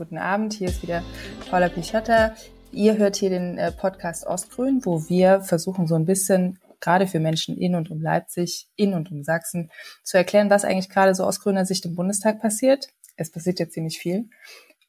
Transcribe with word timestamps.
guten 0.00 0.16
Abend. 0.16 0.54
Hier 0.54 0.68
ist 0.68 0.82
wieder 0.82 1.02
Paula 1.50 1.68
Pichotta. 1.68 2.34
Ihr 2.72 2.96
hört 2.96 3.16
hier 3.16 3.28
den 3.28 3.58
äh, 3.58 3.70
Podcast 3.70 4.26
Ostgrün, 4.26 4.80
wo 4.86 5.10
wir 5.10 5.42
versuchen, 5.42 5.86
so 5.86 5.94
ein 5.94 6.06
bisschen 6.06 6.58
gerade 6.80 7.06
für 7.06 7.20
Menschen 7.20 7.58
in 7.58 7.74
und 7.74 7.90
um 7.90 8.00
Leipzig, 8.00 8.70
in 8.76 8.94
und 8.94 9.10
um 9.12 9.24
Sachsen, 9.24 9.70
zu 10.02 10.16
erklären, 10.16 10.48
was 10.48 10.64
eigentlich 10.64 10.88
gerade 10.88 11.14
so 11.14 11.24
aus 11.24 11.40
grüner 11.40 11.66
Sicht 11.66 11.84
im 11.84 11.96
Bundestag 11.96 12.40
passiert. 12.40 12.88
Es 13.16 13.30
passiert 13.30 13.60
ja 13.60 13.68
ziemlich 13.68 13.98
viel. 13.98 14.30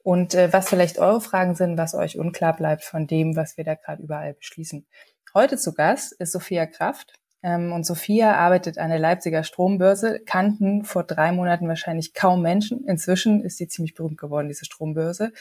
Und 0.02 0.34
äh, 0.34 0.54
was 0.54 0.70
vielleicht 0.70 0.98
eure 0.98 1.20
Fragen 1.20 1.56
sind, 1.56 1.78
was 1.78 1.94
euch 1.94 2.18
unklar 2.18 2.56
bleibt 2.56 2.86
von 2.86 3.06
dem, 3.06 3.36
was 3.36 3.58
wir 3.58 3.66
da 3.66 3.76
gerade 3.76 4.02
überall 4.02 4.34
beschließen. 4.36 4.88
Heute 5.34 5.58
zu 5.58 5.74
Gast 5.74 6.14
ist 6.14 6.32
Sophia 6.32 6.66
Kraft. 6.68 7.21
Ähm, 7.44 7.72
und 7.72 7.86
Sophia 7.86 8.36
arbeitet 8.36 8.78
an 8.78 8.90
der 8.90 9.00
Leipziger 9.00 9.44
Strombörse, 9.44 10.20
kannten 10.26 10.84
vor 10.84 11.04
drei 11.04 11.32
Monaten 11.32 11.68
wahrscheinlich 11.68 12.14
kaum 12.14 12.42
Menschen. 12.42 12.86
Inzwischen 12.86 13.44
ist 13.44 13.58
sie 13.58 13.68
ziemlich 13.68 13.96
berühmt 13.96 14.18
geworden, 14.18 14.48
diese 14.48 14.66
Strombörse. 14.66 15.34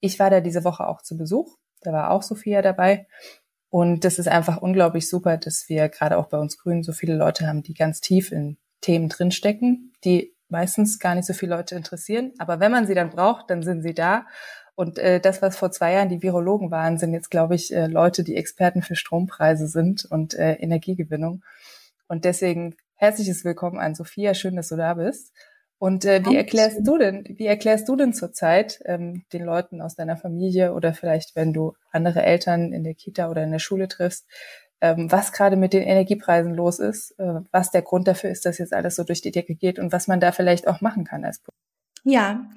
Ich 0.00 0.18
war 0.18 0.30
da 0.30 0.40
diese 0.40 0.64
Woche 0.64 0.86
auch 0.86 1.02
zu 1.02 1.16
Besuch. 1.16 1.56
Da 1.82 1.92
war 1.92 2.10
auch 2.10 2.22
Sophia 2.22 2.62
dabei. 2.62 3.06
Und 3.68 4.04
das 4.04 4.18
ist 4.18 4.28
einfach 4.28 4.60
unglaublich 4.60 5.08
super, 5.08 5.36
dass 5.36 5.68
wir 5.68 5.88
gerade 5.88 6.18
auch 6.18 6.26
bei 6.26 6.38
uns 6.38 6.58
Grünen 6.58 6.82
so 6.82 6.92
viele 6.92 7.14
Leute 7.14 7.46
haben, 7.46 7.62
die 7.62 7.74
ganz 7.74 8.00
tief 8.00 8.32
in 8.32 8.56
Themen 8.80 9.08
drinstecken, 9.08 9.92
die 10.04 10.34
meistens 10.48 10.98
gar 10.98 11.14
nicht 11.14 11.26
so 11.26 11.32
viele 11.32 11.54
Leute 11.54 11.76
interessieren. 11.76 12.32
Aber 12.38 12.58
wenn 12.58 12.72
man 12.72 12.86
sie 12.86 12.94
dann 12.94 13.10
braucht, 13.10 13.50
dann 13.50 13.62
sind 13.62 13.82
sie 13.82 13.94
da. 13.94 14.26
Und 14.80 14.98
äh, 14.98 15.20
das, 15.20 15.42
was 15.42 15.58
vor 15.58 15.70
zwei 15.70 15.92
Jahren 15.92 16.08
die 16.08 16.22
Virologen 16.22 16.70
waren, 16.70 16.96
sind 16.96 17.12
jetzt, 17.12 17.30
glaube 17.30 17.54
ich, 17.54 17.70
äh, 17.70 17.86
Leute, 17.86 18.24
die 18.24 18.34
Experten 18.34 18.80
für 18.80 18.96
Strompreise 18.96 19.68
sind 19.68 20.06
und 20.06 20.32
äh, 20.32 20.54
Energiegewinnung. 20.54 21.44
Und 22.08 22.24
deswegen 22.24 22.76
herzliches 22.94 23.44
Willkommen 23.44 23.78
an 23.78 23.94
Sophia. 23.94 24.32
Schön, 24.32 24.56
dass 24.56 24.68
du 24.70 24.76
da 24.76 24.94
bist. 24.94 25.34
Und 25.76 26.06
äh, 26.06 26.24
wie 26.24 26.34
erklärst 26.34 26.78
du 26.88 26.96
denn, 26.96 27.24
wie 27.28 27.44
erklärst 27.44 27.90
du 27.90 27.96
denn 27.96 28.14
zurzeit 28.14 28.80
ähm, 28.86 29.26
den 29.34 29.44
Leuten 29.44 29.82
aus 29.82 29.96
deiner 29.96 30.16
Familie 30.16 30.72
oder 30.72 30.94
vielleicht, 30.94 31.36
wenn 31.36 31.52
du 31.52 31.74
andere 31.92 32.22
Eltern 32.22 32.72
in 32.72 32.82
der 32.82 32.94
Kita 32.94 33.28
oder 33.28 33.44
in 33.44 33.52
der 33.52 33.58
Schule 33.58 33.86
triffst, 33.86 34.26
ähm, 34.80 35.12
was 35.12 35.32
gerade 35.32 35.56
mit 35.56 35.74
den 35.74 35.82
Energiepreisen 35.82 36.54
los 36.54 36.78
ist, 36.78 37.18
äh, 37.18 37.40
was 37.52 37.70
der 37.70 37.82
Grund 37.82 38.08
dafür 38.08 38.30
ist, 38.30 38.46
dass 38.46 38.56
jetzt 38.56 38.72
alles 38.72 38.96
so 38.96 39.04
durch 39.04 39.20
die 39.20 39.30
Decke 39.30 39.56
geht 39.56 39.78
und 39.78 39.92
was 39.92 40.08
man 40.08 40.20
da 40.20 40.32
vielleicht 40.32 40.66
auch 40.66 40.80
machen 40.80 41.04
kann 41.04 41.26
als 41.26 41.42
Ja, 42.02 42.48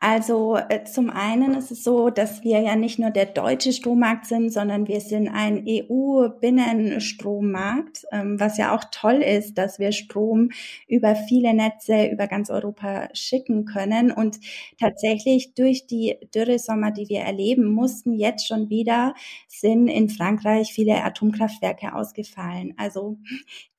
also 0.00 0.56
äh, 0.56 0.84
zum 0.84 1.10
einen 1.10 1.54
ist 1.54 1.72
es 1.72 1.82
so, 1.82 2.10
dass 2.10 2.44
wir 2.44 2.60
ja 2.60 2.76
nicht 2.76 3.00
nur 3.00 3.10
der 3.10 3.26
deutsche 3.26 3.72
Strommarkt 3.72 4.26
sind, 4.26 4.52
sondern 4.52 4.86
wir 4.86 5.00
sind 5.00 5.26
ein 5.28 5.64
EU-Binnenstrommarkt, 5.66 8.06
ähm, 8.12 8.38
was 8.38 8.58
ja 8.58 8.76
auch 8.76 8.84
toll 8.92 9.22
ist, 9.22 9.58
dass 9.58 9.80
wir 9.80 9.90
Strom 9.90 10.50
über 10.86 11.16
viele 11.16 11.52
Netze 11.52 12.06
über 12.06 12.28
ganz 12.28 12.48
Europa 12.48 13.08
schicken 13.12 13.64
können. 13.64 14.12
Und 14.12 14.38
tatsächlich 14.78 15.54
durch 15.54 15.88
die 15.88 16.16
Dürresommer, 16.32 16.92
die 16.92 17.08
wir 17.08 17.22
erleben 17.22 17.64
mussten, 17.64 18.14
jetzt 18.14 18.46
schon 18.46 18.70
wieder 18.70 19.14
sind 19.48 19.88
in 19.88 20.10
Frankreich 20.10 20.72
viele 20.72 21.02
Atomkraftwerke 21.02 21.92
ausgefallen. 21.94 22.72
Also 22.76 23.18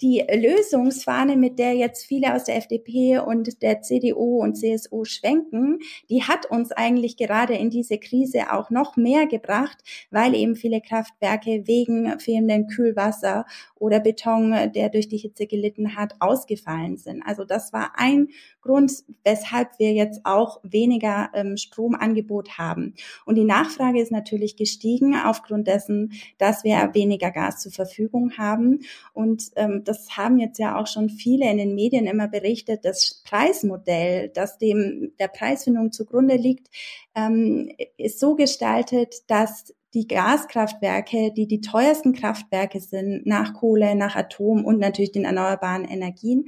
die 0.01 0.21
Lösungsfahne, 0.29 1.37
mit 1.37 1.59
der 1.59 1.75
jetzt 1.75 2.05
viele 2.05 2.35
aus 2.35 2.43
der 2.43 2.57
FDP 2.57 3.19
und 3.19 3.61
der 3.61 3.81
CDU 3.81 4.41
und 4.41 4.55
CSU 4.55 5.05
schwenken, 5.05 5.79
die 6.09 6.23
hat 6.23 6.45
uns 6.47 6.71
eigentlich 6.71 7.17
gerade 7.17 7.53
in 7.53 7.69
diese 7.69 7.97
Krise 7.97 8.51
auch 8.51 8.69
noch 8.69 8.97
mehr 8.97 9.27
gebracht, 9.27 9.77
weil 10.11 10.35
eben 10.35 10.55
viele 10.55 10.81
Kraftwerke 10.81 11.63
wegen 11.65 12.19
fehlenden 12.19 12.67
Kühlwasser 12.67 13.45
oder 13.79 13.99
Beton, 13.99 14.71
der 14.73 14.89
durch 14.89 15.07
die 15.07 15.17
Hitze 15.17 15.47
gelitten 15.47 15.95
hat, 15.95 16.15
ausgefallen 16.19 16.97
sind. 16.97 17.23
Also 17.25 17.45
das 17.45 17.73
war 17.73 17.93
ein 17.95 18.29
Grund, 18.61 18.91
weshalb 19.23 19.79
wir 19.79 19.93
jetzt 19.93 20.21
auch 20.25 20.59
weniger 20.63 21.29
ähm, 21.33 21.57
Stromangebot 21.57 22.57
haben. 22.57 22.93
Und 23.25 23.35
die 23.35 23.45
Nachfrage 23.45 24.01
ist 24.01 24.11
natürlich 24.11 24.55
gestiegen 24.55 25.15
aufgrund 25.15 25.67
dessen, 25.67 26.13
dass 26.37 26.63
wir 26.63 26.91
weniger 26.93 27.31
Gas 27.31 27.61
zur 27.61 27.71
Verfügung 27.71 28.37
haben. 28.37 28.81
Und 29.13 29.51
ähm, 29.55 29.83
das 29.83 30.17
haben 30.17 30.37
jetzt 30.39 30.59
ja 30.59 30.77
auch 30.77 30.87
schon 30.87 31.09
viele 31.09 31.49
in 31.49 31.57
den 31.57 31.75
Medien 31.75 32.05
immer 32.05 32.27
berichtet, 32.27 32.85
das 32.85 33.23
Preismodell, 33.25 34.29
das 34.29 34.57
dem 34.57 35.13
der 35.19 35.27
Preisfindung 35.29 35.91
zugrunde 35.91 36.35
liegt, 36.35 36.67
ähm, 37.15 37.71
ist 37.97 38.19
so 38.19 38.35
gestaltet, 38.35 39.15
dass 39.27 39.73
die 39.93 40.07
Gaskraftwerke, 40.07 41.31
die 41.35 41.47
die 41.47 41.61
teuersten 41.61 42.13
Kraftwerke 42.13 42.79
sind, 42.79 43.25
nach 43.25 43.53
Kohle, 43.53 43.95
nach 43.95 44.15
Atom 44.15 44.63
und 44.63 44.79
natürlich 44.79 45.11
den 45.11 45.25
erneuerbaren 45.25 45.85
Energien, 45.85 46.45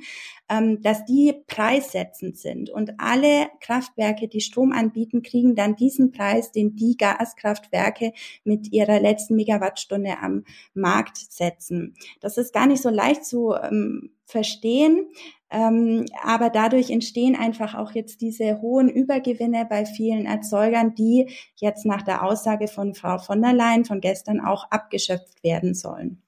ähm, 0.50 0.81
dass 0.81 1.06
die 1.06 1.34
preissetzend 1.47 2.38
sind. 2.38 2.69
Und 2.69 3.00
alle 3.00 3.47
Kraftwerke, 3.59 4.28
die 4.28 4.41
Strom 4.41 4.72
anbieten, 4.72 5.24
kriegen 5.24 5.56
dann 5.56 5.75
diesen 5.75 6.12
Preis, 6.12 6.52
den 6.52 6.75
die 6.75 6.97
Gaskraftwerke 6.97 8.13
mit 8.44 8.72
ihrer 8.72 9.00
letzten 9.00 9.35
Megawattstunde 9.35 10.19
am 10.22 10.44
Markt 10.73 11.18
setzen. 11.18 11.96
Das 12.19 12.38
ist 12.38 12.53
gar 12.53 12.68
nicht 12.68 12.81
so 12.81 12.90
leicht 12.90 13.25
zu 13.25 13.53
ähm, 13.53 14.12
verstehen. 14.31 15.12
Ähm, 15.52 16.06
aber 16.24 16.50
dadurch 16.50 16.90
entstehen 16.90 17.36
einfach 17.36 17.75
auch 17.75 17.92
jetzt 17.92 18.22
diese 18.22 18.62
hohen 18.62 18.88
Übergewinne 18.88 19.66
bei 19.69 19.86
vielen 19.86 20.25
Erzeugern, 20.25 20.96
die 20.96 21.30
jetzt 21.56 21.86
nach 21.86 22.02
der 22.02 22.24
Aussage 22.24 22.70
von 22.70 22.96
Frau 22.96 23.18
von 23.18 23.41
der 23.41 23.53
Leyen 23.53 23.84
von 23.84 24.00
gestern 24.00 24.40
auch 24.40 24.72
abgeschöpft 24.72 25.44
werden 25.44 25.74
sollen. 25.74 26.24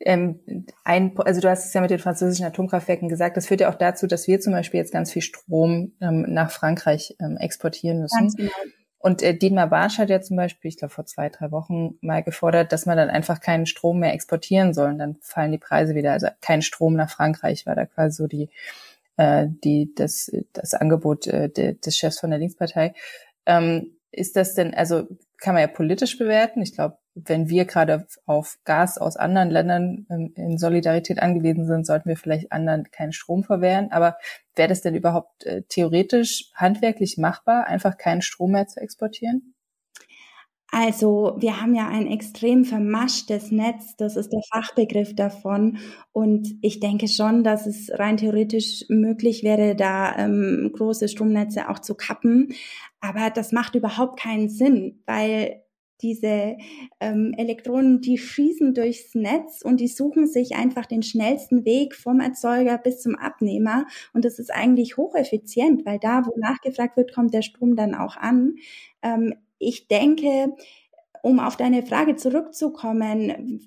Ähm, 0.00 0.40
ein, 0.84 1.16
also 1.18 1.40
du 1.40 1.48
hast 1.48 1.66
es 1.66 1.74
ja 1.74 1.80
mit 1.80 1.90
den 1.90 1.98
französischen 1.98 2.46
Atomkraftwerken 2.46 3.08
gesagt, 3.08 3.36
das 3.36 3.46
führt 3.46 3.60
ja 3.60 3.70
auch 3.70 3.76
dazu, 3.76 4.06
dass 4.06 4.26
wir 4.26 4.40
zum 4.40 4.52
Beispiel 4.52 4.78
jetzt 4.78 4.92
ganz 4.92 5.12
viel 5.12 5.22
Strom 5.22 5.92
ähm, 6.00 6.24
nach 6.28 6.50
Frankreich 6.50 7.16
ähm, 7.20 7.36
exportieren 7.36 8.00
müssen. 8.00 8.18
Ganz 8.18 8.36
genau. 8.36 8.50
Und 8.98 9.22
äh, 9.22 9.34
Dietmar 9.36 9.68
Barsch 9.68 9.98
hat 9.98 10.10
ja 10.10 10.20
zum 10.20 10.36
Beispiel, 10.36 10.68
ich 10.68 10.76
glaube 10.76 10.92
vor 10.92 11.06
zwei, 11.06 11.28
drei 11.28 11.52
Wochen 11.52 11.96
mal 12.00 12.22
gefordert, 12.22 12.72
dass 12.72 12.84
man 12.84 12.96
dann 12.96 13.10
einfach 13.10 13.40
keinen 13.40 13.66
Strom 13.66 14.00
mehr 14.00 14.12
exportieren 14.12 14.74
soll. 14.74 14.90
Und 14.90 14.98
dann 14.98 15.16
fallen 15.20 15.52
die 15.52 15.58
Preise 15.58 15.94
wieder. 15.94 16.12
Also 16.12 16.28
kein 16.40 16.62
Strom 16.62 16.94
nach 16.94 17.10
Frankreich 17.10 17.64
war 17.66 17.76
da 17.76 17.86
quasi 17.86 18.16
so 18.16 18.26
die, 18.26 18.50
äh, 19.16 19.46
die, 19.48 19.94
das, 19.94 20.32
das 20.52 20.74
Angebot 20.74 21.26
äh, 21.28 21.48
des 21.48 21.96
Chefs 21.96 22.18
von 22.18 22.30
der 22.30 22.40
Linkspartei. 22.40 22.94
Ähm, 23.46 23.92
ist 24.10 24.36
das 24.36 24.54
denn, 24.54 24.74
also 24.74 25.06
kann 25.38 25.54
man 25.54 25.60
ja 25.60 25.68
politisch 25.68 26.18
bewerten. 26.18 26.60
Ich 26.62 26.74
glaube, 26.74 26.98
wenn 27.26 27.48
wir 27.48 27.64
gerade 27.64 28.06
auf 28.26 28.58
Gas 28.64 28.98
aus 28.98 29.16
anderen 29.16 29.50
Ländern 29.50 30.06
ähm, 30.10 30.32
in 30.34 30.58
Solidarität 30.58 31.20
angewiesen 31.20 31.66
sind, 31.66 31.86
sollten 31.86 32.08
wir 32.08 32.16
vielleicht 32.16 32.52
anderen 32.52 32.90
keinen 32.90 33.12
Strom 33.12 33.44
verwehren. 33.44 33.90
Aber 33.92 34.16
wäre 34.54 34.68
das 34.68 34.82
denn 34.82 34.94
überhaupt 34.94 35.44
äh, 35.44 35.62
theoretisch 35.68 36.50
handwerklich 36.54 37.18
machbar, 37.18 37.66
einfach 37.66 37.96
keinen 37.96 38.22
Strom 38.22 38.52
mehr 38.52 38.66
zu 38.66 38.80
exportieren? 38.80 39.54
Also 40.70 41.36
wir 41.38 41.62
haben 41.62 41.74
ja 41.74 41.88
ein 41.88 42.06
extrem 42.06 42.66
vermaschtes 42.66 43.50
Netz, 43.50 43.96
das 43.96 44.16
ist 44.16 44.34
der 44.34 44.42
Fachbegriff 44.52 45.14
davon. 45.14 45.78
Und 46.12 46.46
ich 46.60 46.78
denke 46.78 47.08
schon, 47.08 47.42
dass 47.42 47.66
es 47.66 47.90
rein 47.98 48.18
theoretisch 48.18 48.84
möglich 48.90 49.42
wäre, 49.42 49.74
da 49.74 50.14
ähm, 50.18 50.70
große 50.74 51.08
Stromnetze 51.08 51.70
auch 51.70 51.78
zu 51.78 51.94
kappen. 51.94 52.52
Aber 53.00 53.30
das 53.30 53.52
macht 53.52 53.76
überhaupt 53.76 54.20
keinen 54.20 54.50
Sinn, 54.50 55.02
weil 55.06 55.62
diese 56.00 56.56
ähm, 57.00 57.34
Elektronen, 57.36 58.00
die 58.00 58.18
schießen 58.18 58.74
durchs 58.74 59.14
Netz 59.14 59.62
und 59.62 59.80
die 59.80 59.88
suchen 59.88 60.26
sich 60.26 60.54
einfach 60.56 60.86
den 60.86 61.02
schnellsten 61.02 61.64
Weg 61.64 61.94
vom 61.94 62.20
Erzeuger 62.20 62.78
bis 62.78 63.00
zum 63.00 63.16
Abnehmer. 63.16 63.86
Und 64.12 64.24
das 64.24 64.38
ist 64.38 64.52
eigentlich 64.52 64.96
hocheffizient, 64.96 65.84
weil 65.84 65.98
da, 65.98 66.26
wo 66.26 66.38
nachgefragt 66.38 66.96
wird, 66.96 67.14
kommt 67.14 67.34
der 67.34 67.42
Strom 67.42 67.76
dann 67.76 67.94
auch 67.94 68.16
an. 68.16 68.56
Ähm, 69.02 69.34
ich 69.58 69.88
denke, 69.88 70.54
um 71.22 71.40
auf 71.40 71.56
deine 71.56 71.82
Frage 71.82 72.16
zurückzukommen, 72.16 73.60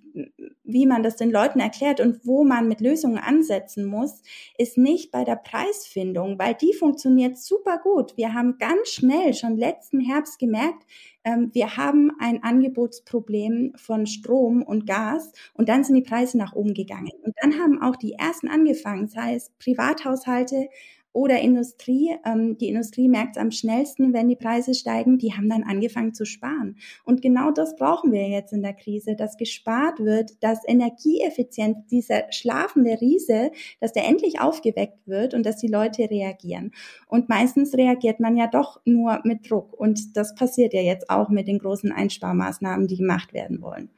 wie 0.63 0.86
man 0.86 1.03
das 1.03 1.15
den 1.15 1.31
Leuten 1.31 1.59
erklärt 1.59 2.00
und 2.00 2.25
wo 2.25 2.44
man 2.44 2.68
mit 2.68 2.81
Lösungen 2.81 3.18
ansetzen 3.18 3.86
muss, 3.86 4.21
ist 4.57 4.77
nicht 4.77 5.12
bei 5.12 5.24
der 5.24 5.36
Preisfindung, 5.36 6.39
weil 6.39 6.53
die 6.56 6.74
funktioniert 6.74 7.38
super 7.38 7.77
gut. 7.77 8.15
Wir 8.18 8.33
haben 8.33 8.57
ganz 8.57 8.89
schnell 8.89 9.33
schon 9.33 9.57
letzten 9.57 10.00
Herbst 10.00 10.39
gemerkt, 10.39 10.86
ähm, 11.24 11.51
wir 11.53 11.77
haben 11.77 12.12
ein 12.19 12.44
Angebotsproblem 12.44 13.74
von 13.75 14.07
Strom 14.07 14.63
und 14.63 14.88
Gas 14.88 15.31
und 15.54 15.69
dann 15.69 15.83
sind 15.83 15.95
die 15.95 16.01
Preise 16.01 16.38
nach 16.38 16.54
oben 16.54 16.74
gegangen. 16.74 17.12
Und 17.24 17.36
dann 17.42 17.59
haben 17.59 17.81
auch 17.81 17.95
die 17.95 18.13
ersten 18.13 18.47
angefangen, 18.47 19.07
sei 19.07 19.36
es 19.36 19.51
Privathaushalte 19.59 20.68
oder 21.13 21.40
Industrie. 21.40 22.16
Ähm, 22.25 22.58
die 22.58 22.69
Industrie 22.69 23.08
merkt 23.08 23.36
es 23.36 23.42
am 23.42 23.52
schnellsten, 23.52 24.13
wenn 24.13 24.30
die 24.30 24.36
Preise 24.36 24.74
steigen. 24.74 25.18
Die 25.18 25.34
haben 25.34 25.50
dann 25.50 25.63
angefangen 25.63 26.13
zu 26.13 26.25
sparen. 26.25 26.78
Und 27.04 27.22
genau 27.22 27.52
das 27.52 27.75
brauchen 27.75 28.12
wir 28.12 28.28
jetzt 28.28 28.54
in 28.54 28.62
der 28.62 28.74
Krise, 28.74 29.16
dass 29.16 29.38
gespart 29.38 30.00
wird, 30.00 30.42
dass 30.44 30.60
energieeffizient 30.68 31.92
dieser 31.92 32.31
schlafende 32.31 33.00
Riese, 33.02 33.52
dass 33.80 33.94
der 33.94 34.08
endlich 34.08 34.40
aufgeweckt 34.40 35.08
wird 35.08 35.34
und 35.34 35.46
dass 35.46 35.58
die 35.58 35.68
Leute 35.68 36.10
reagieren. 36.10 36.72
Und 37.08 37.30
meistens 37.30 37.75
reagiert 37.75 38.19
man 38.19 38.38
ja 38.38 38.48
doch 38.48 38.81
nur 38.86 39.19
mit 39.24 39.50
Druck. 39.50 39.74
Und 39.80 40.16
das 40.16 40.36
passiert 40.36 40.74
ja 40.74 40.81
jetzt 40.81 41.10
auch 41.10 41.30
mit 41.30 41.48
den 41.48 41.60
großen 41.60 41.92
Einsparmaßnahmen, 41.92 42.88
die 42.88 42.98
gemacht 42.98 43.34
werden 43.34 43.62
wollen. 43.62 43.90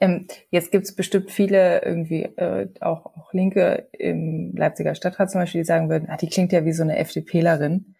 Ähm, 0.00 0.26
jetzt 0.50 0.70
gibt 0.72 0.84
es 0.84 0.94
bestimmt 0.94 1.30
viele 1.30 1.82
irgendwie 1.82 2.22
äh, 2.22 2.68
auch, 2.80 3.06
auch 3.06 3.32
Linke 3.32 3.88
im 3.92 4.54
Leipziger 4.56 4.94
Stadtrat 4.94 5.30
zum 5.30 5.40
Beispiel, 5.40 5.62
die 5.62 5.66
sagen 5.66 5.88
würden, 5.88 6.08
ah, 6.10 6.16
die 6.16 6.28
klingt 6.28 6.52
ja 6.52 6.64
wie 6.64 6.72
so 6.72 6.82
eine 6.82 6.98
FDPlerin. 6.98 7.94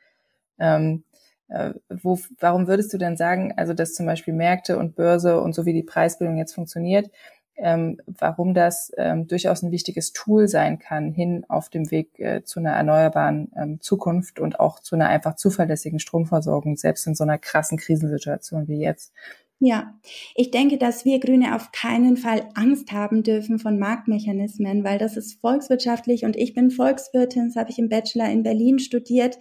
Ähm, 0.58 1.05
äh, 1.49 1.75
wo, 1.88 2.19
warum 2.40 2.66
würdest 2.66 2.93
du 2.93 2.99
denn 2.99 3.16
sagen, 3.16 3.52
also 3.56 3.75
dass 3.75 3.94
zum 3.94 4.06
Beispiel 4.06 4.34
Märkte 4.34 4.78
und 4.78 4.96
Börse 4.96 5.40
und 5.40 5.55
so 5.55 5.66
wie 5.66 5.72
die 5.72 5.82
Preisbildung 5.82 6.37
jetzt 6.37 6.55
funktioniert, 6.55 7.11
ähm, 7.56 8.00
warum 8.06 8.55
das 8.55 8.90
ähm, 8.96 9.28
durchaus 9.28 9.62
ein 9.62 9.70
wichtiges 9.70 10.12
Tool 10.12 10.49
sein 10.49 10.78
kann, 10.78 11.12
hin 11.12 11.44
auf 11.49 11.69
dem 11.69 11.90
Weg 11.90 12.19
äh, 12.19 12.43
zu 12.43 12.58
einer 12.58 12.72
erneuerbaren 12.72 13.52
ähm, 13.56 13.81
Zukunft 13.81 14.40
und 14.40 14.58
auch 14.58 14.81
zu 14.81 14.96
einer 14.96 15.08
einfach 15.08 15.37
zuverlässigen 15.37 16.00
Stromversorgung, 16.00 16.76
selbst 16.76 17.06
in 17.06 17.14
so 17.14 17.22
einer 17.25 17.38
krassen 17.38 17.78
Krisensituation 17.78 18.67
wie 18.67 18.81
jetzt. 18.81 19.12
Ja, 19.61 19.95
ich 20.35 20.51
denke, 20.51 20.79
dass 20.79 21.05
wir 21.05 21.21
Grüne 21.21 21.55
auf 21.55 21.71
keinen 21.71 22.17
Fall 22.17 22.49
Angst 22.55 22.93
haben 22.93 23.23
dürfen 23.23 23.59
von 23.59 23.79
Marktmechanismen, 23.79 24.83
weil 24.83 24.99
das 24.99 25.17
ist 25.17 25.41
volkswirtschaftlich 25.41 26.25
und 26.25 26.37
ich 26.37 26.55
bin 26.55 26.71
Volkswirtin, 26.71 27.47
das 27.47 27.56
habe 27.56 27.71
ich 27.71 27.79
im 27.79 27.89
Bachelor 27.89 28.29
in 28.29 28.43
Berlin 28.43 28.79
studiert. 28.79 29.39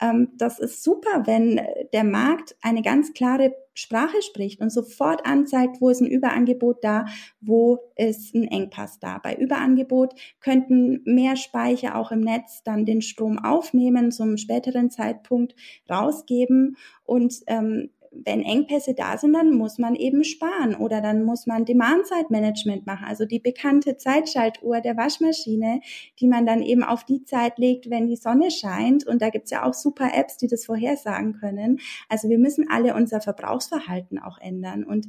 Ähm, 0.00 0.28
das 0.38 0.60
ist 0.60 0.82
super, 0.84 1.24
wenn 1.26 1.60
der 1.92 2.04
Markt 2.04 2.56
eine 2.62 2.80
ganz 2.80 3.12
klare 3.12 3.54
Sprache 3.74 4.22
spricht 4.22 4.60
und 4.60 4.70
sofort 4.70 5.26
anzeigt, 5.26 5.80
wo 5.80 5.90
ist 5.90 6.00
ein 6.00 6.06
Überangebot 6.06 6.82
da, 6.82 7.04
wo 7.40 7.78
ist 7.96 8.34
ein 8.34 8.44
Engpass 8.44 8.98
da. 8.98 9.18
Bei 9.18 9.34
Überangebot 9.34 10.14
könnten 10.40 11.02
mehr 11.04 11.36
Speicher 11.36 11.96
auch 11.96 12.10
im 12.10 12.20
Netz 12.20 12.62
dann 12.64 12.86
den 12.86 13.02
Strom 13.02 13.38
aufnehmen, 13.38 14.10
zum 14.12 14.38
späteren 14.38 14.90
Zeitpunkt 14.90 15.54
rausgeben 15.90 16.76
und 17.04 17.42
ähm, 17.46 17.90
wenn 18.24 18.42
Engpässe 18.42 18.94
da 18.94 19.18
sind, 19.18 19.32
dann 19.34 19.52
muss 19.52 19.78
man 19.78 19.94
eben 19.94 20.24
sparen 20.24 20.74
oder 20.74 21.00
dann 21.00 21.24
muss 21.24 21.46
man 21.46 21.64
Demand-Side-Management 21.64 22.86
machen, 22.86 23.06
also 23.06 23.24
die 23.24 23.38
bekannte 23.38 23.96
Zeitschaltuhr 23.96 24.80
der 24.80 24.96
Waschmaschine, 24.96 25.80
die 26.20 26.28
man 26.28 26.46
dann 26.46 26.62
eben 26.62 26.82
auf 26.82 27.04
die 27.04 27.24
Zeit 27.24 27.58
legt, 27.58 27.90
wenn 27.90 28.06
die 28.06 28.16
Sonne 28.16 28.50
scheint. 28.50 29.06
Und 29.06 29.22
da 29.22 29.30
gibt's 29.30 29.50
ja 29.50 29.64
auch 29.64 29.74
super 29.74 30.10
Apps, 30.14 30.36
die 30.36 30.46
das 30.46 30.64
vorhersagen 30.64 31.34
können. 31.34 31.78
Also 32.08 32.28
wir 32.28 32.38
müssen 32.38 32.68
alle 32.70 32.94
unser 32.94 33.20
Verbrauchsverhalten 33.20 34.18
auch 34.18 34.38
ändern. 34.38 34.84
Und 34.84 35.06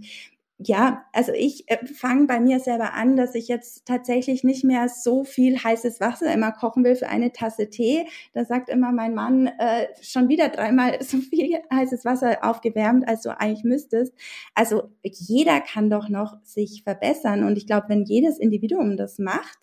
ja, 0.59 1.05
also 1.13 1.33
ich 1.33 1.69
äh, 1.69 1.85
fange 1.85 2.25
bei 2.25 2.39
mir 2.39 2.59
selber 2.59 2.93
an, 2.95 3.15
dass 3.15 3.35
ich 3.35 3.47
jetzt 3.47 3.85
tatsächlich 3.85 4.43
nicht 4.43 4.63
mehr 4.63 4.89
so 4.89 5.23
viel 5.23 5.63
heißes 5.63 6.01
Wasser 6.01 6.33
immer 6.33 6.51
kochen 6.51 6.83
will 6.83 6.95
für 6.95 7.09
eine 7.09 7.31
Tasse 7.31 7.69
Tee. 7.69 8.07
Da 8.33 8.43
sagt 8.43 8.69
immer 8.69 8.91
mein 8.91 9.13
Mann, 9.13 9.45
äh, 9.45 9.87
schon 10.01 10.29
wieder 10.29 10.49
dreimal 10.49 10.99
so 11.03 11.17
viel 11.17 11.59
heißes 11.71 12.05
Wasser 12.05 12.43
aufgewärmt, 12.43 13.07
als 13.07 13.21
du 13.21 13.39
eigentlich 13.39 13.65
müsstest. 13.65 14.13
Also 14.55 14.89
jeder 15.03 15.61
kann 15.61 15.91
doch 15.91 16.09
noch 16.09 16.37
sich 16.43 16.81
verbessern. 16.83 17.43
Und 17.43 17.55
ich 17.57 17.67
glaube, 17.67 17.89
wenn 17.89 18.05
jedes 18.05 18.39
Individuum 18.39 18.97
das 18.97 19.19
macht, 19.19 19.59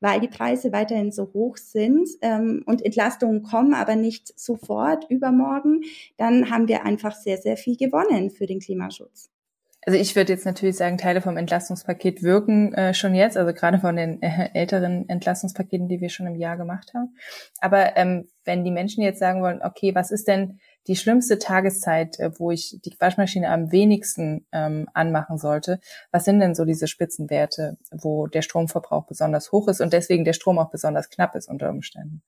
weil 0.00 0.18
die 0.20 0.28
Preise 0.28 0.72
weiterhin 0.72 1.12
so 1.12 1.30
hoch 1.34 1.58
sind 1.58 2.08
ähm, 2.22 2.62
und 2.64 2.82
Entlastungen 2.82 3.42
kommen, 3.42 3.74
aber 3.74 3.96
nicht 3.96 4.38
sofort 4.38 5.04
übermorgen, 5.10 5.82
dann 6.16 6.50
haben 6.50 6.68
wir 6.68 6.86
einfach 6.86 7.14
sehr, 7.14 7.36
sehr 7.36 7.58
viel 7.58 7.76
gewonnen 7.76 8.30
für 8.30 8.46
den 8.46 8.60
Klimaschutz. 8.60 9.30
Also 9.88 9.98
ich 9.98 10.14
würde 10.16 10.34
jetzt 10.34 10.44
natürlich 10.44 10.76
sagen, 10.76 10.98
Teile 10.98 11.22
vom 11.22 11.38
Entlastungspaket 11.38 12.22
wirken 12.22 12.74
äh, 12.74 12.92
schon 12.92 13.14
jetzt, 13.14 13.38
also 13.38 13.54
gerade 13.54 13.78
von 13.78 13.96
den 13.96 14.20
äh, 14.20 14.50
älteren 14.52 15.08
Entlastungspaketen, 15.08 15.88
die 15.88 16.02
wir 16.02 16.10
schon 16.10 16.26
im 16.26 16.34
Jahr 16.34 16.58
gemacht 16.58 16.92
haben. 16.92 17.16
Aber 17.58 17.96
ähm, 17.96 18.28
wenn 18.44 18.64
die 18.64 18.70
Menschen 18.70 19.02
jetzt 19.02 19.18
sagen 19.18 19.40
wollen, 19.40 19.62
okay, 19.62 19.94
was 19.94 20.10
ist 20.10 20.28
denn 20.28 20.60
die 20.88 20.96
schlimmste 20.96 21.38
Tageszeit, 21.38 22.20
äh, 22.20 22.38
wo 22.38 22.50
ich 22.50 22.78
die 22.84 22.94
Waschmaschine 22.98 23.48
am 23.48 23.72
wenigsten 23.72 24.44
ähm, 24.52 24.90
anmachen 24.92 25.38
sollte, 25.38 25.80
was 26.10 26.26
sind 26.26 26.40
denn 26.40 26.54
so 26.54 26.66
diese 26.66 26.86
Spitzenwerte, 26.86 27.78
wo 27.90 28.26
der 28.26 28.42
Stromverbrauch 28.42 29.06
besonders 29.06 29.52
hoch 29.52 29.68
ist 29.68 29.80
und 29.80 29.94
deswegen 29.94 30.26
der 30.26 30.34
Strom 30.34 30.58
auch 30.58 30.70
besonders 30.70 31.08
knapp 31.08 31.34
ist 31.34 31.48
unter 31.48 31.70
Umständen? 31.70 32.20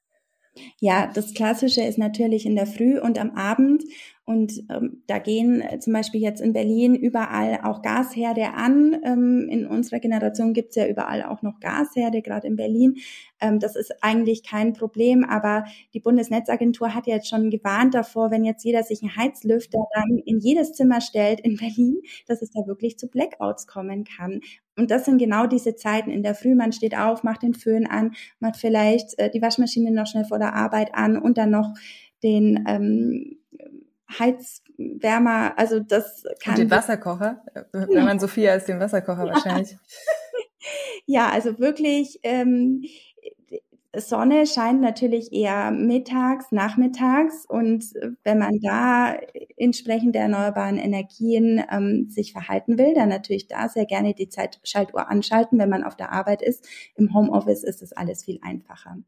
Ja, 0.78 1.10
das 1.12 1.34
Klassische 1.34 1.82
ist 1.82 1.98
natürlich 1.98 2.46
in 2.46 2.56
der 2.56 2.66
Früh 2.66 2.98
und 2.98 3.18
am 3.18 3.32
Abend. 3.36 3.84
Und 4.30 4.62
ähm, 4.70 5.02
da 5.08 5.18
gehen 5.18 5.60
äh, 5.60 5.80
zum 5.80 5.92
Beispiel 5.92 6.20
jetzt 6.20 6.40
in 6.40 6.52
Berlin 6.52 6.94
überall 6.94 7.62
auch 7.64 7.82
Gasherde 7.82 8.54
an. 8.54 8.96
Ähm, 9.02 9.48
in 9.50 9.66
unserer 9.66 9.98
Generation 9.98 10.52
gibt's 10.52 10.76
ja 10.76 10.86
überall 10.86 11.24
auch 11.24 11.42
noch 11.42 11.58
Gasherde, 11.58 12.22
gerade 12.22 12.46
in 12.46 12.54
Berlin. 12.54 12.94
Ähm, 13.40 13.58
das 13.58 13.74
ist 13.74 13.92
eigentlich 14.02 14.44
kein 14.44 14.72
Problem, 14.72 15.24
aber 15.24 15.64
die 15.94 15.98
Bundesnetzagentur 15.98 16.94
hat 16.94 17.08
jetzt 17.08 17.28
schon 17.28 17.50
gewarnt 17.50 17.92
davor, 17.92 18.30
wenn 18.30 18.44
jetzt 18.44 18.62
jeder 18.62 18.84
sich 18.84 19.02
einen 19.02 19.16
Heizlüfter 19.16 19.80
dann 19.92 20.22
in 20.24 20.38
jedes 20.38 20.74
Zimmer 20.74 21.00
stellt 21.00 21.40
in 21.40 21.56
Berlin, 21.56 22.00
dass 22.28 22.40
es 22.40 22.52
da 22.52 22.64
wirklich 22.68 23.00
zu 23.00 23.08
Blackouts 23.08 23.66
kommen 23.66 24.04
kann. 24.04 24.42
Und 24.76 24.92
das 24.92 25.06
sind 25.06 25.18
genau 25.18 25.48
diese 25.48 25.74
Zeiten 25.74 26.10
in 26.12 26.22
der 26.22 26.36
Früh. 26.36 26.54
Man 26.54 26.70
steht 26.70 26.96
auf, 26.96 27.24
macht 27.24 27.42
den 27.42 27.54
Föhn 27.54 27.84
an, 27.84 28.12
macht 28.38 28.58
vielleicht 28.58 29.18
äh, 29.18 29.28
die 29.28 29.42
Waschmaschine 29.42 29.90
noch 29.90 30.06
schnell 30.06 30.24
vor 30.24 30.38
der 30.38 30.54
Arbeit 30.54 30.94
an 30.94 31.18
und 31.18 31.36
dann 31.36 31.50
noch 31.50 31.74
den 32.22 32.64
ähm, 32.68 33.39
Heizwärmer, 34.18 35.58
also 35.58 35.80
das 35.80 36.24
kann. 36.42 36.54
Und 36.54 36.60
den 36.60 36.70
Wasserkocher, 36.70 37.42
wenn 37.72 38.04
man 38.04 38.18
Sophia 38.18 38.54
ist, 38.54 38.66
den 38.66 38.80
Wasserkocher 38.80 39.26
ja. 39.26 39.34
wahrscheinlich. 39.34 39.76
ja, 41.06 41.28
also 41.30 41.58
wirklich, 41.58 42.20
ähm, 42.22 42.82
Sonne 43.96 44.46
scheint 44.46 44.80
natürlich 44.80 45.32
eher 45.32 45.72
mittags, 45.72 46.52
nachmittags 46.52 47.44
und 47.44 47.84
wenn 48.22 48.38
man 48.38 48.60
da 48.60 49.16
entsprechend 49.56 50.14
der 50.14 50.22
erneuerbaren 50.22 50.78
Energien 50.78 51.62
ähm, 51.70 52.06
sich 52.08 52.32
verhalten 52.32 52.78
will, 52.78 52.94
dann 52.94 53.08
natürlich 53.08 53.48
da 53.48 53.68
sehr 53.68 53.86
gerne 53.86 54.14
die 54.14 54.28
Zeitschaltuhr 54.28 55.10
anschalten, 55.10 55.58
wenn 55.58 55.68
man 55.68 55.82
auf 55.82 55.96
der 55.96 56.12
Arbeit 56.12 56.40
ist. 56.40 56.68
Im 56.94 57.12
Homeoffice 57.14 57.64
ist 57.64 57.82
es 57.82 57.92
alles 57.92 58.24
viel 58.24 58.38
einfacher. 58.42 58.98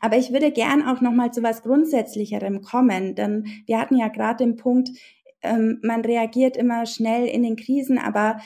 Aber 0.00 0.16
ich 0.16 0.32
würde 0.32 0.52
gern 0.52 0.86
auch 0.86 1.00
noch 1.00 1.12
mal 1.12 1.32
zu 1.32 1.42
was 1.42 1.62
Grundsätzlicherem 1.62 2.62
kommen, 2.62 3.14
denn 3.14 3.46
wir 3.66 3.78
hatten 3.78 3.96
ja 3.96 4.08
gerade 4.08 4.44
den 4.44 4.56
Punkt, 4.56 4.90
ähm, 5.42 5.78
man 5.82 6.02
reagiert 6.02 6.56
immer 6.56 6.86
schnell 6.86 7.26
in 7.26 7.42
den 7.42 7.56
Krisen, 7.56 7.98
aber 7.98 8.38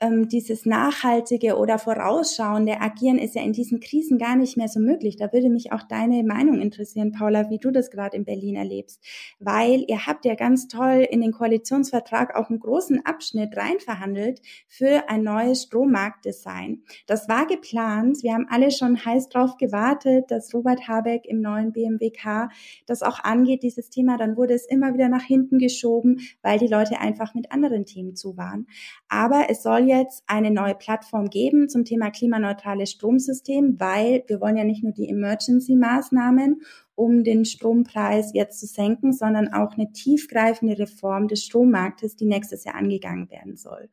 ähm, 0.00 0.28
dieses 0.28 0.64
nachhaltige 0.64 1.56
oder 1.56 1.78
vorausschauende 1.78 2.80
Agieren 2.80 3.18
ist 3.18 3.34
ja 3.34 3.42
in 3.42 3.52
diesen 3.52 3.80
Krisen 3.80 4.18
gar 4.18 4.36
nicht 4.36 4.56
mehr 4.56 4.68
so 4.68 4.78
möglich. 4.78 5.16
Da 5.16 5.32
würde 5.32 5.50
mich 5.50 5.72
auch 5.72 5.82
deine 5.82 6.22
Meinung 6.22 6.60
interessieren, 6.60 7.12
Paula, 7.12 7.50
wie 7.50 7.58
du 7.58 7.70
das 7.70 7.90
gerade 7.90 8.16
in 8.16 8.24
Berlin 8.24 8.54
erlebst. 8.54 9.02
Weil 9.40 9.84
ihr 9.88 10.06
habt 10.06 10.24
ja 10.24 10.36
ganz 10.36 10.68
toll 10.68 11.06
in 11.10 11.20
den 11.20 11.32
Koalitionsvertrag 11.32 12.36
auch 12.36 12.48
einen 12.48 12.60
großen 12.60 13.04
Abschnitt 13.04 13.56
reinverhandelt 13.56 14.40
für 14.68 15.08
ein 15.08 15.22
neues 15.22 15.64
Strommarktdesign. 15.64 16.84
Das 17.06 17.28
war 17.28 17.46
geplant. 17.46 18.22
Wir 18.22 18.34
haben 18.34 18.46
alle 18.48 18.70
schon 18.70 19.04
heiß 19.04 19.28
drauf 19.28 19.56
gewartet, 19.56 20.26
dass 20.30 20.54
Robert 20.54 20.86
Habeck 20.86 21.26
im 21.26 21.40
neuen 21.40 21.72
BMWK 21.72 22.50
das 22.86 23.02
auch 23.02 23.24
angeht, 23.24 23.64
dieses 23.64 23.90
Thema. 23.90 24.16
Dann 24.16 24.36
wurde 24.36 24.54
es 24.54 24.66
immer 24.66 24.94
wieder 24.94 25.08
nach 25.08 25.24
hinten 25.24 25.58
geschoben, 25.58 26.20
weil 26.42 26.58
die 26.58 26.68
Leute 26.68 27.00
einfach 27.00 27.34
mit 27.34 27.50
anderen 27.50 27.84
Themen 27.84 28.14
zu 28.14 28.36
waren. 28.36 28.68
Aber 29.08 29.46
es 29.48 29.62
soll 29.62 29.87
jetzt 29.88 30.22
eine 30.26 30.50
neue 30.50 30.74
Plattform 30.74 31.30
geben 31.30 31.68
zum 31.68 31.84
Thema 31.84 32.10
klimaneutrales 32.10 32.92
Stromsystem, 32.92 33.80
weil 33.80 34.22
wir 34.28 34.40
wollen 34.40 34.56
ja 34.56 34.64
nicht 34.64 34.84
nur 34.84 34.92
die 34.92 35.08
Emergency-Maßnahmen, 35.08 36.62
um 36.94 37.24
den 37.24 37.44
Strompreis 37.44 38.32
jetzt 38.34 38.60
zu 38.60 38.66
senken, 38.66 39.12
sondern 39.12 39.52
auch 39.52 39.72
eine 39.72 39.92
tiefgreifende 39.92 40.78
Reform 40.78 41.28
des 41.28 41.44
Strommarktes, 41.44 42.16
die 42.16 42.26
nächstes 42.26 42.64
Jahr 42.64 42.74
angegangen 42.74 43.30
werden 43.30 43.56
soll. 43.56 43.88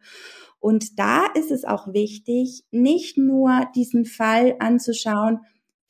Und 0.59 0.99
da 0.99 1.27
ist 1.35 1.51
es 1.51 1.65
auch 1.65 1.93
wichtig, 1.93 2.63
nicht 2.71 3.17
nur 3.17 3.67
diesen 3.75 4.05
Fall 4.05 4.55
anzuschauen, 4.59 5.39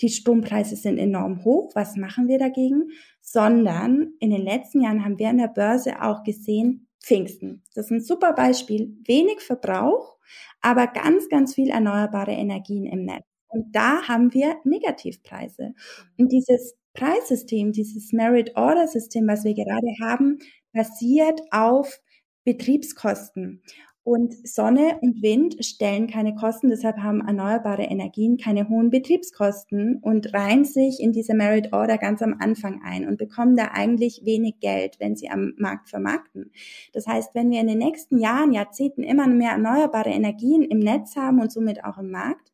die 0.02 0.10
Strompreise 0.10 0.76
sind 0.76 0.98
enorm 0.98 1.46
hoch, 1.46 1.72
was 1.74 1.96
machen 1.96 2.28
wir 2.28 2.38
dagegen, 2.38 2.90
sondern 3.22 4.14
in 4.20 4.30
den 4.30 4.42
letzten 4.42 4.82
Jahren 4.82 5.06
haben 5.06 5.18
wir 5.18 5.30
an 5.30 5.38
der 5.38 5.48
Börse 5.48 6.02
auch 6.02 6.24
gesehen, 6.24 6.88
Pfingsten. 7.06 7.62
Das 7.76 7.86
ist 7.86 7.92
ein 7.92 8.02
super 8.02 8.34
Beispiel. 8.34 8.98
Wenig 9.06 9.42
Verbrauch, 9.42 10.18
aber 10.62 10.88
ganz, 10.88 11.30
ganz 11.30 11.54
viel 11.54 11.70
erneuerbare 11.70 12.32
Energien 12.32 12.86
im 12.86 13.06
Netz. 13.06 13.26
Und 13.48 13.76
da 13.76 14.08
haben 14.08 14.34
wir 14.34 14.58
Negativpreise. 14.64 15.74
Und 16.18 16.32
dieses 16.32 16.76
Preissystem, 16.94 17.72
dieses 17.72 18.12
Merit 18.12 18.56
Order 18.56 18.88
System, 18.88 19.28
was 19.28 19.44
wir 19.44 19.54
gerade 19.54 19.88
haben, 20.02 20.40
basiert 20.74 21.40
auf 21.52 22.02
Betriebskosten. 22.44 23.62
Und 24.06 24.48
Sonne 24.48 25.00
und 25.02 25.24
Wind 25.24 25.66
stellen 25.66 26.06
keine 26.06 26.36
Kosten, 26.36 26.70
deshalb 26.70 26.98
haben 26.98 27.26
erneuerbare 27.26 27.86
Energien 27.86 28.38
keine 28.38 28.70
hohen 28.70 28.92
Betriebskosten 28.92 29.98
und 30.00 30.32
reihen 30.32 30.64
sich 30.64 31.00
in 31.00 31.12
diese 31.12 31.34
Merit 31.34 31.74
Order 31.74 31.98
ganz 31.98 32.22
am 32.22 32.36
Anfang 32.40 32.84
ein 32.86 33.08
und 33.08 33.18
bekommen 33.18 33.58
da 33.58 33.70
eigentlich 33.74 34.22
wenig 34.24 34.60
Geld, 34.60 34.98
wenn 35.00 35.16
sie 35.16 35.32
am 35.32 35.54
Markt 35.58 35.90
vermarkten. 35.90 36.52
Das 36.94 37.08
heißt, 37.08 37.34
wenn 37.34 37.50
wir 37.50 37.60
in 37.60 37.66
den 37.66 37.80
nächsten 37.80 38.20
Jahren, 38.20 38.52
Jahrzehnten 38.52 39.02
immer 39.02 39.26
mehr 39.26 39.54
erneuerbare 39.54 40.12
Energien 40.12 40.62
im 40.62 40.78
Netz 40.78 41.16
haben 41.16 41.42
und 41.42 41.52
somit 41.52 41.84
auch 41.84 41.98
im 41.98 42.12
Markt, 42.12 42.52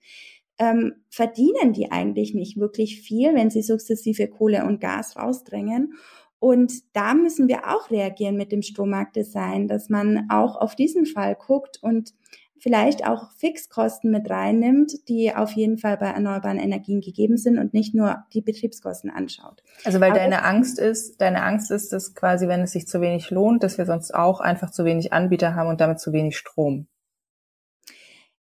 ähm, 0.58 0.93
verdienen 1.10 1.74
die 1.74 1.91
eigentlich 1.91 2.34
nicht 2.34 2.55
wirklich 2.55 3.01
viel, 3.01 3.36
wenn 3.36 3.50
sie 3.50 3.62
sukzessive 3.62 4.29
Kohle 4.29 4.63
und 4.63 4.79
Gas 4.79 5.17
rausdrängen. 5.17 5.96
Und 6.42 6.74
da 6.94 7.14
müssen 7.14 7.48
wir 7.48 7.68
auch 7.68 7.92
reagieren 7.92 8.36
mit 8.36 8.52
dem 8.52 8.64
Strommarktdesign, 8.64 9.68
dass 9.68 9.90
man 9.90 10.28
auch 10.32 10.56
auf 10.56 10.76
diesen 10.76 11.06
Fall 11.06 11.36
guckt 11.36 11.78
und 11.82 12.16
vielleicht 12.58 13.06
auch 13.06 13.32
Fixkosten 13.38 14.10
mit 14.10 14.28
reinnimmt, 14.28 15.08
die 15.08 15.36
auf 15.36 15.52
jeden 15.52 15.78
Fall 15.78 15.98
bei 15.98 16.08
erneuerbaren 16.08 16.58
Energien 16.58 17.00
gegeben 17.00 17.38
sind 17.38 17.60
und 17.60 17.76
nicht 17.76 17.94
nur 17.94 18.24
die 18.34 18.42
Betriebskosten 18.42 19.12
anschaut. 19.12 19.62
Also 19.86 20.00
weil 20.00 20.10
Aber 20.10 20.20
deine 20.20 20.44
Angst 20.44 20.80
ist, 20.80 21.22
deine 21.22 21.44
Angst 21.44 21.70
ist, 21.70 21.94
dass 21.94 22.16
quasi, 22.16 22.48
wenn 22.48 22.62
es 22.62 22.72
sich 22.72 22.88
zu 22.88 23.02
wenig 23.02 23.30
lohnt, 23.30 23.62
dass 23.62 23.78
wir 23.78 23.86
sonst 23.86 24.12
auch 24.12 24.40
einfach 24.40 24.72
zu 24.72 24.84
wenig 24.84 25.14
Anbieter 25.14 25.54
haben 25.54 25.70
und 25.70 25.80
damit 25.80 26.00
zu 26.00 26.12
wenig 26.12 26.38
Strom 26.38 26.88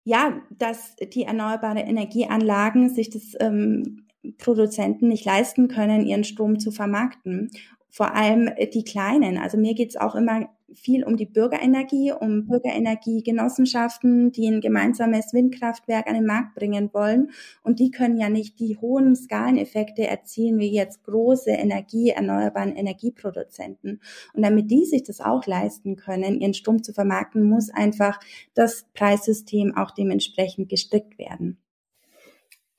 ja, 0.06 0.42
dass 0.50 0.96
die 0.96 1.24
erneuerbare 1.24 1.82
Energieanlagen 1.82 2.90
sich 2.90 3.12
das 3.12 3.36
ähm, 3.40 4.08
Produzenten 4.40 5.08
nicht 5.08 5.24
leisten 5.24 5.68
können, 5.68 6.06
ihren 6.06 6.24
Strom 6.24 6.58
zu 6.60 6.72
vermarkten. 6.72 7.52
Vor 7.90 8.16
allem 8.16 8.50
die 8.74 8.84
kleinen. 8.84 9.38
Also 9.38 9.58
mir 9.58 9.74
geht's 9.74 9.98
auch 9.98 10.16
immer 10.16 10.50
viel 10.74 11.04
um 11.04 11.18
die 11.18 11.26
Bürgerenergie, 11.26 12.12
um 12.12 12.48
Bürgerenergiegenossenschaften, 12.48 14.32
die 14.32 14.48
ein 14.48 14.62
gemeinsames 14.62 15.34
Windkraftwerk 15.34 16.08
an 16.08 16.16
den 16.16 16.26
Markt 16.26 16.56
bringen 16.56 16.90
wollen. 16.94 17.32
Und 17.64 17.80
die 17.80 17.92
können 17.92 18.18
ja 18.18 18.30
nicht 18.30 18.60
die 18.60 18.78
hohen 18.78 19.16
Skaleneffekte 19.16 20.08
erzielen 20.08 20.60
wie 20.60 20.72
jetzt 20.72 21.04
große 21.04 21.52
Energie, 21.52 22.10
erneuerbaren 22.10 22.76
Energieproduzenten. 22.76 24.02
Und 24.34 24.44
damit 24.44 24.70
die 24.72 24.86
sich 24.86 25.04
das 25.04 25.22
auch 25.22 25.46
leisten 25.46 25.96
können, 25.96 26.40
ihren 26.40 26.54
Strom 26.54 26.84
zu 26.84 26.94
vermarkten, 26.94 27.44
muss 27.44 27.70
einfach 27.70 28.20
das 28.54 28.86
Preissystem 28.94 29.76
auch 29.76 29.92
dementsprechend 29.92 30.70
gestrickt 30.70 31.18
werden. 31.18 31.58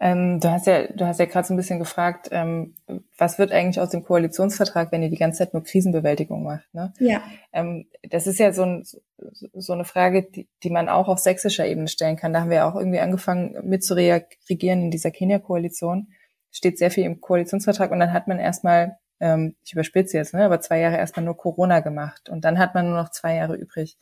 Ähm, 0.02 0.40
du 0.40 0.50
hast 0.50 0.66
ja, 0.66 0.86
du 0.86 1.04
hast 1.06 1.20
ja 1.20 1.26
gerade 1.26 1.46
so 1.46 1.52
ein 1.52 1.58
bisschen 1.58 1.78
gefragt, 1.78 2.30
ähm, 2.32 2.74
was 3.18 3.38
wird 3.38 3.52
eigentlich 3.52 3.80
aus 3.80 3.90
dem 3.90 4.02
Koalitionsvertrag, 4.02 4.90
wenn 4.92 5.02
ihr 5.02 5.10
die 5.10 5.18
ganze 5.18 5.38
Zeit 5.40 5.52
nur 5.52 5.62
Krisenbewältigung 5.62 6.42
macht? 6.42 6.72
Ne? 6.72 6.94
Ja. 6.98 7.22
Ähm, 7.52 7.86
das 8.08 8.26
ist 8.26 8.38
ja 8.38 8.54
so, 8.54 8.62
ein, 8.62 8.86
so 9.18 9.74
eine 9.74 9.84
Frage, 9.84 10.22
die, 10.22 10.48
die 10.62 10.70
man 10.70 10.88
auch 10.88 11.08
auf 11.08 11.18
sächsischer 11.18 11.66
Ebene 11.66 11.88
stellen 11.88 12.16
kann. 12.16 12.32
Da 12.32 12.40
haben 12.40 12.48
wir 12.48 12.56
ja 12.58 12.70
auch 12.70 12.76
irgendwie 12.76 13.00
angefangen 13.00 13.58
mit 13.62 13.84
zu 13.84 13.92
reagieren 13.92 14.84
in 14.84 14.90
dieser 14.90 15.10
Kenia-Koalition. 15.10 16.08
Steht 16.50 16.78
sehr 16.78 16.90
viel 16.90 17.04
im 17.04 17.20
Koalitionsvertrag 17.20 17.90
und 17.90 18.00
dann 18.00 18.14
hat 18.14 18.26
man 18.26 18.38
erstmal, 18.38 18.96
ähm, 19.20 19.54
ich 19.62 19.74
überspitze 19.74 20.16
jetzt, 20.16 20.32
ne, 20.32 20.46
aber 20.46 20.62
zwei 20.62 20.80
Jahre 20.80 20.96
erstmal 20.96 21.26
nur 21.26 21.36
Corona 21.36 21.80
gemacht 21.80 22.30
und 22.30 22.46
dann 22.46 22.58
hat 22.58 22.74
man 22.74 22.88
nur 22.88 22.96
noch 23.02 23.10
zwei 23.10 23.36
Jahre 23.36 23.54
übrig. 23.54 23.98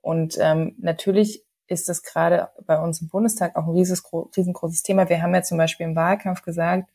Und 0.00 0.38
ähm, 0.40 0.76
natürlich 0.78 1.44
ist 1.66 1.88
das 1.88 2.02
gerade 2.02 2.48
bei 2.66 2.78
uns 2.78 3.00
im 3.00 3.08
Bundestag 3.08 3.56
auch 3.56 3.66
ein 3.66 3.74
riesengroßes 3.74 4.82
Thema. 4.82 5.08
Wir 5.08 5.22
haben 5.22 5.34
ja 5.34 5.42
zum 5.42 5.58
Beispiel 5.58 5.86
im 5.86 5.96
Wahlkampf 5.96 6.42
gesagt, 6.42 6.90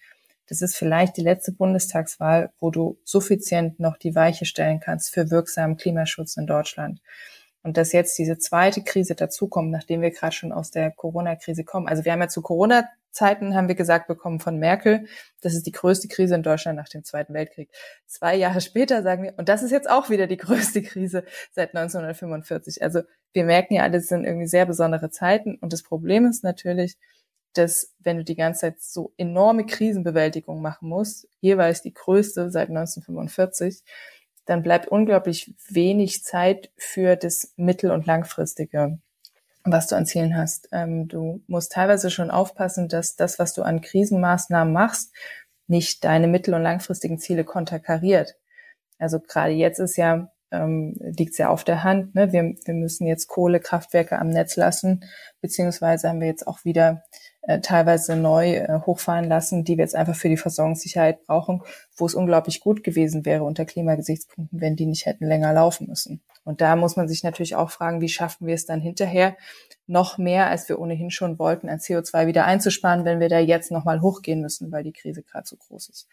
das 0.48 0.62
ist 0.62 0.76
vielleicht 0.76 1.18
die 1.18 1.22
letzte 1.22 1.52
Bundestagswahl, 1.52 2.52
wo 2.60 2.72
du 2.72 2.98
suffizient 3.04 3.80
noch 3.80 3.98
die 3.98 4.16
Weiche 4.16 4.46
stellen 4.46 4.80
kannst 4.80 5.14
für 5.14 5.30
wirksamen 5.30 5.78
Klimaschutz 5.78 6.38
in 6.38 6.48
Deutschland. 6.48 7.02
Und 7.62 7.78
dass 7.78 7.92
jetzt 7.92 8.18
diese 8.18 8.38
zweite 8.38 8.84
Krise 8.84 9.16
dazukommt, 9.16 9.70
nachdem 9.70 10.02
wir 10.02 10.12
gerade 10.12 10.34
schon 10.34 10.52
aus 10.52 10.72
der 10.72 10.92
Corona-Krise 10.92 11.64
kommen. 11.66 11.88
Also 11.88 12.06
wir 12.06 12.14
haben 12.14 12.22
ja 12.22 12.30
zu 12.30 12.42
Corona-Zeiten, 13.10 13.56
haben 13.56 13.68
wir 13.68 13.76
gesagt 13.76 14.08
bekommen 14.08 14.40
von 14.40 14.58
Merkel, 14.58 15.06
das 15.42 15.54
ist 15.54 15.66
die 15.66 15.72
größte 15.72 16.08
Krise 16.08 16.36
in 16.36 16.44
Deutschland 16.44 16.78
nach 16.78 16.90
dem 16.90 17.04
Zweiten 17.04 17.34
Weltkrieg. 17.34 17.70
Zwei 18.06 18.36
Jahre 18.36 18.62
später 18.62 19.04
sagen 19.04 19.24
wir, 19.24 19.34
und 19.38 19.50
das 19.50 19.64
ist 19.64 19.72
jetzt 19.72 19.90
auch 19.90 20.10
wieder 20.10 20.28
die 20.28 20.38
größte 20.38 20.82
Krise 20.82 21.24
seit 21.52 21.76
1945. 21.76 22.82
Also 22.82 23.02
wir 23.34 23.46
merken 23.46 23.76
ja 23.76 23.84
alles 23.84 24.08
sind 24.08 24.26
irgendwie 24.26 24.48
sehr 24.48 24.66
besondere 24.66 25.10
Zeiten. 25.10 25.56
Und 25.56 25.74
das 25.74 25.84
Problem 25.84 26.26
ist 26.26 26.44
natürlich, 26.44 26.98
dass 27.54 27.94
wenn 28.00 28.18
du 28.18 28.24
die 28.24 28.36
ganze 28.36 28.62
Zeit 28.62 28.82
so 28.82 29.14
enorme 29.18 29.66
Krisenbewältigung 29.66 30.62
machen 30.62 30.90
musst, 30.90 31.28
jeweils 31.42 31.82
die 31.82 31.94
größte 31.94 32.52
seit 32.52 32.70
1945, 32.70 33.84
dann 34.46 34.64
bleibt 34.64 34.88
unglaublich 34.88 35.54
wenig 35.70 36.24
Zeit 36.24 36.72
für 36.78 37.16
das 37.16 37.54
mittel- 37.56 37.92
und 37.92 38.08
langfristige, 38.08 39.00
was 39.72 39.88
du 39.88 39.96
an 39.96 40.06
Zielen 40.06 40.38
hast. 40.38 40.70
Ähm, 40.72 41.08
du 41.08 41.42
musst 41.48 41.72
teilweise 41.72 42.10
schon 42.10 42.32
aufpassen, 42.32 42.88
dass 42.88 43.16
das, 43.16 43.40
was 43.40 43.54
du 43.54 43.64
an 43.64 43.82
Krisenmaßnahmen 43.82 44.74
machst, 44.74 45.14
nicht 45.68 46.04
deine 46.04 46.28
mittel- 46.28 46.54
und 46.54 46.64
langfristigen 46.64 47.20
Ziele 47.20 47.44
konterkariert. 47.44 48.36
Also 48.98 49.20
gerade 49.20 49.54
jetzt 49.54 49.80
ist 49.80 49.98
ja 49.98 50.32
ähm, 50.52 50.96
liegt 51.00 51.38
ja 51.38 51.50
auf 51.50 51.64
der 51.64 51.84
Hand. 51.84 52.16
Ne? 52.16 52.32
Wir, 52.32 52.56
wir 52.66 52.74
müssen 52.74 53.08
jetzt 53.08 53.28
Kohlekraftwerke 53.28 54.18
am 54.18 54.30
Netz 54.30 54.56
lassen, 54.56 55.06
beziehungsweise 55.42 56.10
haben 56.10 56.22
wir 56.22 56.28
jetzt 56.28 56.48
auch 56.48 56.66
wieder 56.66 57.04
äh, 57.42 57.60
teilweise 57.60 58.16
neu 58.16 58.56
äh, 58.56 58.80
hochfahren 58.86 59.26
lassen, 59.26 59.64
die 59.64 59.78
wir 59.78 59.84
jetzt 59.84 59.96
einfach 59.96 60.16
für 60.16 60.30
die 60.30 60.38
Versorgungssicherheit 60.38 61.26
brauchen, 61.26 61.62
wo 61.96 62.06
es 62.06 62.14
unglaublich 62.14 62.60
gut 62.60 62.84
gewesen 62.84 63.26
wäre 63.26 63.44
unter 63.44 63.66
Klimagesichtspunkten, 63.66 64.62
wenn 64.62 64.76
die 64.76 64.86
nicht 64.86 65.06
hätten 65.06 65.26
länger 65.26 65.54
laufen 65.54 65.88
müssen. 65.88 66.22
Und 66.44 66.62
da 66.62 66.76
muss 66.76 66.96
man 66.96 67.08
sich 67.08 67.24
natürlich 67.24 67.56
auch 67.56 67.70
fragen, 67.70 68.02
wie 68.02 68.10
schaffen 68.10 68.48
wir 68.48 68.56
es 68.56 68.66
dann 68.66 68.82
hinterher, 68.82 69.38
noch 69.88 70.18
mehr, 70.18 70.48
als 70.48 70.70
wir 70.70 70.80
ohnehin 70.80 71.12
schon 71.12 71.40
wollten, 71.40 71.70
an 71.70 71.80
CO2 71.80 72.28
wieder 72.28 72.46
einzusparen, 72.46 73.06
wenn 73.06 73.20
wir 73.20 73.30
da 73.30 73.40
jetzt 73.40 73.72
nochmal 73.72 74.02
hochgehen 74.02 74.42
müssen, 74.42 74.72
weil 74.72 74.84
die 74.84 74.94
Krise 74.94 75.24
gerade 75.24 75.48
so 75.48 75.56
groß 75.56 75.90
ist. 75.90 76.08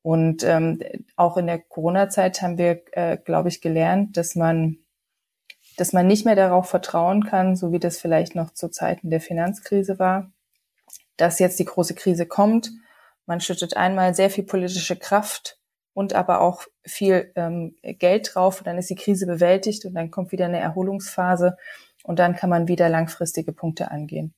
Und 0.00 0.42
ähm, 0.44 0.80
auch 1.16 1.36
in 1.36 1.46
der 1.46 1.58
Corona-Zeit 1.58 2.40
haben 2.42 2.58
wir, 2.58 2.82
äh, 2.92 3.16
glaube 3.18 3.48
ich, 3.48 3.60
gelernt, 3.60 4.16
dass 4.16 4.34
man 4.34 4.78
dass 5.76 5.92
man 5.92 6.06
nicht 6.06 6.26
mehr 6.26 6.36
darauf 6.36 6.68
vertrauen 6.68 7.24
kann, 7.24 7.56
so 7.56 7.72
wie 7.72 7.78
das 7.78 7.98
vielleicht 7.98 8.34
noch 8.34 8.52
zu 8.52 8.68
Zeiten 8.68 9.10
der 9.10 9.20
Finanzkrise 9.20 9.98
war, 9.98 10.30
dass 11.16 11.38
jetzt 11.38 11.58
die 11.58 11.64
große 11.64 11.94
Krise 11.94 12.26
kommt. 12.26 12.70
Man 13.26 13.40
schüttet 13.40 13.76
einmal 13.76 14.14
sehr 14.14 14.30
viel 14.30 14.44
politische 14.44 14.96
Kraft 14.96 15.58
und 15.94 16.14
aber 16.14 16.40
auch 16.40 16.64
viel 16.84 17.32
ähm, 17.36 17.76
Geld 17.82 18.30
drauf. 18.34 18.58
Und 18.58 18.66
dann 18.66 18.78
ist 18.78 18.90
die 18.90 18.96
Krise 18.96 19.26
bewältigt 19.26 19.84
und 19.84 19.94
dann 19.94 20.10
kommt 20.10 20.32
wieder 20.32 20.46
eine 20.46 20.60
Erholungsphase 20.60 21.56
und 22.02 22.18
dann 22.18 22.34
kann 22.34 22.50
man 22.50 22.68
wieder 22.68 22.88
langfristige 22.88 23.52
Punkte 23.52 23.90
angehen. 23.90 24.34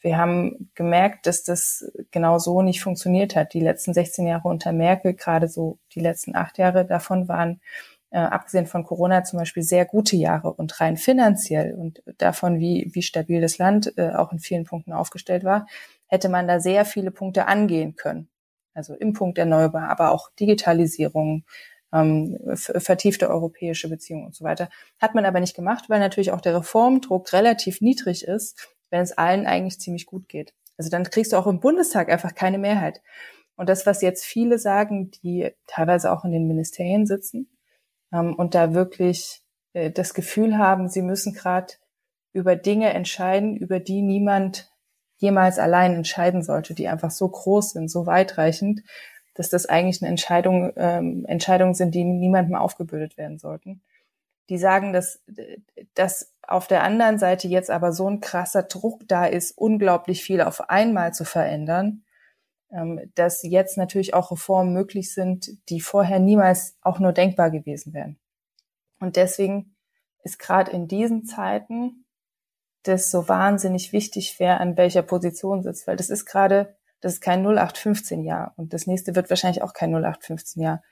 Wir 0.00 0.16
haben 0.16 0.70
gemerkt, 0.74 1.26
dass 1.26 1.42
das 1.42 1.90
genau 2.12 2.38
so 2.38 2.62
nicht 2.62 2.82
funktioniert 2.82 3.34
hat. 3.34 3.52
Die 3.52 3.60
letzten 3.60 3.94
16 3.94 4.26
Jahre 4.26 4.48
unter 4.48 4.72
Merkel, 4.72 5.14
gerade 5.14 5.48
so 5.48 5.78
die 5.94 6.00
letzten 6.00 6.36
acht 6.36 6.58
Jahre 6.58 6.86
davon 6.86 7.26
waren, 7.26 7.60
äh, 8.10 8.18
abgesehen 8.18 8.66
von 8.66 8.84
Corona 8.84 9.24
zum 9.24 9.40
Beispiel, 9.40 9.64
sehr 9.64 9.84
gute 9.84 10.16
Jahre 10.16 10.52
und 10.52 10.80
rein 10.80 10.96
finanziell 10.96 11.74
und 11.74 12.02
davon, 12.18 12.60
wie, 12.60 12.90
wie 12.92 13.02
stabil 13.02 13.40
das 13.40 13.58
Land 13.58 13.92
äh, 13.96 14.10
auch 14.10 14.32
in 14.32 14.38
vielen 14.38 14.64
Punkten 14.64 14.92
aufgestellt 14.92 15.44
war, 15.44 15.66
hätte 16.08 16.28
man 16.28 16.48
da 16.48 16.60
sehr 16.60 16.84
viele 16.84 17.10
Punkte 17.10 17.46
angehen 17.46 17.96
können. 17.96 18.28
Also 18.74 18.94
im 18.94 19.12
Punkt 19.12 19.38
Erneuerbar, 19.38 19.88
aber 19.88 20.12
auch 20.12 20.30
Digitalisierung, 20.38 21.44
ähm, 21.92 22.38
vertiefte 22.54 23.30
europäische 23.30 23.88
Beziehungen 23.88 24.26
und 24.26 24.34
so 24.34 24.44
weiter. 24.44 24.68
Hat 24.98 25.14
man 25.14 25.24
aber 25.24 25.40
nicht 25.40 25.56
gemacht, 25.56 25.88
weil 25.88 26.00
natürlich 26.00 26.32
auch 26.32 26.40
der 26.40 26.56
Reformdruck 26.56 27.32
relativ 27.32 27.80
niedrig 27.80 28.24
ist, 28.24 28.68
wenn 28.90 29.02
es 29.02 29.16
allen 29.16 29.46
eigentlich 29.46 29.80
ziemlich 29.80 30.06
gut 30.06 30.28
geht. 30.28 30.54
Also 30.76 30.90
dann 30.90 31.04
kriegst 31.04 31.32
du 31.32 31.36
auch 31.36 31.46
im 31.46 31.60
Bundestag 31.60 32.10
einfach 32.10 32.34
keine 32.34 32.58
Mehrheit. 32.58 33.02
Und 33.56 33.68
das, 33.68 33.86
was 33.86 34.02
jetzt 34.02 34.24
viele 34.24 34.58
sagen, 34.58 35.10
die 35.10 35.50
teilweise 35.66 36.12
auch 36.12 36.24
in 36.24 36.30
den 36.30 36.46
Ministerien 36.46 37.06
sitzen 37.06 37.48
ähm, 38.12 38.34
und 38.34 38.54
da 38.54 38.74
wirklich 38.74 39.42
äh, 39.72 39.90
das 39.90 40.14
Gefühl 40.14 40.58
haben, 40.58 40.88
sie 40.88 41.02
müssen 41.02 41.34
gerade 41.34 41.74
über 42.32 42.54
Dinge 42.54 42.90
entscheiden, 42.90 43.56
über 43.56 43.80
die 43.80 44.02
niemand 44.02 44.70
jemals 45.18 45.58
allein 45.58 45.94
entscheiden 45.94 46.42
sollte, 46.42 46.74
die 46.74 46.88
einfach 46.88 47.10
so 47.10 47.28
groß 47.28 47.72
sind, 47.72 47.90
so 47.90 48.06
weitreichend, 48.06 48.82
dass 49.34 49.48
das 49.48 49.66
eigentlich 49.66 50.02
eine 50.02 50.10
Entscheidung, 50.10 50.72
ähm, 50.76 51.24
Entscheidungen 51.26 51.74
sind, 51.74 51.94
die 51.94 52.04
niemandem 52.04 52.56
aufgebürdet 52.56 53.16
werden 53.16 53.38
sollten. 53.38 53.82
Die 54.48 54.58
sagen, 54.58 54.92
dass, 54.92 55.22
dass 55.94 56.32
auf 56.42 56.66
der 56.66 56.82
anderen 56.82 57.18
Seite 57.18 57.46
jetzt 57.48 57.70
aber 57.70 57.92
so 57.92 58.08
ein 58.08 58.20
krasser 58.20 58.62
Druck 58.62 59.02
da 59.06 59.26
ist, 59.26 59.52
unglaublich 59.58 60.22
viel 60.24 60.40
auf 60.40 60.70
einmal 60.70 61.12
zu 61.12 61.24
verändern, 61.24 62.04
ähm, 62.72 63.10
dass 63.14 63.42
jetzt 63.42 63.76
natürlich 63.76 64.14
auch 64.14 64.30
Reformen 64.30 64.72
möglich 64.72 65.12
sind, 65.12 65.50
die 65.68 65.80
vorher 65.80 66.18
niemals 66.18 66.76
auch 66.80 66.98
nur 66.98 67.12
denkbar 67.12 67.50
gewesen 67.50 67.92
wären. 67.92 68.18
Und 69.00 69.16
deswegen 69.16 69.76
ist 70.22 70.38
gerade 70.38 70.70
in 70.72 70.88
diesen 70.88 71.24
Zeiten 71.24 72.04
das 72.82 73.10
so 73.10 73.28
wahnsinnig 73.28 73.92
wichtig, 73.92 74.36
wer 74.38 74.60
an 74.60 74.76
welcher 74.76 75.02
Position 75.02 75.62
sitzt, 75.62 75.86
weil 75.86 75.96
das 75.96 76.10
ist 76.10 76.24
gerade, 76.26 76.76
das 77.00 77.14
ist 77.14 77.20
kein 77.20 77.40
0815 77.44 78.24
Jahr 78.24 78.54
und 78.56 78.72
das 78.72 78.86
nächste 78.86 79.14
wird 79.14 79.30
wahrscheinlich 79.30 79.62
auch 79.62 79.72
kein 79.72 79.94
0815 79.94 80.62
Jahr. 80.62 80.82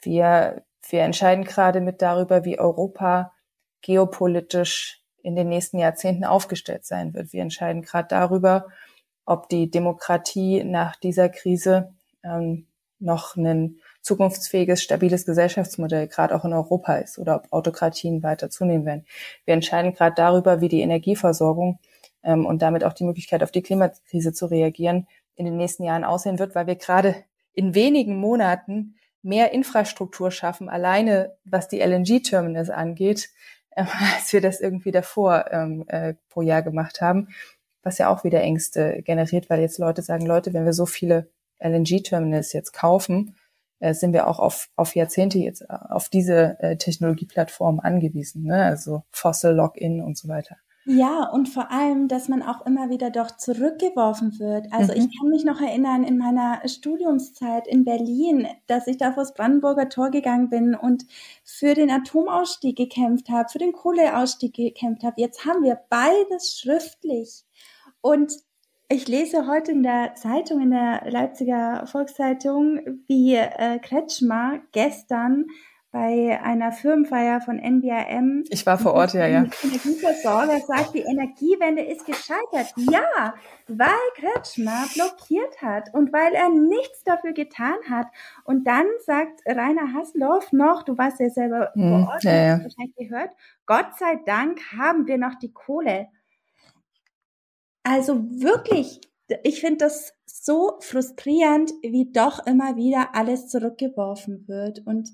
Wir, 0.00 0.64
wir 0.88 1.02
entscheiden 1.02 1.44
gerade 1.44 1.80
mit 1.80 2.02
darüber, 2.02 2.44
wie 2.44 2.58
Europa 2.58 3.32
geopolitisch 3.82 5.02
in 5.22 5.36
den 5.36 5.48
nächsten 5.48 5.78
Jahrzehnten 5.78 6.24
aufgestellt 6.24 6.84
sein 6.84 7.14
wird. 7.14 7.32
Wir 7.32 7.42
entscheiden 7.42 7.82
gerade 7.82 8.08
darüber, 8.08 8.66
ob 9.24 9.48
die 9.48 9.70
Demokratie 9.70 10.64
nach 10.64 10.96
dieser 10.96 11.28
Krise 11.28 11.94
ähm, 12.22 12.66
noch 12.98 13.36
ein 13.36 13.80
zukunftsfähiges, 14.04 14.82
stabiles 14.82 15.24
Gesellschaftsmodell 15.24 16.08
gerade 16.08 16.34
auch 16.36 16.44
in 16.44 16.52
Europa 16.52 16.96
ist 16.96 17.18
oder 17.18 17.36
ob 17.36 17.52
Autokratien 17.52 18.22
weiter 18.22 18.50
zunehmen 18.50 18.84
werden. 18.84 19.06
Wir 19.46 19.54
entscheiden 19.54 19.94
gerade 19.94 20.14
darüber, 20.14 20.60
wie 20.60 20.68
die 20.68 20.82
Energieversorgung 20.82 21.78
ähm, 22.22 22.44
und 22.44 22.60
damit 22.60 22.84
auch 22.84 22.92
die 22.92 23.04
Möglichkeit 23.04 23.42
auf 23.42 23.50
die 23.50 23.62
Klimakrise 23.62 24.34
zu 24.34 24.46
reagieren 24.46 25.08
in 25.36 25.46
den 25.46 25.56
nächsten 25.56 25.84
Jahren 25.84 26.04
aussehen 26.04 26.38
wird, 26.38 26.54
weil 26.54 26.66
wir 26.66 26.76
gerade 26.76 27.16
in 27.54 27.74
wenigen 27.74 28.16
Monaten 28.16 28.96
mehr 29.22 29.52
Infrastruktur 29.52 30.30
schaffen, 30.30 30.68
alleine 30.68 31.34
was 31.44 31.68
die 31.68 31.80
LNG-Terminals 31.80 32.68
angeht, 32.68 33.30
äh, 33.70 33.86
als 34.16 34.32
wir 34.34 34.42
das 34.42 34.60
irgendwie 34.60 34.92
davor 34.92 35.46
ähm, 35.50 35.84
äh, 35.88 36.14
pro 36.28 36.42
Jahr 36.42 36.60
gemacht 36.60 37.00
haben, 37.00 37.28
was 37.82 37.96
ja 37.96 38.10
auch 38.10 38.22
wieder 38.22 38.42
Ängste 38.42 39.02
generiert, 39.02 39.48
weil 39.48 39.60
jetzt 39.60 39.78
Leute 39.78 40.02
sagen, 40.02 40.26
Leute, 40.26 40.52
wenn 40.52 40.66
wir 40.66 40.74
so 40.74 40.84
viele 40.84 41.30
LNG-Terminals 41.58 42.52
jetzt 42.52 42.72
kaufen, 42.72 43.34
äh, 43.84 43.94
sind 43.94 44.12
wir 44.12 44.26
auch 44.26 44.38
auf, 44.38 44.70
auf 44.76 44.94
Jahrzehnte 44.94 45.38
jetzt 45.38 45.62
äh, 45.62 45.66
auf 45.68 46.08
diese 46.08 46.58
äh, 46.60 46.76
Technologieplattform 46.76 47.80
angewiesen, 47.80 48.44
ne? 48.44 48.64
also 48.64 49.02
Fossil 49.10 49.52
Login 49.52 50.00
und 50.00 50.16
so 50.16 50.28
weiter. 50.28 50.56
Ja, 50.86 51.30
und 51.30 51.48
vor 51.48 51.70
allem, 51.70 52.08
dass 52.08 52.28
man 52.28 52.42
auch 52.42 52.66
immer 52.66 52.90
wieder 52.90 53.10
doch 53.10 53.30
zurückgeworfen 53.30 54.38
wird. 54.38 54.66
Also 54.70 54.92
mhm. 54.92 54.98
ich 54.98 55.18
kann 55.18 55.30
mich 55.30 55.44
noch 55.44 55.60
erinnern, 55.60 56.04
in 56.04 56.18
meiner 56.18 56.60
Studiumszeit 56.68 57.66
in 57.66 57.84
Berlin, 57.84 58.46
dass 58.66 58.86
ich 58.86 58.98
da 58.98 59.12
vor 59.12 59.22
das 59.22 59.32
Brandenburger 59.32 59.88
Tor 59.88 60.10
gegangen 60.10 60.50
bin 60.50 60.74
und 60.74 61.06
für 61.42 61.72
den 61.72 61.90
Atomausstieg 61.90 62.76
gekämpft 62.76 63.30
habe, 63.30 63.48
für 63.48 63.58
den 63.58 63.72
Kohleausstieg 63.72 64.54
gekämpft 64.54 65.04
habe. 65.04 65.20
Jetzt 65.20 65.46
haben 65.46 65.62
wir 65.62 65.80
beides 65.88 66.58
schriftlich. 66.58 67.44
Und 68.02 68.34
ich 68.88 69.08
lese 69.08 69.46
heute 69.46 69.72
in 69.72 69.82
der 69.82 70.14
Zeitung, 70.14 70.60
in 70.60 70.70
der 70.70 71.02
Leipziger 71.06 71.86
Volkszeitung, 71.86 73.02
wie 73.06 73.34
äh, 73.34 73.78
Kretschmer 73.78 74.60
gestern 74.72 75.46
bei 75.94 76.40
einer 76.42 76.72
Firmenfeier 76.72 77.40
von 77.40 77.56
NBRM. 77.56 78.42
Ich 78.50 78.66
war 78.66 78.78
vor 78.78 78.94
Ort, 78.94 79.14
ja, 79.14 79.28
ja. 79.28 79.44
Energieversorger 79.62 80.58
sagt, 80.66 80.92
die 80.92 81.02
Energiewende 81.02 81.82
ist 81.82 82.04
gescheitert. 82.04 82.74
Ja, 82.90 83.34
weil 83.68 83.88
Kretschmer 84.16 84.86
blockiert 84.92 85.62
hat 85.62 85.94
und 85.94 86.12
weil 86.12 86.34
er 86.34 86.48
nichts 86.48 87.04
dafür 87.04 87.32
getan 87.32 87.76
hat. 87.88 88.08
Und 88.42 88.66
dann 88.66 88.86
sagt 89.06 89.42
Rainer 89.46 89.94
Hasselhoff 89.94 90.52
noch, 90.52 90.82
du 90.82 90.98
warst 90.98 91.20
ja 91.20 91.30
selber 91.30 91.70
hm, 91.74 91.88
vor 91.88 92.14
Ort, 92.14 92.24
ja, 92.24 92.32
ja. 92.34 92.52
wahrscheinlich 92.60 92.96
gehört, 92.96 93.30
Gott 93.64 93.96
sei 93.96 94.18
Dank 94.26 94.58
haben 94.76 95.06
wir 95.06 95.16
noch 95.16 95.36
die 95.36 95.52
Kohle. 95.52 96.08
Also 97.84 98.24
wirklich, 98.30 99.00
ich 99.42 99.60
finde 99.60 99.78
das 99.78 100.12
so 100.24 100.78
frustrierend, 100.80 101.70
wie 101.82 102.10
doch 102.10 102.44
immer 102.46 102.76
wieder 102.76 103.14
alles 103.14 103.48
zurückgeworfen 103.48 104.48
wird. 104.48 104.80
Und 104.86 105.10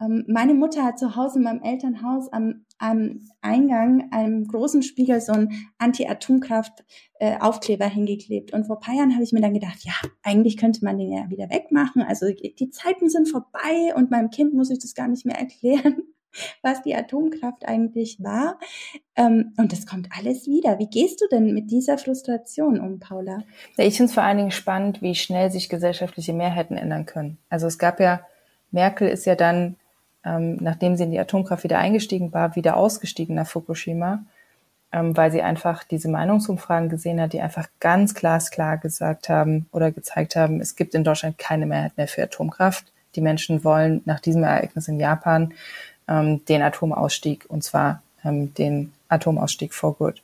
ähm, 0.00 0.24
meine 0.28 0.54
Mutter 0.54 0.84
hat 0.84 0.98
zu 0.98 1.16
Hause 1.16 1.38
in 1.38 1.44
meinem 1.44 1.62
Elternhaus 1.62 2.30
am, 2.30 2.66
am 2.78 3.26
Eingang, 3.40 4.12
einem 4.12 4.46
großen 4.46 4.82
Spiegel, 4.82 5.22
so 5.22 5.32
ein 5.32 5.50
Anti-Atomkraft-Aufkleber 5.78 7.86
äh, 7.86 7.90
hingeklebt. 7.90 8.52
Und 8.52 8.66
vor 8.66 8.80
paar 8.80 8.94
Jahren 8.94 9.14
habe 9.14 9.24
ich 9.24 9.32
mir 9.32 9.40
dann 9.40 9.54
gedacht, 9.54 9.82
ja, 9.84 9.94
eigentlich 10.22 10.58
könnte 10.58 10.84
man 10.84 10.98
den 10.98 11.10
ja 11.10 11.30
wieder 11.30 11.48
wegmachen. 11.48 12.02
Also 12.02 12.26
die 12.30 12.70
Zeiten 12.70 13.08
sind 13.08 13.30
vorbei 13.30 13.94
und 13.96 14.10
meinem 14.10 14.28
Kind 14.30 14.52
muss 14.52 14.70
ich 14.70 14.78
das 14.78 14.94
gar 14.94 15.08
nicht 15.08 15.24
mehr 15.24 15.38
erklären 15.38 16.02
was 16.62 16.82
die 16.82 16.94
Atomkraft 16.94 17.66
eigentlich 17.66 18.22
war. 18.22 18.58
Ähm, 19.16 19.52
und 19.56 19.72
das 19.72 19.86
kommt 19.86 20.08
alles 20.16 20.46
wieder. 20.46 20.78
Wie 20.78 20.88
gehst 20.88 21.20
du 21.20 21.26
denn 21.28 21.52
mit 21.54 21.70
dieser 21.70 21.98
Frustration 21.98 22.80
um, 22.80 23.00
Paula? 23.00 23.42
Ich 23.76 23.96
finde 23.96 24.10
es 24.10 24.14
vor 24.14 24.22
allen 24.22 24.38
Dingen 24.38 24.50
spannend, 24.50 25.02
wie 25.02 25.14
schnell 25.14 25.50
sich 25.50 25.68
gesellschaftliche 25.68 26.32
Mehrheiten 26.32 26.76
ändern 26.76 27.06
können. 27.06 27.38
Also 27.48 27.66
es 27.66 27.78
gab 27.78 28.00
ja, 28.00 28.20
Merkel 28.70 29.08
ist 29.08 29.26
ja 29.26 29.34
dann, 29.34 29.76
ähm, 30.24 30.56
nachdem 30.60 30.96
sie 30.96 31.04
in 31.04 31.10
die 31.10 31.18
Atomkraft 31.18 31.64
wieder 31.64 31.78
eingestiegen 31.78 32.32
war, 32.32 32.56
wieder 32.56 32.76
ausgestiegen 32.76 33.34
nach 33.34 33.46
Fukushima, 33.46 34.24
ähm, 34.92 35.16
weil 35.16 35.32
sie 35.32 35.42
einfach 35.42 35.84
diese 35.84 36.08
Meinungsumfragen 36.08 36.88
gesehen 36.88 37.20
hat, 37.20 37.32
die 37.32 37.40
einfach 37.40 37.68
ganz 37.80 38.14
glasklar 38.14 38.78
gesagt 38.78 39.28
haben 39.28 39.66
oder 39.72 39.92
gezeigt 39.92 40.36
haben, 40.36 40.60
es 40.60 40.76
gibt 40.76 40.94
in 40.94 41.04
Deutschland 41.04 41.38
keine 41.38 41.66
Mehrheit 41.66 41.96
mehr 41.96 42.08
für 42.08 42.22
Atomkraft. 42.22 42.92
Die 43.16 43.20
Menschen 43.20 43.64
wollen 43.64 44.02
nach 44.04 44.20
diesem 44.20 44.44
Ereignis 44.44 44.88
in 44.88 45.00
Japan 45.00 45.52
ähm, 46.10 46.44
den 46.44 46.60
Atomausstieg, 46.60 47.46
und 47.48 47.64
zwar 47.64 48.02
ähm, 48.24 48.52
den 48.54 48.92
Atomausstieg 49.08 49.72
for 49.72 49.94
good. 49.94 50.22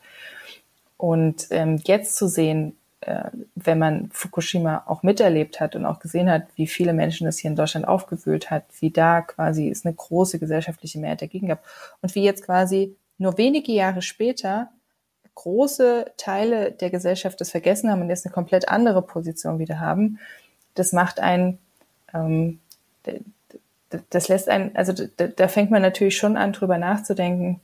Und 0.98 1.46
ähm, 1.50 1.80
jetzt 1.84 2.16
zu 2.16 2.28
sehen, 2.28 2.76
äh, 3.02 3.30
wenn 3.54 3.78
man 3.78 4.10
Fukushima 4.12 4.82
auch 4.86 5.02
miterlebt 5.02 5.60
hat 5.60 5.76
und 5.76 5.86
auch 5.86 6.00
gesehen 6.00 6.30
hat, 6.30 6.46
wie 6.56 6.66
viele 6.66 6.92
Menschen 6.92 7.26
es 7.26 7.38
hier 7.38 7.50
in 7.50 7.56
Deutschland 7.56 7.86
aufgewühlt 7.86 8.50
hat, 8.50 8.64
wie 8.80 8.90
da 8.90 9.20
quasi 9.22 9.70
es 9.70 9.84
eine 9.84 9.94
große 9.94 10.38
gesellschaftliche 10.38 10.98
Mehrheit 10.98 11.22
dagegen 11.22 11.48
gab 11.48 11.62
und 12.02 12.14
wie 12.14 12.24
jetzt 12.24 12.44
quasi 12.44 12.96
nur 13.18 13.38
wenige 13.38 13.72
Jahre 13.72 14.02
später 14.02 14.70
große 15.34 16.12
Teile 16.16 16.72
der 16.72 16.90
Gesellschaft 16.90 17.40
das 17.40 17.50
vergessen 17.50 17.90
haben 17.90 18.00
und 18.00 18.08
jetzt 18.08 18.26
eine 18.26 18.32
komplett 18.32 18.68
andere 18.68 19.02
Position 19.02 19.58
wieder 19.58 19.78
haben, 19.78 20.18
das 20.74 20.92
macht 20.92 21.20
einen, 21.20 21.58
ähm, 22.12 22.58
das 24.10 24.28
lässt 24.28 24.48
einen, 24.48 24.74
also 24.76 24.92
da, 24.92 25.26
da 25.26 25.48
fängt 25.48 25.70
man 25.70 25.82
natürlich 25.82 26.16
schon 26.16 26.36
an, 26.36 26.52
drüber 26.52 26.78
nachzudenken, 26.78 27.60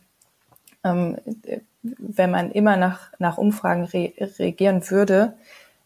ähm, 0.85 1.17
wenn 1.83 2.31
man 2.31 2.51
immer 2.53 2.77
nach, 2.77 3.11
nach 3.19 3.39
Umfragen 3.39 3.85
re 3.85 4.13
reagieren 4.39 4.89
würde, 4.91 5.35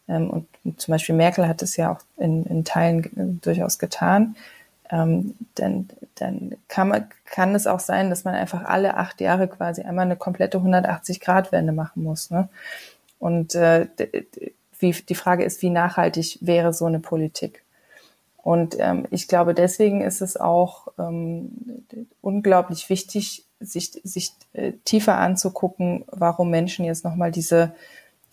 ähm, 0.07 0.29
und 0.29 0.47
zum 0.79 0.91
Beispiel 0.91 1.15
Merkel 1.15 1.47
hat 1.47 1.61
es 1.61 1.77
ja 1.77 1.91
auch 1.91 1.99
in, 2.17 2.45
in 2.45 2.65
Teilen 2.65 3.39
durchaus 3.41 3.79
getan, 3.79 4.35
ähm, 4.89 5.35
dann, 5.55 5.89
dann 6.15 6.55
kann, 6.67 6.87
man, 6.89 7.09
kann 7.25 7.55
es 7.55 7.67
auch 7.67 7.79
sein, 7.79 8.09
dass 8.09 8.23
man 8.23 8.35
einfach 8.35 8.63
alle 8.63 8.95
acht 8.95 9.19
Jahre 9.21 9.47
quasi 9.47 9.81
einmal 9.81 10.05
eine 10.05 10.15
komplette 10.15 10.59
180-Grad-Wende 10.59 11.73
machen 11.73 12.03
muss. 12.03 12.29
Ne? 12.29 12.47
Und 13.19 13.55
äh, 13.55 13.87
wie, 14.79 14.91
die 14.91 15.15
Frage 15.15 15.43
ist, 15.43 15.61
wie 15.61 15.69
nachhaltig 15.69 16.39
wäre 16.41 16.73
so 16.73 16.85
eine 16.85 16.99
Politik? 16.99 17.63
Und 18.47 18.77
ähm, 18.79 19.05
ich 19.11 19.27
glaube, 19.27 19.53
deswegen 19.53 19.99
ist 19.99 20.21
es 20.21 20.37
auch 20.37 20.87
ähm, 20.97 21.51
unglaublich 22.21 22.89
wichtig, 22.89 23.43
sich, 23.59 23.91
sich 24.05 24.31
äh, 24.53 24.71
tiefer 24.85 25.17
anzugucken, 25.17 26.05
warum 26.07 26.49
Menschen 26.49 26.85
jetzt 26.85 27.03
nochmal 27.03 27.29
diese, 27.29 27.75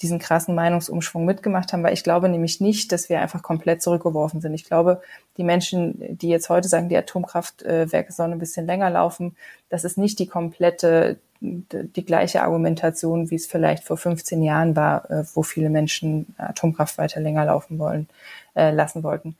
diesen 0.02 0.20
krassen 0.20 0.54
Meinungsumschwung 0.54 1.24
mitgemacht 1.24 1.72
haben, 1.72 1.82
weil 1.82 1.94
ich 1.94 2.04
glaube 2.04 2.28
nämlich 2.28 2.60
nicht, 2.60 2.92
dass 2.92 3.08
wir 3.08 3.20
einfach 3.20 3.42
komplett 3.42 3.82
zurückgeworfen 3.82 4.40
sind. 4.40 4.54
Ich 4.54 4.66
glaube, 4.66 5.02
die 5.36 5.42
Menschen, 5.42 6.16
die 6.16 6.28
jetzt 6.28 6.48
heute 6.48 6.68
sagen, 6.68 6.88
die 6.88 6.96
Atomkraftwerke 6.96 8.12
sollen 8.12 8.30
ein 8.30 8.38
bisschen 8.38 8.66
länger 8.66 8.90
laufen, 8.90 9.34
das 9.68 9.82
ist 9.82 9.98
nicht 9.98 10.20
die 10.20 10.28
komplette, 10.28 11.18
die 11.40 12.06
gleiche 12.06 12.42
Argumentation, 12.42 13.32
wie 13.32 13.34
es 13.34 13.48
vielleicht 13.48 13.82
vor 13.82 13.96
15 13.96 14.44
Jahren 14.44 14.76
war, 14.76 15.10
äh, 15.10 15.24
wo 15.34 15.42
viele 15.42 15.70
Menschen 15.70 16.36
Atomkraft 16.38 16.98
weiter 16.98 17.20
länger 17.20 17.46
laufen 17.46 17.80
wollen, 17.80 18.08
äh, 18.54 18.70
lassen 18.70 19.02
wollten 19.02 19.34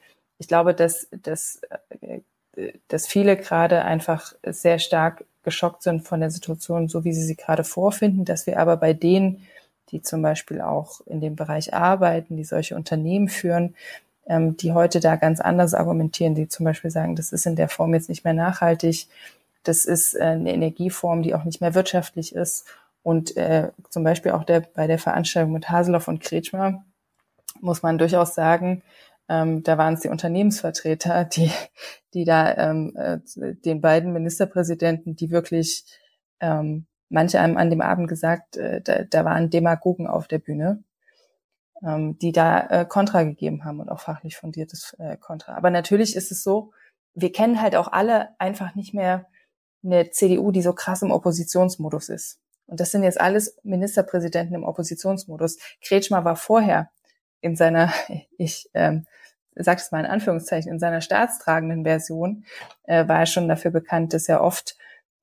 ich 0.44 0.48
glaube, 0.48 0.74
dass, 0.74 1.08
dass, 1.22 1.62
äh, 2.00 2.20
dass 2.88 3.06
viele 3.06 3.34
gerade 3.38 3.82
einfach 3.82 4.34
sehr 4.46 4.78
stark 4.78 5.24
geschockt 5.42 5.82
sind 5.82 6.06
von 6.06 6.20
der 6.20 6.30
Situation, 6.30 6.88
so 6.88 7.02
wie 7.02 7.14
sie 7.14 7.24
sie 7.24 7.34
gerade 7.34 7.64
vorfinden, 7.64 8.26
dass 8.26 8.46
wir 8.46 8.58
aber 8.58 8.76
bei 8.76 8.92
denen, 8.92 9.46
die 9.88 10.02
zum 10.02 10.20
Beispiel 10.20 10.60
auch 10.60 11.00
in 11.06 11.22
dem 11.22 11.34
Bereich 11.34 11.72
arbeiten, 11.72 12.36
die 12.36 12.44
solche 12.44 12.76
Unternehmen 12.76 13.28
führen, 13.28 13.74
ähm, 14.26 14.58
die 14.58 14.72
heute 14.72 15.00
da 15.00 15.16
ganz 15.16 15.40
anders 15.40 15.72
argumentieren, 15.72 16.34
die 16.34 16.48
zum 16.48 16.64
Beispiel 16.64 16.90
sagen, 16.90 17.16
das 17.16 17.32
ist 17.32 17.46
in 17.46 17.56
der 17.56 17.70
Form 17.70 17.94
jetzt 17.94 18.10
nicht 18.10 18.24
mehr 18.24 18.34
nachhaltig, 18.34 19.06
das 19.62 19.86
ist 19.86 20.14
äh, 20.14 20.24
eine 20.24 20.52
Energieform, 20.52 21.22
die 21.22 21.34
auch 21.34 21.44
nicht 21.44 21.62
mehr 21.62 21.74
wirtschaftlich 21.74 22.34
ist. 22.34 22.66
Und 23.02 23.34
äh, 23.38 23.70
zum 23.88 24.04
Beispiel 24.04 24.32
auch 24.32 24.44
der, 24.44 24.60
bei 24.60 24.86
der 24.86 24.98
Veranstaltung 24.98 25.52
mit 25.52 25.70
Haseloff 25.70 26.06
und 26.06 26.20
Kretschmer 26.20 26.84
muss 27.62 27.82
man 27.82 27.96
durchaus 27.96 28.34
sagen, 28.34 28.82
ähm, 29.28 29.62
da 29.62 29.78
waren 29.78 29.94
es 29.94 30.00
die 30.00 30.08
Unternehmensvertreter, 30.08 31.24
die, 31.36 31.50
die 32.12 32.24
da 32.24 32.54
ähm, 32.56 32.96
äh, 32.96 33.18
den 33.64 33.80
beiden 33.80 34.12
Ministerpräsidenten, 34.12 35.16
die 35.16 35.30
wirklich, 35.30 35.84
ähm, 36.40 36.86
manche 37.08 37.40
haben 37.40 37.56
an 37.56 37.70
dem 37.70 37.80
Abend 37.80 38.08
gesagt, 38.08 38.56
äh, 38.56 38.80
da, 38.80 39.04
da 39.04 39.24
waren 39.24 39.50
Demagogen 39.50 40.06
auf 40.06 40.28
der 40.28 40.38
Bühne, 40.38 40.82
ähm, 41.82 42.18
die 42.18 42.32
da 42.32 42.66
äh, 42.68 42.86
Kontra 42.86 43.22
gegeben 43.22 43.64
haben 43.64 43.80
und 43.80 43.88
auch 43.88 44.00
fachlich 44.00 44.36
fundiertes 44.36 44.94
äh, 44.98 45.16
Kontra. 45.16 45.54
Aber 45.54 45.70
natürlich 45.70 46.16
ist 46.16 46.30
es 46.30 46.42
so, 46.42 46.72
wir 47.14 47.32
kennen 47.32 47.60
halt 47.60 47.76
auch 47.76 47.92
alle 47.92 48.30
einfach 48.38 48.74
nicht 48.74 48.94
mehr 48.94 49.26
eine 49.84 50.10
CDU, 50.10 50.50
die 50.50 50.62
so 50.62 50.72
krass 50.72 51.02
im 51.02 51.10
Oppositionsmodus 51.10 52.08
ist. 52.08 52.40
Und 52.66 52.80
das 52.80 52.90
sind 52.90 53.02
jetzt 53.02 53.20
alles 53.20 53.58
Ministerpräsidenten 53.62 54.54
im 54.54 54.64
Oppositionsmodus. 54.64 55.58
Kretschmer 55.82 56.24
war 56.24 56.36
vorher 56.36 56.90
in 57.44 57.56
seiner, 57.56 57.92
ich 58.38 58.70
ähm, 58.74 59.06
sage 59.54 59.80
es 59.80 59.92
mal 59.92 60.00
in 60.00 60.10
Anführungszeichen, 60.10 60.72
in 60.72 60.80
seiner 60.80 61.00
staatstragenden 61.00 61.84
Version, 61.84 62.44
äh, 62.84 63.06
war 63.06 63.20
er 63.20 63.26
schon 63.26 63.48
dafür 63.48 63.70
bekannt, 63.70 64.14
dass 64.14 64.28
er 64.28 64.42
oft 64.42 64.76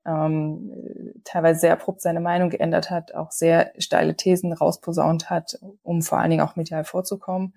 ähm, 0.06 1.12
teilweise 1.24 1.60
sehr 1.60 1.72
abrupt 1.72 2.00
seine 2.00 2.20
Meinung 2.20 2.50
geändert 2.50 2.90
hat, 2.90 3.14
auch 3.14 3.32
sehr 3.32 3.72
steile 3.78 4.16
Thesen 4.16 4.52
rausposaunt 4.52 5.30
hat, 5.30 5.58
um 5.82 6.02
vor 6.02 6.18
allen 6.18 6.30
Dingen 6.30 6.46
auch 6.46 6.56
medial 6.56 6.84
vorzukommen. 6.84 7.54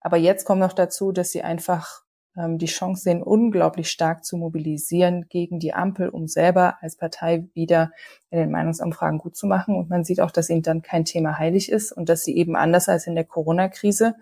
Aber 0.00 0.16
jetzt 0.18 0.44
kommt 0.44 0.60
noch 0.60 0.72
dazu, 0.72 1.12
dass 1.12 1.30
sie 1.30 1.42
einfach 1.42 2.02
die 2.34 2.66
Chance 2.66 3.02
sehen, 3.02 3.22
unglaublich 3.22 3.90
stark 3.90 4.24
zu 4.24 4.38
mobilisieren 4.38 5.26
gegen 5.28 5.58
die 5.58 5.74
Ampel, 5.74 6.08
um 6.08 6.28
selber 6.28 6.78
als 6.80 6.96
Partei 6.96 7.46
wieder 7.52 7.92
in 8.30 8.38
den 8.38 8.50
Meinungsumfragen 8.50 9.18
gut 9.18 9.36
zu 9.36 9.46
machen. 9.46 9.76
Und 9.76 9.90
man 9.90 10.04
sieht 10.04 10.20
auch, 10.20 10.30
dass 10.30 10.48
ihnen 10.48 10.62
dann 10.62 10.80
kein 10.80 11.04
Thema 11.04 11.38
heilig 11.38 11.70
ist 11.70 11.92
und 11.92 12.08
dass 12.08 12.22
sie 12.22 12.34
eben 12.34 12.56
anders 12.56 12.88
als 12.88 13.06
in 13.06 13.14
der 13.14 13.24
Corona-Krise, 13.24 14.14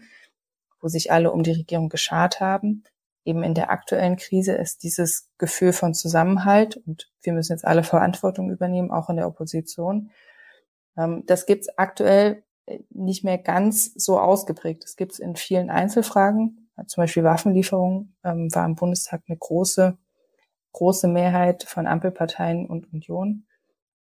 wo 0.80 0.88
sich 0.88 1.12
alle 1.12 1.30
um 1.30 1.44
die 1.44 1.52
Regierung 1.52 1.88
geschart 1.88 2.40
haben, 2.40 2.82
eben 3.24 3.44
in 3.44 3.54
der 3.54 3.70
aktuellen 3.70 4.16
Krise 4.16 4.54
ist 4.54 4.82
dieses 4.82 5.28
Gefühl 5.38 5.72
von 5.72 5.94
Zusammenhalt 5.94 6.76
und 6.86 7.10
wir 7.22 7.32
müssen 7.32 7.52
jetzt 7.52 7.66
alle 7.66 7.84
Verantwortung 7.84 8.50
übernehmen, 8.50 8.90
auch 8.90 9.08
in 9.08 9.16
der 9.16 9.28
Opposition. 9.28 10.10
Ähm, 10.96 11.22
das 11.26 11.46
gibt's 11.46 11.68
aktuell 11.78 12.42
äh, 12.66 12.80
nicht 12.90 13.24
mehr 13.24 13.38
ganz 13.38 13.92
so 13.94 14.18
ausgeprägt. 14.18 14.84
Das 14.84 14.96
gibt's 14.96 15.18
in 15.18 15.36
vielen 15.36 15.70
Einzelfragen. 15.70 16.59
Zum 16.86 17.02
Beispiel 17.02 17.24
Waffenlieferungen 17.24 18.16
ähm, 18.24 18.54
war 18.54 18.64
im 18.64 18.76
Bundestag 18.76 19.22
eine 19.28 19.36
große, 19.36 19.96
große 20.72 21.08
Mehrheit 21.08 21.64
von 21.64 21.86
Ampelparteien 21.86 22.66
und 22.66 22.92
Union. 22.92 23.46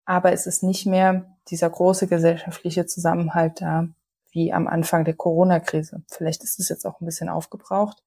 Aber 0.06 0.32
es 0.32 0.48
ist 0.48 0.64
nicht 0.64 0.86
mehr 0.86 1.38
dieser 1.50 1.70
große 1.70 2.08
gesellschaftliche 2.08 2.86
Zusammenhalt 2.86 3.62
da, 3.62 3.88
wie 4.32 4.54
am 4.54 4.68
Anfang 4.68 5.06
der 5.06 5.16
Corona-Krise. 5.16 6.04
Vielleicht 6.08 6.44
ist 6.44 6.60
es 6.60 6.70
jetzt 6.70 6.86
auch 6.86 7.02
ein 7.02 7.06
bisschen 7.06 7.30
aufgebraucht. 7.30 8.04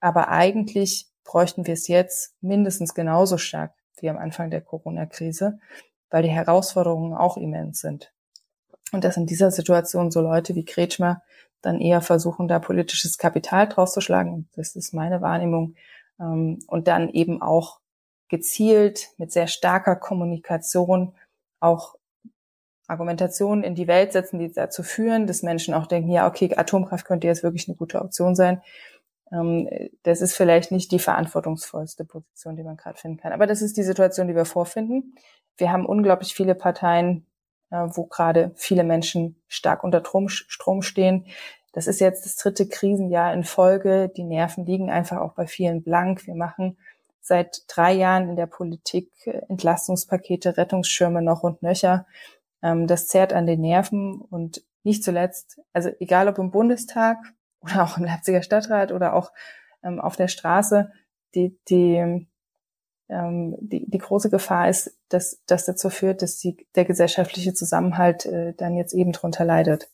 Aber 0.00 0.28
eigentlich 0.28 1.08
bräuchten 1.24 1.66
wir 1.66 1.74
es 1.74 1.88
jetzt 1.88 2.34
mindestens 2.40 2.94
genauso 2.94 3.38
stark 3.38 3.74
wie 4.00 4.08
am 4.08 4.18
Anfang 4.18 4.50
der 4.50 4.60
Corona-Krise, 4.60 5.58
weil 6.10 6.22
die 6.22 6.28
Herausforderungen 6.28 7.14
auch 7.14 7.36
immens 7.36 7.80
sind. 7.80 8.12
Und 8.92 9.04
dass 9.04 9.16
in 9.16 9.26
dieser 9.26 9.50
Situation 9.50 10.10
so 10.10 10.20
Leute 10.20 10.54
wie 10.54 10.64
Kretschmer 10.64 11.22
dann 11.60 11.80
eher 11.80 12.00
versuchen, 12.00 12.48
da 12.48 12.58
politisches 12.58 13.18
Kapital 13.18 13.68
draus 13.68 13.92
zu 13.92 14.00
schlagen. 14.00 14.48
Das 14.54 14.76
ist 14.76 14.94
meine 14.94 15.20
Wahrnehmung. 15.20 15.74
Ähm, 16.20 16.60
und 16.66 16.88
dann 16.88 17.08
eben 17.08 17.42
auch 17.42 17.80
gezielt 18.28 19.08
mit 19.16 19.32
sehr 19.32 19.46
starker 19.46 19.96
Kommunikation 19.96 21.14
auch 21.60 21.96
Argumentationen 22.86 23.64
in 23.64 23.74
die 23.74 23.86
Welt 23.86 24.12
setzen, 24.12 24.38
die 24.38 24.50
dazu 24.50 24.82
führen, 24.82 25.26
dass 25.26 25.42
Menschen 25.42 25.74
auch 25.74 25.86
denken, 25.86 26.10
ja, 26.10 26.26
okay, 26.26 26.54
Atomkraft 26.56 27.04
könnte 27.04 27.26
jetzt 27.26 27.42
wirklich 27.42 27.68
eine 27.68 27.76
gute 27.76 28.00
Option 28.00 28.34
sein. 28.34 28.62
Ähm, 29.30 29.68
das 30.04 30.22
ist 30.22 30.34
vielleicht 30.34 30.72
nicht 30.72 30.90
die 30.92 30.98
verantwortungsvollste 30.98 32.04
Position, 32.04 32.56
die 32.56 32.62
man 32.62 32.76
gerade 32.76 32.98
finden 32.98 33.18
kann. 33.18 33.32
Aber 33.32 33.46
das 33.46 33.62
ist 33.62 33.76
die 33.76 33.82
Situation, 33.82 34.28
die 34.28 34.34
wir 34.34 34.46
vorfinden. 34.46 35.14
Wir 35.58 35.70
haben 35.70 35.84
unglaublich 35.84 36.34
viele 36.34 36.54
Parteien, 36.54 37.26
wo 37.70 38.06
gerade 38.06 38.52
viele 38.56 38.84
Menschen 38.84 39.36
stark 39.46 39.84
unter 39.84 40.02
Strom 40.28 40.82
stehen. 40.82 41.26
Das 41.72 41.86
ist 41.86 42.00
jetzt 42.00 42.24
das 42.24 42.36
dritte 42.36 42.68
Krisenjahr 42.68 43.32
in 43.32 43.44
Folge. 43.44 44.10
Die 44.16 44.24
Nerven 44.24 44.66
liegen 44.66 44.90
einfach 44.90 45.18
auch 45.18 45.34
bei 45.34 45.46
vielen 45.46 45.82
blank. 45.82 46.26
Wir 46.26 46.34
machen 46.34 46.78
seit 47.20 47.62
drei 47.68 47.92
Jahren 47.92 48.30
in 48.30 48.36
der 48.36 48.46
Politik 48.46 49.10
äh, 49.26 49.42
Entlastungspakete, 49.48 50.56
Rettungsschirme 50.56 51.22
noch 51.22 51.42
und 51.42 51.62
nöcher. 51.62 52.06
Ähm, 52.62 52.86
das 52.86 53.06
zerrt 53.06 53.32
an 53.32 53.46
den 53.46 53.60
Nerven 53.60 54.20
und 54.20 54.64
nicht 54.82 55.04
zuletzt, 55.04 55.60
also 55.72 55.90
egal 56.00 56.28
ob 56.28 56.38
im 56.38 56.50
Bundestag 56.50 57.18
oder 57.60 57.84
auch 57.84 57.98
im 57.98 58.04
Leipziger 58.04 58.42
Stadtrat 58.42 58.92
oder 58.92 59.14
auch 59.14 59.30
ähm, 59.84 60.00
auf 60.00 60.16
der 60.16 60.28
Straße, 60.28 60.90
die, 61.34 61.58
die, 61.68 62.26
ähm, 63.08 63.56
die, 63.60 63.88
die 63.88 63.98
große 63.98 64.30
Gefahr 64.30 64.68
ist, 64.68 64.96
dass 65.08 65.40
das 65.46 65.64
dazu 65.64 65.90
führt, 65.90 66.22
dass 66.22 66.38
die, 66.38 66.66
der 66.74 66.84
gesellschaftliche 66.84 67.54
Zusammenhalt 67.54 68.26
äh, 68.26 68.54
dann 68.56 68.76
jetzt 68.76 68.94
eben 68.94 69.12
drunter 69.12 69.44
leidet. 69.44 69.90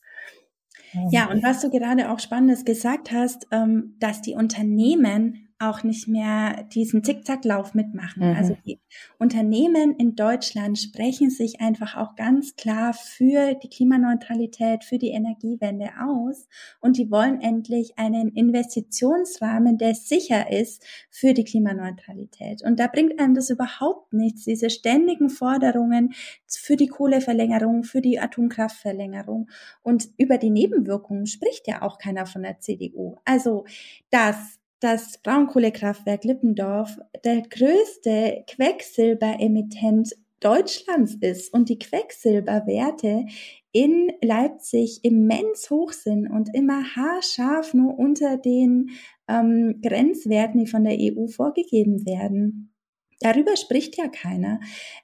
Ja, 1.10 1.28
und 1.28 1.42
was 1.42 1.60
du 1.60 1.70
gerade 1.70 2.10
auch 2.10 2.20
Spannendes 2.20 2.64
gesagt 2.64 3.10
hast, 3.10 3.48
ähm, 3.50 3.96
dass 3.98 4.22
die 4.22 4.34
Unternehmen 4.34 5.43
auch 5.58 5.82
nicht 5.82 6.08
mehr 6.08 6.64
diesen 6.64 7.04
Zickzacklauf 7.04 7.74
mitmachen. 7.74 8.30
Mhm. 8.30 8.36
Also 8.36 8.56
die 8.66 8.80
Unternehmen 9.18 9.94
in 9.96 10.16
Deutschland 10.16 10.78
sprechen 10.78 11.30
sich 11.30 11.60
einfach 11.60 11.96
auch 11.96 12.16
ganz 12.16 12.56
klar 12.56 12.92
für 12.92 13.54
die 13.54 13.68
Klimaneutralität, 13.68 14.84
für 14.84 14.98
die 14.98 15.10
Energiewende 15.10 15.90
aus 16.02 16.48
und 16.80 16.98
die 16.98 17.10
wollen 17.10 17.40
endlich 17.40 17.98
einen 17.98 18.30
Investitionsrahmen, 18.30 19.78
der 19.78 19.94
sicher 19.94 20.50
ist 20.50 20.84
für 21.10 21.34
die 21.34 21.44
Klimaneutralität. 21.44 22.62
Und 22.62 22.80
da 22.80 22.88
bringt 22.88 23.18
einem 23.20 23.34
das 23.34 23.50
überhaupt 23.50 24.12
nichts, 24.12 24.44
diese 24.44 24.70
ständigen 24.70 25.30
Forderungen 25.30 26.14
für 26.46 26.76
die 26.76 26.88
Kohleverlängerung, 26.88 27.84
für 27.84 28.00
die 28.00 28.18
Atomkraftverlängerung. 28.18 29.50
Und 29.82 30.08
über 30.16 30.38
die 30.38 30.50
Nebenwirkungen 30.50 31.26
spricht 31.26 31.68
ja 31.68 31.82
auch 31.82 31.98
keiner 31.98 32.26
von 32.26 32.42
der 32.42 32.60
CDU. 32.60 33.16
Also 33.24 33.64
das 34.10 34.58
das 34.84 35.16
Braunkohlekraftwerk 35.22 36.24
Lippendorf 36.24 36.98
der 37.24 37.40
größte 37.40 38.44
Quecksilberemittent 38.46 40.14
Deutschlands 40.40 41.16
ist 41.22 41.54
und 41.54 41.70
die 41.70 41.78
Quecksilberwerte 41.78 43.24
in 43.72 44.12
Leipzig 44.20 45.00
immens 45.02 45.70
hoch 45.70 45.92
sind 45.92 46.28
und 46.28 46.54
immer 46.54 46.84
haarscharf 46.96 47.72
nur 47.72 47.98
unter 47.98 48.36
den 48.36 48.90
ähm, 49.26 49.80
Grenzwerten, 49.82 50.60
die 50.60 50.66
von 50.66 50.84
der 50.84 50.98
EU 51.00 51.28
vorgegeben 51.28 52.04
werden. 52.04 52.74
Darüber 53.20 53.56
spricht 53.56 53.96
ja 53.96 54.08
keiner. 54.08 54.60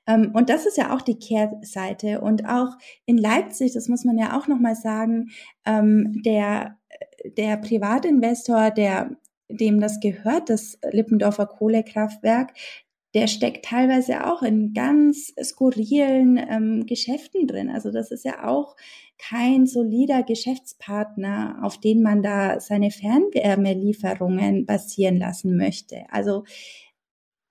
Ähm, 0.07 0.33
und 0.35 0.51
das 0.51 0.67
ist 0.67 0.77
ja 0.77 0.95
auch 0.95 1.01
die 1.01 1.19
Kehrseite. 1.19 2.21
Und 2.21 2.47
auch 2.47 2.77
in 3.07 3.17
Leipzig, 3.17 3.73
das 3.73 3.89
muss 3.89 4.05
man 4.05 4.19
ja 4.19 4.39
auch 4.39 4.47
nochmal 4.47 4.75
sagen, 4.75 5.31
ähm, 5.65 6.21
der, 6.23 6.79
der 7.39 7.57
Privatinvestor, 7.57 8.73
der 8.73 9.17
dem 9.51 9.81
das 9.81 10.01
gehört, 10.01 10.51
das 10.51 10.79
Lippendorfer 10.91 11.47
Kohlekraftwerk, 11.47 12.53
der 13.15 13.27
steckt 13.27 13.65
teilweise 13.65 14.27
auch 14.27 14.43
in 14.43 14.73
ganz 14.73 15.35
skurrilen 15.43 16.37
ähm, 16.37 16.87
Geschäften 16.87 17.47
drin. 17.47 17.69
Also 17.69 17.91
das 17.91 18.11
ist 18.13 18.25
ja 18.25 18.47
auch 18.47 18.77
kein 19.19 19.67
solider 19.67 20.23
Geschäftspartner, 20.23 21.59
auf 21.63 21.79
den 21.79 22.03
man 22.03 22.23
da 22.23 22.61
seine 22.61 22.91
Fernwärmelieferungen 22.91 24.65
basieren 24.65 25.19
lassen 25.19 25.57
möchte. 25.57 26.05
Also 26.11 26.45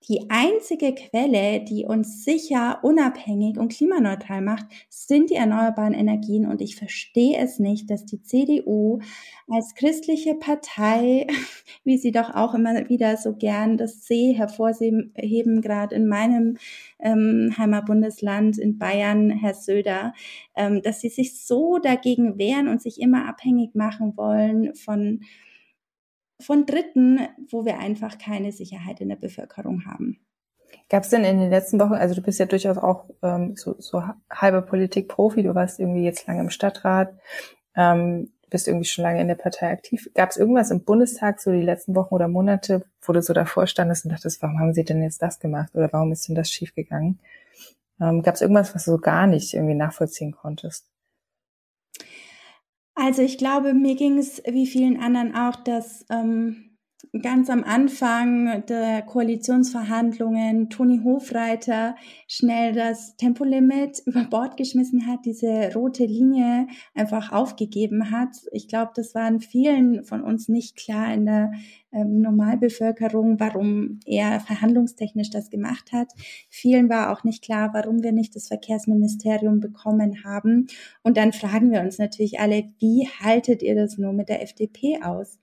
die 0.08 0.30
einzige 0.30 0.94
Quelle, 0.94 1.60
die 1.60 1.84
uns 1.84 2.24
sicher, 2.24 2.80
unabhängig 2.82 3.58
und 3.58 3.70
klimaneutral 3.70 4.40
macht, 4.40 4.66
sind 4.88 5.28
die 5.28 5.34
erneuerbaren 5.34 5.92
Energien. 5.92 6.46
Und 6.46 6.62
ich 6.62 6.76
verstehe 6.76 7.36
es 7.38 7.58
nicht, 7.58 7.90
dass 7.90 8.06
die 8.06 8.22
CDU 8.22 9.00
als 9.46 9.74
christliche 9.74 10.34
Partei, 10.34 11.26
wie 11.84 11.98
sie 11.98 12.12
doch 12.12 12.34
auch 12.34 12.54
immer 12.54 12.88
wieder 12.88 13.18
so 13.18 13.34
gern 13.34 13.76
das 13.76 14.06
See 14.06 14.32
hervorheben, 14.32 15.60
gerade 15.60 15.94
in 15.94 16.08
meinem 16.08 16.56
ähm, 16.98 17.54
Heimatbundesland 17.58 18.56
in 18.58 18.78
Bayern, 18.78 19.30
Herr 19.30 19.54
Söder, 19.54 20.14
ähm, 20.56 20.80
dass 20.80 21.02
sie 21.02 21.10
sich 21.10 21.44
so 21.44 21.78
dagegen 21.78 22.38
wehren 22.38 22.68
und 22.68 22.80
sich 22.80 23.00
immer 23.00 23.28
abhängig 23.28 23.74
machen 23.74 24.16
wollen 24.16 24.74
von 24.74 25.20
von 26.40 26.66
Dritten, 26.66 27.20
wo 27.50 27.64
wir 27.64 27.78
einfach 27.78 28.18
keine 28.18 28.52
Sicherheit 28.52 29.00
in 29.00 29.08
der 29.08 29.16
Bevölkerung 29.16 29.84
haben. 29.86 30.20
Gab 30.88 31.04
es 31.04 31.10
denn 31.10 31.24
in 31.24 31.38
den 31.38 31.50
letzten 31.50 31.78
Wochen, 31.80 31.94
also 31.94 32.14
du 32.14 32.22
bist 32.22 32.38
ja 32.38 32.46
durchaus 32.46 32.78
auch 32.78 33.04
ähm, 33.22 33.54
so, 33.56 33.76
so 33.78 34.02
halber 34.30 34.62
Politikprofi, 34.62 35.42
du 35.42 35.54
warst 35.54 35.78
irgendwie 35.78 36.04
jetzt 36.04 36.26
lange 36.26 36.40
im 36.40 36.50
Stadtrat, 36.50 37.12
ähm, 37.76 38.32
bist 38.50 38.66
irgendwie 38.66 38.86
schon 38.86 39.04
lange 39.04 39.20
in 39.20 39.28
der 39.28 39.36
Partei 39.36 39.70
aktiv. 39.70 40.10
Gab 40.14 40.30
es 40.30 40.36
irgendwas 40.36 40.70
im 40.70 40.84
Bundestag 40.84 41.40
so 41.40 41.52
die 41.52 41.62
letzten 41.62 41.94
Wochen 41.94 42.14
oder 42.14 42.26
Monate, 42.26 42.84
wo 43.02 43.12
du 43.12 43.22
so 43.22 43.32
davor 43.32 43.66
standest 43.66 44.04
und 44.04 44.10
dachtest, 44.10 44.42
warum 44.42 44.58
haben 44.58 44.74
sie 44.74 44.84
denn 44.84 45.02
jetzt 45.02 45.22
das 45.22 45.38
gemacht 45.38 45.70
oder 45.74 45.92
warum 45.92 46.10
ist 46.10 46.28
denn 46.28 46.34
das 46.34 46.50
schiefgegangen? 46.50 47.20
Ähm, 48.00 48.22
Gab 48.22 48.34
es 48.34 48.40
irgendwas, 48.40 48.74
was 48.74 48.84
du 48.84 48.92
so 48.92 48.98
gar 48.98 49.26
nicht 49.26 49.54
irgendwie 49.54 49.74
nachvollziehen 49.74 50.32
konntest? 50.32 50.86
Also 53.02 53.22
ich 53.22 53.38
glaube, 53.38 53.72
mir 53.72 53.96
ging 53.96 54.18
es 54.18 54.42
wie 54.46 54.66
vielen 54.66 55.00
anderen 55.00 55.34
auch, 55.34 55.56
dass 55.56 56.04
ähm, 56.10 56.69
ganz 57.22 57.50
am 57.50 57.64
Anfang 57.64 58.64
der 58.66 59.02
Koalitionsverhandlungen 59.02 60.70
Toni 60.70 61.00
Hofreiter 61.02 61.96
schnell 62.28 62.72
das 62.72 63.16
Tempolimit 63.16 64.02
über 64.06 64.24
Bord 64.24 64.56
geschmissen 64.56 65.06
hat, 65.06 65.24
diese 65.24 65.72
rote 65.74 66.04
Linie 66.04 66.68
einfach 66.94 67.32
aufgegeben 67.32 68.10
hat. 68.10 68.36
Ich 68.52 68.68
glaube, 68.68 68.92
das 68.94 69.14
waren 69.14 69.40
vielen 69.40 70.04
von 70.04 70.22
uns 70.22 70.48
nicht 70.48 70.76
klar 70.76 71.12
in 71.12 71.26
der 71.26 71.52
ähm, 71.92 72.20
Normalbevölkerung, 72.20 73.40
warum 73.40 73.98
er 74.06 74.38
verhandlungstechnisch 74.40 75.30
das 75.30 75.50
gemacht 75.50 75.92
hat. 75.92 76.12
Vielen 76.48 76.88
war 76.88 77.12
auch 77.12 77.24
nicht 77.24 77.42
klar, 77.42 77.70
warum 77.72 78.02
wir 78.02 78.12
nicht 78.12 78.36
das 78.36 78.46
Verkehrsministerium 78.46 79.58
bekommen 79.58 80.22
haben. 80.22 80.68
Und 81.02 81.16
dann 81.16 81.32
fragen 81.32 81.72
wir 81.72 81.80
uns 81.80 81.98
natürlich 81.98 82.38
alle, 82.38 82.70
wie 82.78 83.08
haltet 83.20 83.62
ihr 83.62 83.74
das 83.74 83.98
nur 83.98 84.12
mit 84.12 84.28
der 84.28 84.42
FDP 84.42 85.00
aus? 85.02 85.39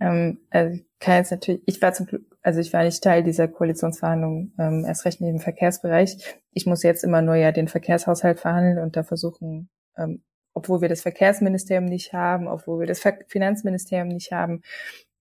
Ähm, 0.00 0.38
also 0.50 0.74
ich 0.74 0.86
kann 1.00 1.16
jetzt 1.16 1.30
natürlich, 1.30 1.62
ich 1.66 1.80
war 1.82 1.92
zum 1.92 2.06
also 2.42 2.60
ich 2.60 2.72
war 2.72 2.84
nicht 2.84 3.02
Teil 3.02 3.24
dieser 3.24 3.48
Koalitionsverhandlungen, 3.48 4.54
ähm, 4.56 4.84
erst 4.86 5.04
recht 5.04 5.20
nicht 5.20 5.30
im 5.30 5.40
Verkehrsbereich. 5.40 6.16
Ich 6.52 6.64
muss 6.64 6.84
jetzt 6.84 7.02
immer 7.02 7.20
nur 7.20 7.34
ja 7.34 7.50
den 7.50 7.66
Verkehrshaushalt 7.66 8.38
verhandeln 8.38 8.78
und 8.78 8.96
da 8.96 9.02
versuchen, 9.02 9.68
ähm, 9.96 10.22
obwohl 10.54 10.80
wir 10.80 10.88
das 10.88 11.02
Verkehrsministerium 11.02 11.86
nicht 11.86 12.12
haben, 12.12 12.46
obwohl 12.46 12.78
wir 12.78 12.86
das 12.86 13.02
Finanzministerium 13.26 14.08
nicht 14.08 14.30
haben, 14.30 14.62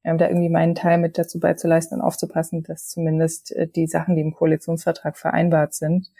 ähm, 0.03 0.19
da 0.19 0.27
irgendwie 0.27 0.49
meinen 0.49 0.75
Teil 0.75 0.99
mit 0.99 1.17
dazu 1.17 1.39
beizuleisten 1.39 1.99
und 1.99 2.05
aufzupassen, 2.05 2.61
dass 2.61 2.89
zumindest 2.89 3.51
äh, 3.53 3.67
die 3.67 3.87
Sachen, 3.87 4.15
die 4.15 4.21
im 4.21 4.35
Koalitionsvertrag 4.35 5.17
vereinbart 5.17 5.73
sind, 5.73 6.11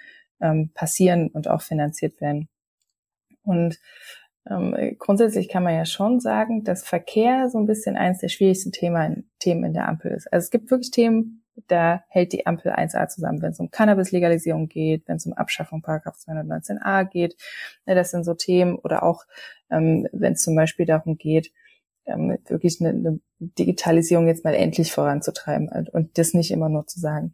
ähm, 0.41 0.71
passieren 0.73 1.27
und 1.29 1.47
auch 1.47 1.61
finanziert 1.61 2.19
werden. 2.19 2.49
Und 3.43 3.79
ähm, 4.49 4.95
grundsätzlich 4.99 5.49
kann 5.49 5.63
man 5.63 5.73
ja 5.73 5.85
schon 5.85 6.19
sagen, 6.19 6.63
dass 6.63 6.83
Verkehr 6.83 7.49
so 7.49 7.57
ein 7.57 7.65
bisschen 7.65 7.95
eines 7.95 8.19
der 8.19 8.29
schwierigsten 8.29 8.71
Themen, 8.71 9.29
Themen 9.39 9.63
in 9.63 9.73
der 9.73 9.87
Ampel 9.87 10.11
ist. 10.11 10.31
Also 10.31 10.45
es 10.45 10.51
gibt 10.51 10.69
wirklich 10.69 10.91
Themen, 10.91 11.43
da 11.67 12.03
hält 12.09 12.33
die 12.33 12.45
Ampel 12.45 12.71
1a 12.71 13.07
zusammen, 13.07 13.41
wenn 13.41 13.51
es 13.51 13.59
um 13.59 13.71
Cannabis-Legalisierung 13.71 14.67
geht, 14.67 15.07
wenn 15.07 15.17
es 15.17 15.25
um 15.25 15.33
Abschaffung 15.33 15.81
Paragraph 15.81 16.17
219a 16.17 17.05
geht. 17.05 17.35
Ne, 17.85 17.95
das 17.95 18.11
sind 18.11 18.23
so 18.23 18.33
Themen 18.33 18.75
oder 18.75 19.03
auch, 19.03 19.23
ähm, 19.71 20.07
wenn 20.11 20.33
es 20.33 20.43
zum 20.43 20.55
Beispiel 20.55 20.85
darum 20.85 21.17
geht, 21.17 21.51
ähm, 22.05 22.37
wirklich 22.47 22.79
eine, 22.81 22.89
eine 22.89 23.19
Digitalisierung 23.39 24.27
jetzt 24.27 24.43
mal 24.43 24.53
endlich 24.53 24.91
voranzutreiben 24.91 25.69
und 25.91 26.17
das 26.17 26.33
nicht 26.33 26.51
immer 26.51 26.69
nur 26.69 26.85
zu 26.85 26.99
sagen. 26.99 27.33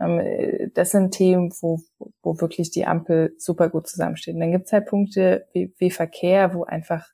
Ähm, 0.00 0.70
das 0.74 0.90
sind 0.90 1.12
Themen, 1.12 1.52
wo, 1.60 1.80
wo 2.22 2.40
wirklich 2.40 2.70
die 2.70 2.86
Ampel 2.86 3.34
super 3.38 3.68
gut 3.68 3.88
zusammensteht. 3.88 4.34
Und 4.34 4.40
dann 4.40 4.52
gibt 4.52 4.66
es 4.66 4.72
halt 4.72 4.86
Punkte 4.86 5.46
wie, 5.52 5.74
wie 5.78 5.90
Verkehr, 5.90 6.54
wo 6.54 6.64
einfach 6.64 7.06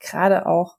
gerade 0.00 0.46
auch 0.46 0.78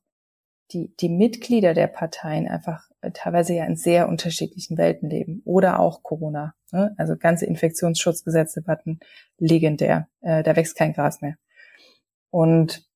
die, 0.71 0.95
die 0.97 1.09
Mitglieder 1.09 1.73
der 1.73 1.87
Parteien 1.87 2.47
einfach 2.47 2.89
teilweise 3.13 3.53
ja 3.53 3.65
in 3.65 3.75
sehr 3.75 4.07
unterschiedlichen 4.07 4.77
Welten 4.77 5.09
leben. 5.09 5.41
Oder 5.45 5.79
auch 5.79 6.03
Corona. 6.03 6.53
Ne? 6.71 6.93
Also 6.97 7.15
ganze 7.17 7.45
Infektionsschutzgesetzdebatten 7.45 8.99
legendär. 9.37 10.07
Äh, 10.21 10.43
da 10.43 10.55
wächst 10.55 10.75
kein 10.75 10.93
Gras 10.93 11.21
mehr. 11.21 11.35
Und 12.29 12.87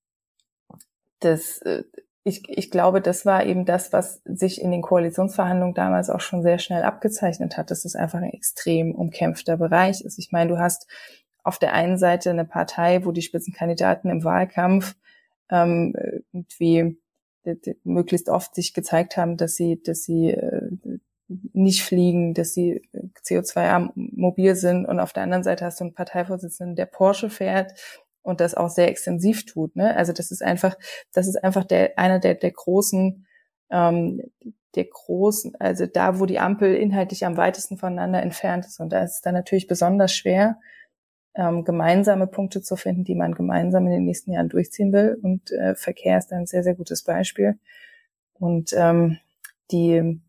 das, 1.19 1.61
äh, 1.61 1.83
ich, 2.25 2.47
ich 2.47 2.71
glaube, 2.71 3.01
das 3.01 3.25
war 3.25 3.45
eben 3.45 3.65
das, 3.65 3.91
was 3.91 4.21
sich 4.23 4.61
in 4.61 4.71
den 4.71 4.81
Koalitionsverhandlungen 4.81 5.73
damals 5.73 6.09
auch 6.09 6.21
schon 6.21 6.41
sehr 6.41 6.57
schnell 6.57 6.83
abgezeichnet 6.83 7.57
hat, 7.57 7.69
dass 7.69 7.83
es 7.83 7.95
einfach 7.95 8.19
ein 8.19 8.31
extrem 8.31 8.95
umkämpfter 8.95 9.57
Bereich 9.57 10.01
ist. 10.01 10.17
Ich 10.17 10.31
meine, 10.31 10.49
du 10.51 10.57
hast 10.57 10.87
auf 11.43 11.59
der 11.59 11.73
einen 11.73 11.97
Seite 11.97 12.29
eine 12.29 12.45
Partei, 12.45 13.03
wo 13.03 13.11
die 13.11 13.21
Spitzenkandidaten 13.21 14.09
im 14.09 14.23
Wahlkampf 14.23 14.95
ähm, 15.49 15.93
irgendwie 16.31 16.97
möglichst 17.83 18.29
oft 18.29 18.55
sich 18.55 18.73
gezeigt 18.73 19.17
haben, 19.17 19.35
dass 19.35 19.55
sie, 19.55 19.81
dass 19.83 20.03
sie 20.03 20.31
äh, 20.31 20.69
nicht 21.27 21.83
fliegen, 21.83 22.33
dass 22.33 22.53
sie 22.53 22.87
CO2 23.25 23.91
mobil 23.95 24.55
sind 24.55 24.85
und 24.85 25.01
auf 25.01 25.11
der 25.11 25.23
anderen 25.23 25.43
Seite 25.43 25.65
hast 25.65 25.81
du 25.81 25.85
einen 25.85 25.93
Parteivorsitzenden, 25.93 26.77
der 26.77 26.85
Porsche 26.85 27.29
fährt, 27.29 27.73
und 28.23 28.39
das 28.39 28.55
auch 28.55 28.69
sehr 28.69 28.87
extensiv 28.87 29.45
tut. 29.45 29.75
Ne? 29.75 29.95
Also 29.95 30.13
das 30.13 30.31
ist 30.31 30.41
einfach, 30.41 30.75
das 31.13 31.27
ist 31.27 31.43
einfach 31.43 31.65
der 31.65 31.99
einer 31.99 32.19
der, 32.19 32.35
der 32.35 32.51
großen, 32.51 33.27
ähm, 33.69 34.21
der 34.75 34.85
großen, 34.85 35.55
also 35.59 35.85
da, 35.85 36.19
wo 36.19 36.25
die 36.25 36.39
Ampel 36.39 36.73
inhaltlich 36.73 37.25
am 37.25 37.37
weitesten 37.37 37.77
voneinander 37.77 38.23
entfernt 38.23 38.65
ist. 38.65 38.79
Und 38.79 38.91
da 38.91 39.03
ist 39.03 39.15
es 39.15 39.21
dann 39.21 39.35
natürlich 39.35 39.67
besonders 39.67 40.15
schwer, 40.15 40.59
ähm, 41.35 41.63
gemeinsame 41.63 42.27
Punkte 42.27 42.61
zu 42.61 42.75
finden, 42.75 43.03
die 43.03 43.15
man 43.15 43.33
gemeinsam 43.33 43.85
in 43.85 43.91
den 43.91 44.05
nächsten 44.05 44.31
Jahren 44.31 44.49
durchziehen 44.49 44.93
will. 44.93 45.17
Und 45.21 45.51
äh, 45.51 45.75
Verkehr 45.75 46.17
ist 46.17 46.31
ein 46.31 46.45
sehr, 46.45 46.63
sehr 46.63 46.75
gutes 46.75 47.03
Beispiel. 47.03 47.59
Und 48.33 48.73
ähm, 48.73 49.17
die, 49.71 50.21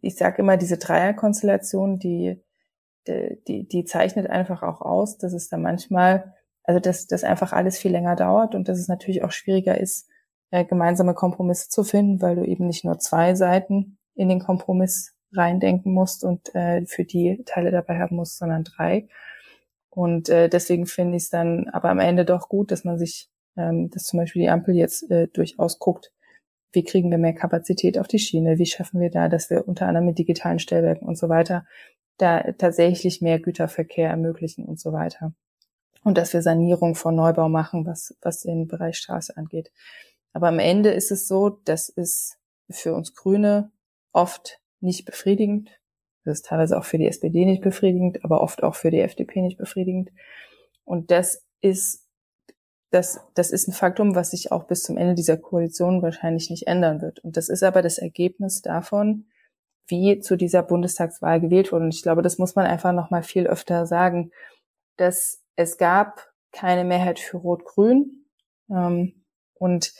ich 0.00 0.16
sage 0.16 0.42
immer, 0.42 0.56
diese 0.56 0.78
Dreierkonstellation, 0.78 1.98
die, 1.98 2.40
die, 3.06 3.68
die 3.68 3.84
zeichnet 3.84 4.28
einfach 4.30 4.62
auch 4.62 4.80
aus, 4.80 5.18
dass 5.18 5.32
es 5.34 5.48
da 5.48 5.58
manchmal 5.58 6.34
also 6.64 6.80
dass 6.80 7.06
das 7.06 7.24
einfach 7.24 7.52
alles 7.52 7.78
viel 7.78 7.92
länger 7.92 8.16
dauert 8.16 8.54
und 8.54 8.68
dass 8.68 8.78
es 8.78 8.88
natürlich 8.88 9.22
auch 9.22 9.30
schwieriger 9.30 9.78
ist, 9.78 10.08
äh, 10.50 10.64
gemeinsame 10.64 11.14
Kompromisse 11.14 11.68
zu 11.68 11.84
finden, 11.84 12.20
weil 12.20 12.36
du 12.36 12.44
eben 12.44 12.66
nicht 12.66 12.84
nur 12.84 12.98
zwei 12.98 13.34
Seiten 13.34 13.98
in 14.14 14.28
den 14.28 14.40
Kompromiss 14.40 15.16
reindenken 15.32 15.92
musst 15.92 16.24
und 16.24 16.54
äh, 16.54 16.86
für 16.86 17.04
die 17.04 17.42
Teile 17.44 17.70
dabei 17.70 17.98
haben 17.98 18.16
musst, 18.16 18.38
sondern 18.38 18.64
drei. 18.64 19.08
Und 19.90 20.28
äh, 20.28 20.48
deswegen 20.48 20.86
finde 20.86 21.16
ich 21.16 21.24
es 21.24 21.30
dann 21.30 21.68
aber 21.68 21.90
am 21.90 21.98
Ende 21.98 22.24
doch 22.24 22.48
gut, 22.48 22.70
dass 22.70 22.84
man 22.84 22.98
sich, 22.98 23.28
ähm, 23.56 23.90
dass 23.90 24.04
zum 24.04 24.18
Beispiel 24.18 24.42
die 24.42 24.48
Ampel 24.48 24.74
jetzt 24.74 25.10
äh, 25.10 25.28
durchaus 25.28 25.78
guckt, 25.78 26.12
wie 26.72 26.84
kriegen 26.84 27.10
wir 27.10 27.18
mehr 27.18 27.34
Kapazität 27.34 27.98
auf 27.98 28.08
die 28.08 28.18
Schiene, 28.18 28.58
wie 28.58 28.66
schaffen 28.66 29.00
wir 29.00 29.10
da, 29.10 29.28
dass 29.28 29.50
wir 29.50 29.68
unter 29.68 29.86
anderem 29.86 30.06
mit 30.06 30.18
digitalen 30.18 30.58
Stellwerken 30.58 31.06
und 31.06 31.16
so 31.16 31.28
weiter 31.28 31.66
da 32.16 32.52
tatsächlich 32.52 33.20
mehr 33.20 33.40
Güterverkehr 33.40 34.08
ermöglichen 34.08 34.64
und 34.64 34.80
so 34.80 34.92
weiter 34.92 35.34
und 36.04 36.18
dass 36.18 36.32
wir 36.32 36.42
Sanierung 36.42 36.94
von 36.94 37.16
Neubau 37.16 37.48
machen, 37.48 37.86
was, 37.86 38.14
was 38.20 38.42
den 38.42 38.68
Bereich 38.68 38.96
Straße 38.98 39.36
angeht. 39.36 39.72
Aber 40.32 40.48
am 40.48 40.58
Ende 40.58 40.90
ist 40.90 41.10
es 41.10 41.26
so, 41.26 41.48
das 41.64 41.88
ist 41.88 42.36
für 42.70 42.94
uns 42.94 43.14
Grüne 43.14 43.72
oft 44.12 44.60
nicht 44.80 45.06
befriedigend. 45.06 45.70
Das 46.24 46.38
ist 46.38 46.46
teilweise 46.46 46.78
auch 46.78 46.84
für 46.84 46.98
die 46.98 47.06
SPD 47.06 47.44
nicht 47.44 47.62
befriedigend, 47.62 48.24
aber 48.24 48.40
oft 48.40 48.62
auch 48.62 48.74
für 48.74 48.90
die 48.90 49.00
FDP 49.00 49.42
nicht 49.42 49.58
befriedigend. 49.58 50.10
Und 50.84 51.10
das 51.10 51.44
ist, 51.60 52.06
das, 52.90 53.20
das 53.34 53.50
ist 53.50 53.68
ein 53.68 53.72
Faktum, 53.72 54.14
was 54.14 54.30
sich 54.30 54.52
auch 54.52 54.64
bis 54.64 54.82
zum 54.82 54.96
Ende 54.96 55.14
dieser 55.14 55.36
Koalition 55.36 56.02
wahrscheinlich 56.02 56.50
nicht 56.50 56.66
ändern 56.66 57.00
wird. 57.00 57.20
Und 57.20 57.36
das 57.36 57.48
ist 57.48 57.62
aber 57.62 57.82
das 57.82 57.98
Ergebnis 57.98 58.60
davon, 58.60 59.26
wie 59.86 60.20
zu 60.20 60.36
dieser 60.36 60.62
Bundestagswahl 60.62 61.40
gewählt 61.40 61.72
wurde. 61.72 61.84
Und 61.84 61.94
ich 61.94 62.02
glaube, 62.02 62.22
das 62.22 62.38
muss 62.38 62.54
man 62.54 62.66
einfach 62.66 62.92
noch 62.92 63.10
mal 63.10 63.22
viel 63.22 63.46
öfter 63.46 63.86
sagen, 63.86 64.30
dass 64.96 65.43
es 65.56 65.76
gab 65.78 66.28
keine 66.52 66.84
Mehrheit 66.84 67.18
für 67.18 67.36
Rot-Grün. 67.36 68.26
Ähm, 68.70 69.24
und 69.54 69.92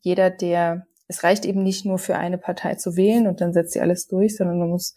jeder, 0.00 0.30
der, 0.30 0.86
es 1.08 1.24
reicht 1.24 1.44
eben 1.44 1.62
nicht 1.62 1.84
nur 1.84 1.98
für 1.98 2.16
eine 2.16 2.38
Partei 2.38 2.76
zu 2.76 2.96
wählen 2.96 3.26
und 3.26 3.40
dann 3.40 3.52
setzt 3.52 3.72
sie 3.72 3.80
alles 3.80 4.06
durch, 4.06 4.36
sondern 4.36 4.58
man 4.58 4.68
muss, 4.68 4.94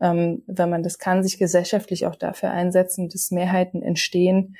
ähm, 0.00 0.42
wenn 0.46 0.70
man 0.70 0.82
das 0.82 0.98
kann, 0.98 1.22
sich 1.22 1.38
gesellschaftlich 1.38 2.06
auch 2.06 2.16
dafür 2.16 2.50
einsetzen, 2.50 3.08
dass 3.08 3.30
Mehrheiten 3.30 3.82
entstehen, 3.82 4.56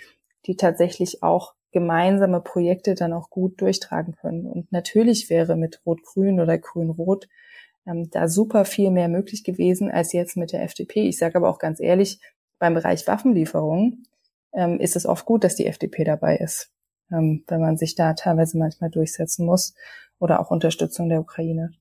die 0.47 0.57
tatsächlich 0.57 1.23
auch 1.23 1.55
gemeinsame 1.73 2.41
Projekte 2.41 2.95
dann 2.95 3.13
auch 3.13 3.31
gut 3.31 3.61
durchtragen 3.61 4.15
können. 4.17 4.47
Und 4.47 4.73
natürlich 4.73 5.31
wäre 5.31 5.57
mit 5.57 5.81
Rot-Grün 5.87 6.41
oder 6.41 6.59
Grün-Rot 6.59 7.29
ähm, 7.87 8.11
da 8.11 8.29
super 8.29 8.65
viel 8.65 8.91
mehr 8.91 9.09
möglich 9.09 9.45
gewesen 9.45 9.91
als 9.91 10.13
jetzt 10.13 10.37
mit 10.37 10.53
der 10.53 10.63
FDP. 10.63 11.09
Ich 11.09 11.19
sage 11.19 11.37
aber 11.37 11.49
auch 11.49 11.59
ganz 11.59 11.81
ehrlich, 11.81 12.21
beim 12.59 12.75
Bereich 12.75 13.07
Waffenlieferungen 13.07 14.07
ähm, 14.53 14.81
ist 14.81 14.97
es 14.97 15.07
oft 15.07 15.27
gut, 15.27 15.45
dass 15.45 15.57
die 15.57 15.67
FDP 15.67 16.05
dabei 16.05 16.37
ist, 16.37 16.71
ähm, 17.11 17.45
wenn 17.49 17.61
man 17.61 17.77
sich 17.77 17.95
da 17.95 18.15
teilweise 18.15 18.59
manchmal 18.59 18.91
durchsetzen 18.91 19.47
muss 19.47 19.75
oder 20.19 20.41
auch 20.41 20.51
Unterstützung 20.51 21.09
der 21.09 21.21
Ukraine. 21.21 21.73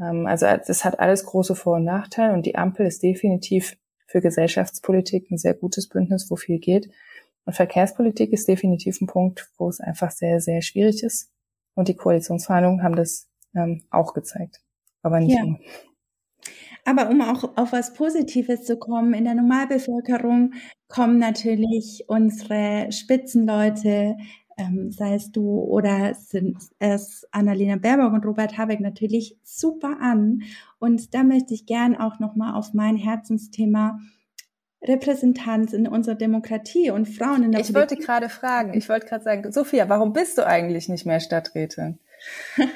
Ähm, 0.00 0.26
also 0.26 0.46
es 0.46 0.84
hat 0.84 1.00
alles 1.00 1.24
große 1.24 1.54
Vor- 1.54 1.76
und 1.76 1.84
Nachteile 1.84 2.34
und 2.34 2.46
die 2.46 2.56
Ampel 2.56 2.86
ist 2.86 3.02
definitiv 3.02 3.76
für 4.06 4.20
Gesellschaftspolitik 4.20 5.30
ein 5.30 5.38
sehr 5.38 5.54
gutes 5.54 5.88
Bündnis, 5.88 6.30
wo 6.30 6.36
viel 6.36 6.58
geht. 6.58 6.90
Und 7.46 7.54
Verkehrspolitik 7.54 8.32
ist 8.32 8.48
definitiv 8.48 9.00
ein 9.00 9.06
Punkt, 9.06 9.50
wo 9.58 9.68
es 9.68 9.80
einfach 9.80 10.10
sehr, 10.10 10.40
sehr 10.40 10.62
schwierig 10.62 11.02
ist. 11.02 11.30
Und 11.74 11.88
die 11.88 11.96
Koalitionsverhandlungen 11.96 12.82
haben 12.82 12.96
das 12.96 13.28
ähm, 13.54 13.84
auch 13.90 14.14
gezeigt. 14.14 14.62
Aber 15.02 15.20
nicht 15.20 15.36
ja. 15.36 15.44
nur. 15.44 15.58
Aber 16.84 17.08
um 17.08 17.22
auch 17.22 17.56
auf 17.56 17.72
was 17.72 17.94
Positives 17.94 18.64
zu 18.64 18.76
kommen, 18.76 19.14
in 19.14 19.24
der 19.24 19.34
Normalbevölkerung 19.34 20.52
kommen 20.88 21.18
natürlich 21.18 22.04
unsere 22.08 22.92
Spitzenleute, 22.92 24.16
ähm, 24.56 24.92
sei 24.92 25.14
es 25.14 25.32
du 25.32 25.60
oder 25.60 26.14
sind 26.14 26.58
es 26.78 27.26
Annalena 27.32 27.76
Baerbock 27.76 28.12
und 28.12 28.26
Robert 28.26 28.56
Habeck 28.58 28.80
natürlich 28.80 29.38
super 29.42 29.96
an. 30.00 30.42
Und 30.78 31.14
da 31.14 31.24
möchte 31.24 31.54
ich 31.54 31.66
gern 31.66 31.96
auch 31.96 32.20
nochmal 32.20 32.54
auf 32.54 32.74
mein 32.74 32.96
Herzensthema 32.96 33.98
Repräsentanz 34.82 35.72
in 35.72 35.88
unserer 35.88 36.14
Demokratie 36.14 36.90
und 36.90 37.06
Frauen 37.08 37.42
in 37.42 37.52
der 37.52 37.62
Ich 37.62 37.72
Politik. 37.72 37.98
wollte 37.98 38.06
gerade 38.06 38.28
fragen, 38.28 38.74
ich 38.74 38.88
wollte 38.90 39.06
gerade 39.06 39.24
sagen, 39.24 39.50
Sophia, 39.50 39.88
warum 39.88 40.12
bist 40.12 40.36
du 40.36 40.46
eigentlich 40.46 40.88
nicht 40.90 41.06
mehr 41.06 41.20
Stadträtin? 41.20 41.98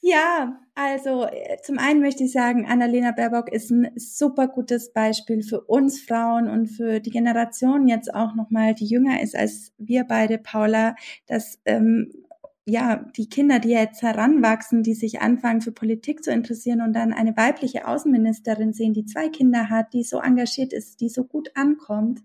Ja, 0.00 0.60
also 0.78 1.24
äh, 1.24 1.56
zum 1.62 1.78
einen 1.78 2.00
möchte 2.00 2.22
ich 2.22 2.30
sagen, 2.30 2.64
Annalena 2.66 3.10
Baerbock 3.10 3.50
ist 3.50 3.70
ein 3.70 3.90
super 3.96 4.46
gutes 4.46 4.92
Beispiel 4.92 5.42
für 5.42 5.62
uns 5.62 6.00
Frauen 6.00 6.48
und 6.48 6.68
für 6.68 7.00
die 7.00 7.10
Generation 7.10 7.88
jetzt 7.88 8.14
auch 8.14 8.36
nochmal, 8.36 8.74
die 8.74 8.86
jünger 8.86 9.20
ist 9.20 9.34
als 9.34 9.72
wir 9.76 10.04
beide, 10.04 10.38
Paula, 10.38 10.94
dass 11.26 11.58
ähm, 11.64 12.12
ja, 12.64 13.04
die 13.16 13.28
Kinder, 13.28 13.58
die 13.58 13.70
jetzt 13.70 14.02
heranwachsen, 14.02 14.82
die 14.82 14.94
sich 14.94 15.20
anfangen 15.20 15.62
für 15.62 15.72
Politik 15.72 16.22
zu 16.22 16.30
interessieren 16.30 16.82
und 16.82 16.92
dann 16.92 17.12
eine 17.12 17.36
weibliche 17.36 17.88
Außenministerin 17.88 18.72
sehen, 18.72 18.92
die 18.92 19.06
zwei 19.06 19.30
Kinder 19.30 19.70
hat, 19.70 19.94
die 19.94 20.04
so 20.04 20.20
engagiert 20.20 20.72
ist, 20.72 21.00
die 21.00 21.08
so 21.08 21.24
gut 21.24 21.50
ankommt 21.54 22.20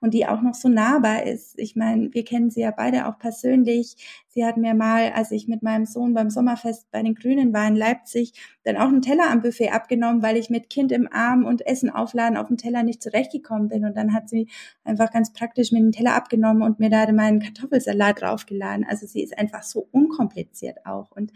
und 0.00 0.14
die 0.14 0.26
auch 0.26 0.40
noch 0.40 0.54
so 0.54 0.68
nahbar 0.68 1.24
ist. 1.24 1.58
Ich 1.58 1.76
meine, 1.76 2.12
wir 2.12 2.24
kennen 2.24 2.50
sie 2.50 2.60
ja 2.60 2.70
beide 2.70 3.06
auch 3.06 3.18
persönlich. 3.18 3.96
Sie 4.28 4.44
hat 4.44 4.56
mir 4.56 4.74
mal, 4.74 5.12
als 5.12 5.30
ich 5.30 5.46
mit 5.46 5.62
meinem 5.62 5.84
Sohn 5.84 6.14
beim 6.14 6.30
Sommerfest 6.30 6.90
bei 6.90 7.02
den 7.02 7.14
Grünen 7.14 7.52
war 7.52 7.68
in 7.68 7.76
Leipzig, 7.76 8.32
dann 8.64 8.76
auch 8.76 8.88
einen 8.88 9.02
Teller 9.02 9.30
am 9.30 9.42
Buffet 9.42 9.70
abgenommen, 9.70 10.22
weil 10.22 10.36
ich 10.36 10.50
mit 10.50 10.70
Kind 10.70 10.92
im 10.92 11.08
Arm 11.12 11.44
und 11.44 11.66
Essen 11.66 11.90
aufladen 11.90 12.36
auf 12.36 12.48
dem 12.48 12.56
Teller 12.56 12.82
nicht 12.82 13.02
zurechtgekommen 13.02 13.68
bin. 13.68 13.84
Und 13.84 13.96
dann 13.96 14.14
hat 14.14 14.28
sie 14.28 14.48
einfach 14.84 15.10
ganz 15.10 15.32
praktisch 15.32 15.72
mir 15.72 15.80
den 15.80 15.92
Teller 15.92 16.14
abgenommen 16.14 16.62
und 16.62 16.78
mir 16.78 16.90
da 16.90 17.10
meinen 17.12 17.40
Kartoffelsalat 17.40 18.22
draufgeladen. 18.22 18.86
Also 18.88 19.06
sie 19.06 19.22
ist 19.22 19.36
einfach 19.38 19.62
so 19.62 19.88
unkompliziert 19.90 20.86
auch. 20.86 21.10
Und 21.10 21.32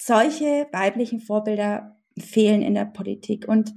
solche 0.00 0.66
weiblichen 0.72 1.20
Vorbilder 1.20 1.96
fehlen 2.18 2.62
in 2.62 2.74
der 2.74 2.84
Politik. 2.84 3.48
Und 3.48 3.74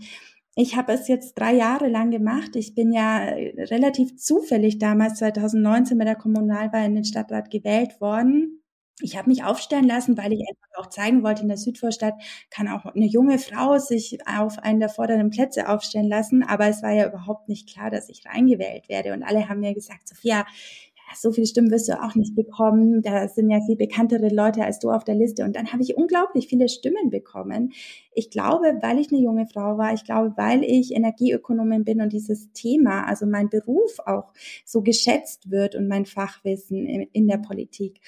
ich 0.55 0.75
habe 0.75 0.93
es 0.93 1.07
jetzt 1.07 1.33
drei 1.35 1.53
Jahre 1.53 1.87
lang 1.87 2.11
gemacht. 2.11 2.55
Ich 2.55 2.75
bin 2.75 2.91
ja 2.93 3.25
äh, 3.25 3.63
relativ 3.63 4.15
zufällig 4.17 4.77
damals 4.77 5.15
2019 5.19 5.97
bei 5.97 6.05
der 6.05 6.15
Kommunalwahl 6.15 6.85
in 6.85 6.95
den 6.95 7.05
Stadtrat 7.05 7.49
gewählt 7.49 7.99
worden. 7.99 8.59
Ich 9.01 9.17
habe 9.17 9.29
mich 9.29 9.43
aufstellen 9.43 9.87
lassen, 9.87 10.17
weil 10.17 10.31
ich 10.33 10.41
einfach 10.41 10.85
auch 10.85 10.89
zeigen 10.89 11.23
wollte, 11.23 11.41
in 11.41 11.47
der 11.47 11.57
Südvorstadt 11.57 12.13
kann 12.51 12.67
auch 12.67 12.85
eine 12.85 13.07
junge 13.07 13.39
Frau 13.39 13.79
sich 13.79 14.19
auf 14.27 14.59
einen 14.59 14.79
der 14.79 14.89
vorderen 14.89 15.31
Plätze 15.31 15.67
aufstellen 15.67 16.07
lassen. 16.07 16.43
Aber 16.43 16.67
es 16.67 16.83
war 16.83 16.91
ja 16.91 17.07
überhaupt 17.07 17.49
nicht 17.49 17.73
klar, 17.73 17.89
dass 17.89 18.07
ich 18.09 18.23
reingewählt 18.25 18.89
werde. 18.89 19.13
Und 19.13 19.23
alle 19.23 19.49
haben 19.49 19.61
mir 19.61 19.73
gesagt, 19.73 20.07
Sophia, 20.07 20.45
so 21.15 21.31
viele 21.31 21.47
Stimmen 21.47 21.71
wirst 21.71 21.89
du 21.89 22.01
auch 22.01 22.15
nicht 22.15 22.35
bekommen. 22.35 23.01
Da 23.01 23.27
sind 23.27 23.49
ja 23.49 23.59
viel 23.65 23.75
bekanntere 23.75 24.29
Leute 24.29 24.63
als 24.63 24.79
du 24.79 24.89
auf 24.91 25.03
der 25.03 25.15
Liste. 25.15 25.43
Und 25.43 25.55
dann 25.55 25.71
habe 25.71 25.83
ich 25.83 25.97
unglaublich 25.97 26.47
viele 26.47 26.69
Stimmen 26.69 27.09
bekommen. 27.09 27.73
Ich 28.13 28.29
glaube, 28.29 28.77
weil 28.81 28.99
ich 28.99 29.11
eine 29.11 29.21
junge 29.21 29.47
Frau 29.47 29.77
war, 29.77 29.93
ich 29.93 30.03
glaube, 30.03 30.33
weil 30.37 30.63
ich 30.63 30.93
Energieökonomin 30.93 31.83
bin 31.83 32.01
und 32.01 32.13
dieses 32.13 32.51
Thema, 32.53 33.05
also 33.07 33.25
mein 33.25 33.49
Beruf 33.49 33.99
auch 34.05 34.33
so 34.65 34.81
geschätzt 34.81 35.49
wird 35.51 35.75
und 35.75 35.87
mein 35.87 36.05
Fachwissen 36.05 36.85
in, 36.85 37.07
in 37.11 37.27
der 37.27 37.37
Politik. 37.37 37.99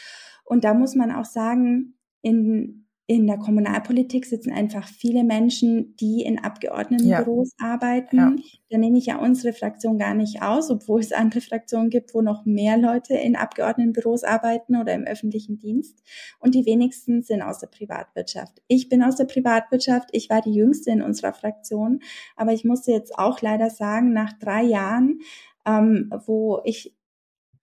Und 0.43 0.63
da 0.63 0.73
muss 0.73 0.95
man 0.95 1.11
auch 1.11 1.25
sagen, 1.25 1.95
in 2.21 2.84
in 3.07 3.27
der 3.27 3.37
Kommunalpolitik 3.37 4.25
sitzen 4.25 4.51
einfach 4.51 4.87
viele 4.87 5.23
Menschen, 5.23 5.95
die 5.97 6.23
in 6.23 6.39
Abgeordnetenbüros 6.39 7.51
ja. 7.59 7.73
arbeiten. 7.73 8.17
Ja. 8.17 8.35
Da 8.71 8.77
nehme 8.79 8.97
ich 8.97 9.05
ja 9.05 9.17
unsere 9.19 9.53
Fraktion 9.53 9.99
gar 9.99 10.15
nicht 10.15 10.41
aus, 10.41 10.71
obwohl 10.71 11.01
es 11.01 11.11
andere 11.11 11.41
Fraktionen 11.41 11.91
gibt, 11.91 12.15
wo 12.15 12.23
noch 12.23 12.45
mehr 12.45 12.77
Leute 12.77 13.13
in 13.13 13.35
Abgeordnetenbüros 13.35 14.23
arbeiten 14.23 14.75
oder 14.75 14.93
im 14.93 15.03
öffentlichen 15.03 15.59
Dienst. 15.59 16.01
Und 16.39 16.55
die 16.55 16.65
wenigsten 16.65 17.21
sind 17.21 17.43
aus 17.43 17.59
der 17.59 17.67
Privatwirtschaft. 17.67 18.63
Ich 18.67 18.89
bin 18.89 19.03
aus 19.03 19.17
der 19.17 19.25
Privatwirtschaft. 19.25 20.09
Ich 20.11 20.31
war 20.31 20.41
die 20.41 20.53
jüngste 20.53 20.89
in 20.89 21.03
unserer 21.03 21.33
Fraktion. 21.33 21.99
Aber 22.35 22.53
ich 22.53 22.65
musste 22.65 22.91
jetzt 22.91 23.19
auch 23.19 23.39
leider 23.41 23.69
sagen, 23.69 24.13
nach 24.13 24.33
drei 24.33 24.63
Jahren, 24.63 25.19
ähm, 25.67 26.11
wo 26.25 26.59
ich 26.63 26.95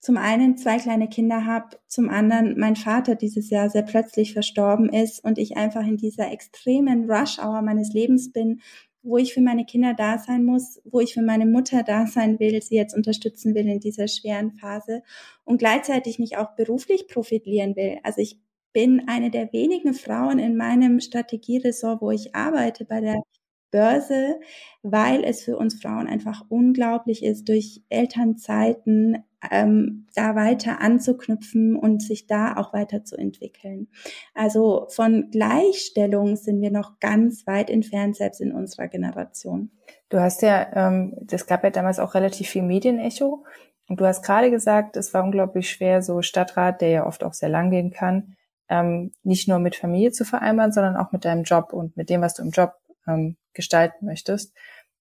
zum 0.02 0.16
einen 0.16 0.56
zwei 0.56 0.78
kleine 0.78 1.08
Kinder 1.08 1.46
habe, 1.46 1.76
zum 1.86 2.10
anderen 2.10 2.58
mein 2.58 2.74
Vater 2.74 3.14
dieses 3.14 3.50
Jahr 3.50 3.70
sehr 3.70 3.82
plötzlich 3.82 4.32
verstorben 4.32 4.88
ist 4.88 5.24
und 5.24 5.38
ich 5.38 5.56
einfach 5.56 5.86
in 5.86 5.96
dieser 5.96 6.32
extremen 6.32 7.08
Rush-Hour 7.08 7.62
meines 7.62 7.92
Lebens 7.92 8.32
bin, 8.32 8.60
wo 9.04 9.16
ich 9.16 9.32
für 9.32 9.40
meine 9.40 9.64
Kinder 9.64 9.94
da 9.94 10.18
sein 10.18 10.44
muss, 10.44 10.80
wo 10.84 10.98
ich 10.98 11.14
für 11.14 11.22
meine 11.22 11.46
Mutter 11.46 11.84
da 11.84 12.06
sein 12.08 12.40
will, 12.40 12.60
sie 12.62 12.74
jetzt 12.74 12.96
unterstützen 12.96 13.54
will 13.54 13.68
in 13.68 13.78
dieser 13.78 14.08
schweren 14.08 14.50
Phase 14.50 15.02
und 15.44 15.58
gleichzeitig 15.58 16.18
mich 16.18 16.36
auch 16.36 16.56
beruflich 16.56 17.06
profitieren 17.06 17.76
will. 17.76 17.98
Also 18.02 18.22
ich 18.22 18.40
bin 18.72 19.06
eine 19.06 19.30
der 19.30 19.52
wenigen 19.52 19.94
Frauen 19.94 20.40
in 20.40 20.56
meinem 20.56 20.98
Strategieressort, 20.98 22.02
wo 22.02 22.10
ich 22.10 22.34
arbeite 22.34 22.84
bei 22.84 23.00
der 23.00 23.22
Börse, 23.72 24.38
weil 24.82 25.24
es 25.24 25.42
für 25.42 25.56
uns 25.56 25.82
Frauen 25.82 26.06
einfach 26.06 26.44
unglaublich 26.48 27.24
ist, 27.24 27.48
durch 27.48 27.82
Elternzeiten 27.88 29.24
ähm, 29.50 30.06
da 30.14 30.36
weiter 30.36 30.80
anzuknüpfen 30.80 31.74
und 31.74 32.00
sich 32.00 32.28
da 32.28 32.56
auch 32.56 32.72
weiterzuentwickeln. 32.72 33.88
Also 34.34 34.86
von 34.90 35.30
Gleichstellung 35.32 36.36
sind 36.36 36.60
wir 36.60 36.70
noch 36.70 37.00
ganz 37.00 37.46
weit 37.48 37.70
entfernt, 37.70 38.16
selbst 38.16 38.40
in 38.40 38.52
unserer 38.52 38.86
Generation. 38.86 39.72
Du 40.08 40.20
hast 40.20 40.42
ja, 40.42 40.68
ähm, 40.74 41.16
das 41.22 41.46
gab 41.46 41.64
ja 41.64 41.70
damals 41.70 41.98
auch 41.98 42.14
relativ 42.14 42.48
viel 42.48 42.62
Medienecho. 42.62 43.44
Und 43.88 44.00
du 44.00 44.06
hast 44.06 44.22
gerade 44.22 44.50
gesagt, 44.50 44.96
es 44.96 45.12
war 45.12 45.24
unglaublich 45.24 45.68
schwer, 45.68 46.02
so 46.02 46.22
Stadtrat, 46.22 46.80
der 46.80 46.88
ja 46.88 47.06
oft 47.06 47.24
auch 47.24 47.32
sehr 47.32 47.48
lang 47.48 47.70
gehen 47.70 47.90
kann, 47.90 48.36
ähm, 48.68 49.12
nicht 49.22 49.48
nur 49.48 49.58
mit 49.58 49.76
Familie 49.76 50.12
zu 50.12 50.24
vereinbaren, 50.24 50.72
sondern 50.72 50.96
auch 50.96 51.12
mit 51.12 51.24
deinem 51.24 51.42
Job 51.42 51.72
und 51.72 51.96
mit 51.96 52.08
dem, 52.08 52.22
was 52.22 52.34
du 52.34 52.42
im 52.42 52.50
Job 52.50 52.72
ähm, 53.06 53.36
gestalten 53.52 54.06
möchtest. 54.06 54.52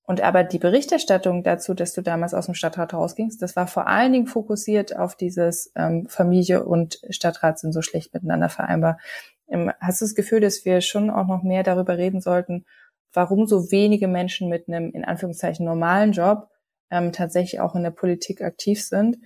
Und 0.04 0.22
aber 0.22 0.44
die 0.44 0.60
Berichterstattung 0.60 1.44
dazu, 1.44 1.74
dass 1.74 1.94
du 1.94 2.02
damals 2.02 2.34
aus 2.34 2.48
dem 2.48 2.56
Stadtrat 2.56 2.94
rausgingst, 2.94 3.42
das 3.42 3.56
war 3.56 3.68
vor 3.68 3.88
allen 3.88 4.12
Dingen 4.12 4.28
fokussiert 4.28 4.96
auf 4.96 5.16
dieses 5.16 5.72
ähm, 5.76 6.08
Familie 6.10 6.64
und 6.66 7.00
Stadtrat 7.10 7.60
sind 7.60 7.72
so 7.72 7.82
schlecht 7.82 8.14
miteinander 8.14 8.50
vereinbar. 8.50 9.00
Ähm, 9.48 9.72
hast 9.80 10.02
du 10.02 10.06
das 10.06 10.16
Gefühl, 10.16 10.40
dass 10.42 10.66
wir 10.66 10.82
schon 10.82 11.10
auch 11.10 11.28
noch 11.28 11.44
mehr 11.44 11.64
darüber 11.64 11.98
reden 11.98 12.20
sollten, 12.20 12.66
warum 13.14 13.46
so 13.46 13.72
wenige 13.72 14.08
Menschen 14.08 14.50
mit 14.50 14.68
einem 14.68 14.92
in 14.92 15.06
Anführungszeichen 15.06 15.66
normalen 15.66 16.14
Job 16.14 16.50
ähm, 16.90 17.12
tatsächlich 17.12 17.62
auch 17.62 17.76
in 17.76 17.84
der 17.84 17.92
Politik 17.92 18.42
aktiv 18.42 18.84
sind? 18.84 19.18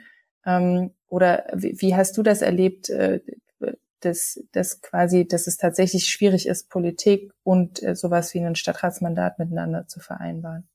Ähm, 0.45 0.91
oder 1.07 1.45
wie, 1.53 1.79
wie, 1.79 1.95
hast 1.95 2.17
du 2.17 2.23
das 2.23 2.41
erlebt? 2.41 2.89
Äh, 2.89 3.21
dass, 4.05 4.43
dass 4.51 4.81
quasi, 4.81 5.27
dass 5.27 5.47
es 5.47 5.57
tatsächlich 5.57 6.07
schwierig 6.07 6.47
ist, 6.47 6.69
Politik 6.69 7.33
und 7.43 7.83
äh, 7.83 7.95
sowas 7.95 8.33
wie 8.33 8.39
ein 8.39 8.55
Stadtratsmandat 8.55 9.39
miteinander 9.39 9.87
zu 9.87 9.99
vereinbaren. 9.99 10.67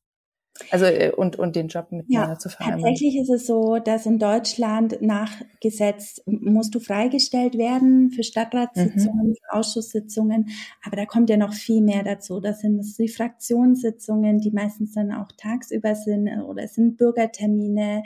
Also 0.71 0.85
äh, 0.85 1.13
und, 1.13 1.37
und 1.37 1.57
den 1.57 1.69
Job 1.69 1.91
miteinander 1.91 2.35
ja, 2.35 2.39
zu 2.39 2.49
vereinbaren. 2.49 2.83
Tatsächlich 2.83 3.17
ist 3.17 3.31
es 3.31 3.47
so, 3.47 3.79
dass 3.79 4.05
in 4.05 4.19
Deutschland 4.19 5.01
nach 5.01 5.31
Gesetz 5.61 6.21
musst 6.27 6.75
du 6.75 6.81
freigestellt 6.81 7.57
werden 7.57 8.11
für 8.11 8.23
Stadtratssitzungen, 8.23 9.29
mhm. 9.29 9.35
für 9.35 9.55
Ausschusssitzungen, 9.55 10.51
aber 10.85 10.97
da 10.97 11.07
kommt 11.07 11.31
ja 11.31 11.37
noch 11.37 11.55
viel 11.55 11.81
mehr 11.81 12.03
dazu. 12.03 12.41
Das 12.41 12.61
sind 12.61 12.85
die 12.99 13.09
Fraktionssitzungen, 13.09 14.39
die 14.39 14.51
meistens 14.51 14.93
dann 14.93 15.13
auch 15.13 15.29
tagsüber 15.37 15.95
sind 15.95 16.29
oder 16.43 16.65
es 16.65 16.75
sind 16.75 16.97
Bürgertermine, 16.97 18.03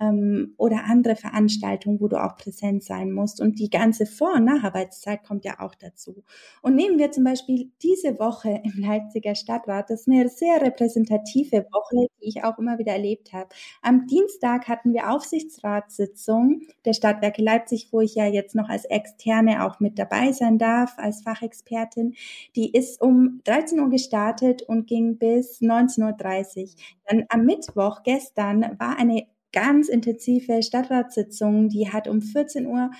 ähm, 0.00 0.54
oder 0.58 0.84
andere 0.84 1.16
Veranstaltungen, 1.16 2.00
wo 2.00 2.08
du 2.08 2.22
auch 2.22 2.36
präsent 2.36 2.84
sein 2.84 3.12
musst. 3.12 3.40
Und 3.40 3.58
die 3.58 3.70
ganze 3.70 4.06
Vor- 4.06 4.34
und 4.34 4.44
Nacharbeitszeit 4.44 5.24
kommt 5.24 5.44
ja 5.44 5.60
auch 5.60 5.74
dazu. 5.74 6.22
Und 6.62 6.74
nehmen 6.74 6.98
wir 6.98 7.10
zum 7.10 7.24
Beispiel 7.24 7.70
diese 7.82 8.18
Woche 8.18 8.60
im 8.64 8.72
Leipziger 8.80 9.34
Stadtrat, 9.34 9.90
das 9.90 10.02
ist 10.02 10.08
eine 10.08 10.28
sehr 10.28 10.60
repräsentative 10.60 11.66
Woche, 11.72 12.08
die 12.20 12.28
ich 12.28 12.44
auch 12.44 12.58
immer 12.58 12.78
wieder 12.78 12.92
erlebt 12.92 13.32
habe. 13.32 13.48
Am 13.82 14.06
Dienstag 14.06 14.68
hatten 14.68 14.92
wir 14.92 15.10
Aufsichtsratssitzung 15.10 16.62
der 16.84 16.92
Stadtwerke 16.92 17.42
Leipzig, 17.42 17.88
wo 17.92 18.00
ich 18.00 18.14
ja 18.14 18.26
jetzt 18.26 18.54
noch 18.54 18.68
als 18.68 18.84
Externe 18.84 19.64
auch 19.64 19.80
mit 19.80 19.98
dabei 19.98 20.32
sein 20.32 20.58
darf, 20.58 20.94
als 20.98 21.22
Fachexpertin. 21.22 22.14
Die 22.54 22.72
ist 22.72 23.00
um 23.00 23.40
13 23.44 23.80
Uhr 23.80 23.90
gestartet 23.90 24.62
und 24.62 24.86
ging 24.86 25.18
bis 25.18 25.60
19.30 25.60 26.62
Uhr. 26.62 26.68
Dann 27.06 27.24
am 27.28 27.44
Mittwoch 27.44 28.02
gestern 28.02 28.62
war 28.78 28.98
eine 28.98 29.26
ganz 29.56 29.88
intensive 29.88 30.62
Stadtratssitzung, 30.62 31.70
die 31.70 31.90
hat 31.90 32.08
um 32.08 32.20
14 32.20 32.66
Uhr 32.66 32.90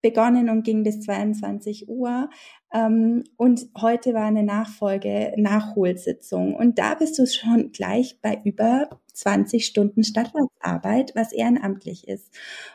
begonnen 0.00 0.48
und 0.48 0.62
ging 0.62 0.82
bis 0.82 1.00
22 1.00 1.86
Uhr. 1.86 2.30
Ähm, 2.72 3.24
und 3.36 3.68
heute 3.78 4.14
war 4.14 4.24
eine 4.24 4.42
Nachfolge, 4.42 5.34
Nachholsitzung. 5.36 6.54
Und 6.54 6.78
da 6.78 6.94
bist 6.94 7.18
du 7.18 7.26
schon 7.26 7.72
gleich 7.72 8.22
bei 8.22 8.40
über 8.42 8.88
20 9.18 9.66
Stunden 9.66 10.04
Stadtratsarbeit, 10.04 11.12
was 11.16 11.32
ehrenamtlich 11.32 12.06
ist. 12.06 12.32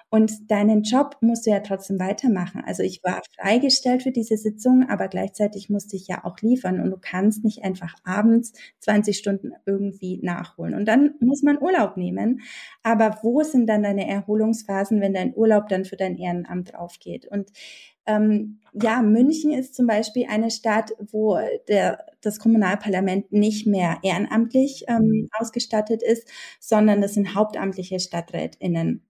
Und 0.09 0.51
deinen 0.51 0.83
Job 0.83 1.17
musst 1.21 1.45
du 1.45 1.51
ja 1.51 1.61
trotzdem 1.61 1.99
weitermachen. 1.99 2.61
Also 2.65 2.83
ich 2.83 3.01
war 3.01 3.21
freigestellt 3.39 4.03
für 4.03 4.11
diese 4.11 4.35
Sitzung, 4.35 4.87
aber 4.89 5.07
gleichzeitig 5.07 5.69
musste 5.69 5.95
ich 5.95 6.07
ja 6.07 6.25
auch 6.25 6.37
liefern. 6.41 6.81
Und 6.81 6.91
du 6.91 6.97
kannst 6.99 7.45
nicht 7.45 7.63
einfach 7.63 7.95
abends 8.03 8.51
20 8.79 9.17
Stunden 9.17 9.53
irgendwie 9.65 10.19
nachholen. 10.21 10.75
Und 10.75 10.85
dann 10.85 11.15
muss 11.21 11.43
man 11.43 11.61
Urlaub 11.61 11.95
nehmen. 11.95 12.41
Aber 12.83 13.19
wo 13.23 13.41
sind 13.43 13.67
dann 13.67 13.83
deine 13.83 14.07
Erholungsphasen, 14.07 14.99
wenn 14.99 15.13
dein 15.13 15.33
Urlaub 15.35 15.69
dann 15.69 15.85
für 15.85 15.95
dein 15.95 16.17
Ehrenamt 16.17 16.75
aufgeht? 16.75 17.25
Und 17.25 17.51
ähm, 18.05 18.59
ja, 18.73 19.01
München 19.01 19.51
ist 19.51 19.75
zum 19.75 19.87
Beispiel 19.87 20.25
eine 20.29 20.51
Stadt, 20.51 20.91
wo 20.99 21.39
der, 21.69 22.05
das 22.25 22.39
Kommunalparlament 22.39 23.31
nicht 23.31 23.67
mehr 23.67 23.97
ehrenamtlich 24.01 24.85
ähm, 24.87 25.29
ausgestattet 25.37 26.01
ist, 26.03 26.27
sondern 26.59 27.01
das 27.01 27.13
sind 27.13 27.35
hauptamtliche 27.35 27.99
StadträtInnen. 27.99 29.05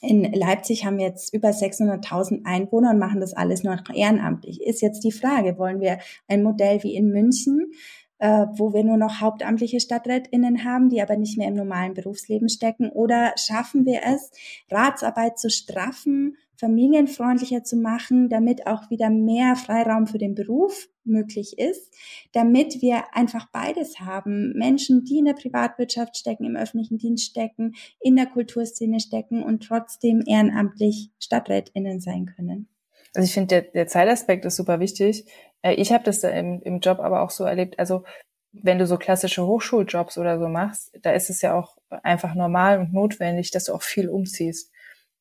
In 0.00 0.24
Leipzig 0.32 0.84
haben 0.84 0.98
wir 0.98 1.06
jetzt 1.06 1.32
über 1.32 1.50
600.000 1.50 2.44
Einwohner 2.44 2.90
und 2.90 2.98
machen 2.98 3.20
das 3.20 3.34
alles 3.34 3.62
nur 3.62 3.76
noch 3.76 3.94
ehrenamtlich. 3.94 4.60
Ist 4.60 4.82
jetzt 4.82 5.04
die 5.04 5.12
Frage, 5.12 5.58
wollen 5.58 5.80
wir 5.80 5.98
ein 6.26 6.42
Modell 6.42 6.82
wie 6.82 6.94
in 6.96 7.10
München, 7.10 7.70
äh, 8.18 8.46
wo 8.56 8.72
wir 8.72 8.82
nur 8.82 8.96
noch 8.96 9.20
hauptamtliche 9.20 9.78
StadträtInnen 9.78 10.64
haben, 10.64 10.88
die 10.88 11.00
aber 11.00 11.16
nicht 11.16 11.38
mehr 11.38 11.48
im 11.48 11.54
normalen 11.54 11.94
Berufsleben 11.94 12.48
stecken? 12.48 12.90
Oder 12.90 13.34
schaffen 13.36 13.86
wir 13.86 14.00
es, 14.04 14.30
Ratsarbeit 14.70 15.38
zu 15.38 15.50
straffen, 15.50 16.36
familienfreundlicher 16.58 17.64
zu 17.64 17.76
machen, 17.76 18.28
damit 18.28 18.66
auch 18.66 18.90
wieder 18.90 19.10
mehr 19.10 19.56
Freiraum 19.56 20.06
für 20.06 20.18
den 20.18 20.34
Beruf 20.34 20.88
möglich 21.04 21.58
ist, 21.58 21.94
damit 22.32 22.82
wir 22.82 23.04
einfach 23.12 23.48
beides 23.52 24.00
haben. 24.00 24.52
Menschen, 24.56 25.04
die 25.04 25.18
in 25.18 25.26
der 25.26 25.34
Privatwirtschaft 25.34 26.16
stecken, 26.16 26.44
im 26.44 26.56
öffentlichen 26.56 26.98
Dienst 26.98 27.26
stecken, 27.26 27.74
in 28.00 28.16
der 28.16 28.26
Kulturszene 28.26 29.00
stecken 29.00 29.42
und 29.42 29.62
trotzdem 29.62 30.22
ehrenamtlich 30.26 31.10
StadträtInnen 31.18 32.00
sein 32.00 32.26
können. 32.26 32.68
Also 33.14 33.26
ich 33.26 33.32
finde, 33.34 33.48
der, 33.48 33.62
der 33.62 33.86
Zeitaspekt 33.86 34.44
ist 34.44 34.56
super 34.56 34.80
wichtig. 34.80 35.24
Äh, 35.62 35.74
ich 35.74 35.92
habe 35.92 36.04
das 36.04 36.22
im, 36.22 36.60
im 36.62 36.80
Job 36.80 36.98
aber 36.98 37.22
auch 37.22 37.30
so 37.30 37.44
erlebt. 37.44 37.78
Also 37.78 38.04
wenn 38.52 38.78
du 38.78 38.86
so 38.86 38.96
klassische 38.96 39.46
Hochschuljobs 39.46 40.18
oder 40.18 40.38
so 40.38 40.48
machst, 40.48 40.92
da 41.02 41.12
ist 41.12 41.30
es 41.30 41.42
ja 41.42 41.54
auch 41.54 41.76
einfach 42.02 42.34
normal 42.34 42.78
und 42.78 42.92
notwendig, 42.92 43.50
dass 43.50 43.64
du 43.64 43.74
auch 43.74 43.82
viel 43.82 44.08
umziehst. 44.08 44.72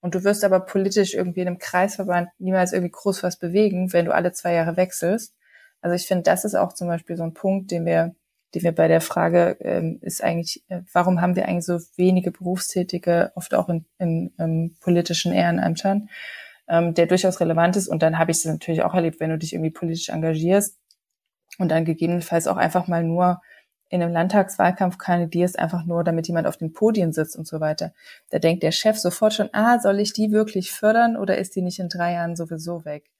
Und 0.05 0.13
du 0.13 0.23
wirst 0.23 0.43
aber 0.43 0.59
politisch 0.59 1.15
irgendwie 1.15 1.39
in 1.39 1.47
einem 1.47 1.57
Kreisverband 1.57 2.29
niemals 2.37 2.73
irgendwie 2.73 2.91
groß 2.91 3.23
was 3.23 3.39
bewegen, 3.39 3.91
wenn 3.91 4.05
du 4.05 4.13
alle 4.13 4.33
zwei 4.33 4.53
Jahre 4.53 4.77
wechselst. 4.77 5.33
Also 5.81 5.95
ich 5.95 6.05
finde, 6.05 6.21
das 6.21 6.45
ist 6.45 6.53
auch 6.53 6.73
zum 6.73 6.87
Beispiel 6.87 7.15
so 7.15 7.23
ein 7.23 7.33
Punkt, 7.33 7.71
den 7.71 7.87
wir 7.87 8.13
die 8.53 8.61
wir 8.61 8.71
bei 8.71 8.87
der 8.87 9.01
Frage 9.01 9.57
ähm, 9.61 9.97
ist 10.01 10.23
eigentlich, 10.23 10.63
äh, 10.67 10.81
warum 10.93 11.21
haben 11.21 11.35
wir 11.35 11.47
eigentlich 11.47 11.65
so 11.65 11.79
wenige 11.97 12.29
Berufstätige, 12.29 13.31
oft 13.33 13.55
auch 13.55 13.67
in, 13.67 13.85
in, 13.97 14.31
in 14.37 14.77
politischen 14.79 15.33
Ehrenämtern, 15.33 16.07
ähm, 16.69 16.93
der 16.93 17.07
durchaus 17.07 17.41
relevant 17.41 17.75
ist. 17.75 17.87
Und 17.87 18.03
dann 18.03 18.19
habe 18.19 18.29
ich 18.29 18.37
es 18.37 18.45
natürlich 18.45 18.83
auch 18.83 18.93
erlebt, 18.93 19.19
wenn 19.19 19.31
du 19.31 19.39
dich 19.39 19.53
irgendwie 19.53 19.71
politisch 19.71 20.09
engagierst 20.09 20.77
und 21.57 21.69
dann 21.69 21.83
gegebenenfalls 21.83 22.45
auch 22.45 22.57
einfach 22.57 22.87
mal 22.87 23.03
nur 23.03 23.41
in 23.89 24.01
einem 24.01 24.13
Landtagswahlkampf 24.13 24.97
kandidierst, 24.97 25.59
einfach 25.59 25.85
nur, 25.85 26.03
damit 26.03 26.27
jemand 26.27 26.47
auf 26.47 26.57
den 26.57 26.73
Podien 26.73 27.13
sitzt 27.13 27.37
und 27.37 27.47
so 27.47 27.59
weiter. 27.59 27.93
Da 28.29 28.39
denkt 28.39 28.63
der 28.63 28.71
Chef 28.71 28.97
sofort 28.97 29.33
schon, 29.33 29.49
ah, 29.53 29.79
soll 29.79 29.99
ich 29.99 30.13
die 30.13 30.31
wirklich 30.31 30.71
fördern 30.71 31.17
oder 31.17 31.37
ist 31.37 31.55
die 31.55 31.61
nicht 31.61 31.79
in 31.79 31.89
drei 31.89 32.13
Jahren 32.13 32.35
sowieso 32.35 32.83
weg? 32.85 33.11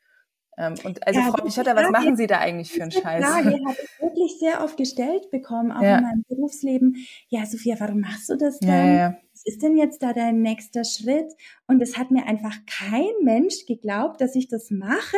Ähm, 0.58 0.76
und 0.84 1.06
also 1.06 1.20
ja, 1.20 1.28
Frau 1.28 1.44
Pichotta, 1.44 1.76
was 1.76 1.90
machen 1.92 2.16
Sie 2.16 2.28
da 2.28 2.40
eigentlich 2.40 2.72
für 2.72 2.82
einen 2.82 2.92
Scheiß? 2.92 3.24
Frage 3.24 3.50
habe 3.50 3.72
ich 3.72 4.02
wirklich 4.02 4.40
sehr 4.40 4.64
oft 4.64 4.78
gestellt 4.78 5.30
bekommen, 5.30 5.72
auch 5.72 5.82
ja. 5.82 5.98
in 5.98 6.04
meinem 6.04 6.24
Berufsleben. 6.28 6.96
Ja, 7.28 7.46
Sophia, 7.46 7.76
warum 7.80 8.02
machst 8.02 8.30
du 8.30 8.38
das 8.38 8.60
denn? 8.60 8.70
Ja, 8.70 8.94
ja, 8.94 9.18
ist 9.46 9.62
denn 9.62 9.78
jetzt 9.78 10.02
da 10.02 10.12
dein 10.12 10.42
nächster 10.42 10.84
Schritt? 10.84 11.32
Und 11.68 11.82
es 11.82 11.98
hat 11.98 12.12
mir 12.12 12.26
einfach 12.26 12.56
kein 12.66 13.12
Mensch 13.24 13.66
geglaubt, 13.66 14.20
dass 14.20 14.36
ich 14.36 14.48
das 14.48 14.72
mache 14.72 15.18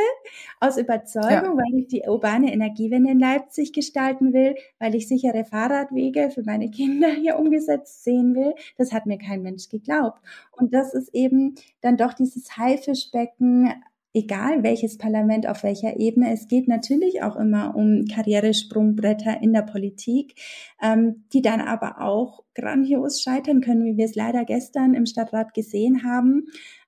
aus 0.59 0.77
Überzeugung, 0.77 1.57
weil 1.57 1.79
ich 1.79 1.87
die 1.87 2.03
urbane 2.07 2.51
Energiewende 2.51 3.11
in 3.11 3.19
Leipzig 3.19 3.73
gestalten 3.73 4.33
will, 4.33 4.55
weil 4.79 4.95
ich 4.95 5.07
sichere 5.07 5.45
Fahrradwege 5.45 6.29
für 6.29 6.43
meine 6.43 6.69
Kinder 6.69 7.09
hier 7.09 7.39
umgesetzt 7.39 8.03
sehen 8.03 8.35
will. 8.35 8.53
Das 8.77 8.91
hat 8.91 9.05
mir 9.05 9.17
kein 9.17 9.41
Mensch 9.41 9.69
geglaubt. 9.69 10.21
Und 10.51 10.73
das 10.73 10.93
ist 10.93 11.13
eben 11.13 11.55
dann 11.81 11.97
doch 11.97 12.13
dieses 12.13 12.57
Haifischbecken 12.57 13.73
egal 14.17 14.63
welches 14.63 14.97
Parlament 14.97 15.47
auf 15.47 15.63
welcher 15.63 15.99
Ebene. 15.99 16.33
Es 16.33 16.47
geht 16.47 16.67
natürlich 16.67 17.21
auch 17.21 17.35
immer 17.35 17.75
um 17.75 18.05
Karrieresprungbretter 18.05 19.41
in 19.41 19.53
der 19.53 19.61
Politik, 19.61 20.33
ähm, 20.81 21.25
die 21.33 21.43
dann 21.43 21.61
aber 21.61 22.01
auch 22.01 22.43
grandios 22.55 23.21
scheitern 23.21 23.61
können, 23.61 23.85
wie 23.85 23.97
wir 23.97 24.05
es 24.05 24.15
leider 24.15 24.43
gestern 24.43 24.95
im 24.95 25.05
Stadtrat 25.05 25.53
gesehen 25.53 26.03
haben, 26.03 26.47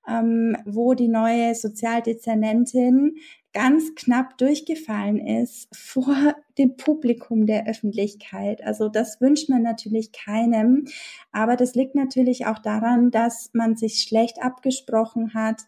ähm, 0.09 0.57
wo 0.65 0.95
die 0.95 1.07
neue 1.07 1.53
Sozialdezernentin 1.53 3.15
ganz 3.53 3.95
knapp 3.95 4.38
durchgefallen 4.38 5.17
ist 5.19 5.69
vor 5.75 6.36
dem 6.57 6.77
Publikum 6.77 7.47
der 7.47 7.67
Öffentlichkeit. 7.67 8.63
Also 8.63 8.89
das 8.89 9.19
wünscht 9.21 9.49
man 9.49 9.63
natürlich 9.63 10.11
keinem. 10.11 10.86
Aber 11.32 11.55
das 11.55 11.73
liegt 11.73 11.95
natürlich 11.95 12.45
auch 12.45 12.59
daran, 12.59 13.09
dass 13.09 13.49
man 13.53 13.75
sich 13.75 14.01
schlecht 14.01 14.41
abgesprochen 14.41 15.34
hat, 15.34 15.61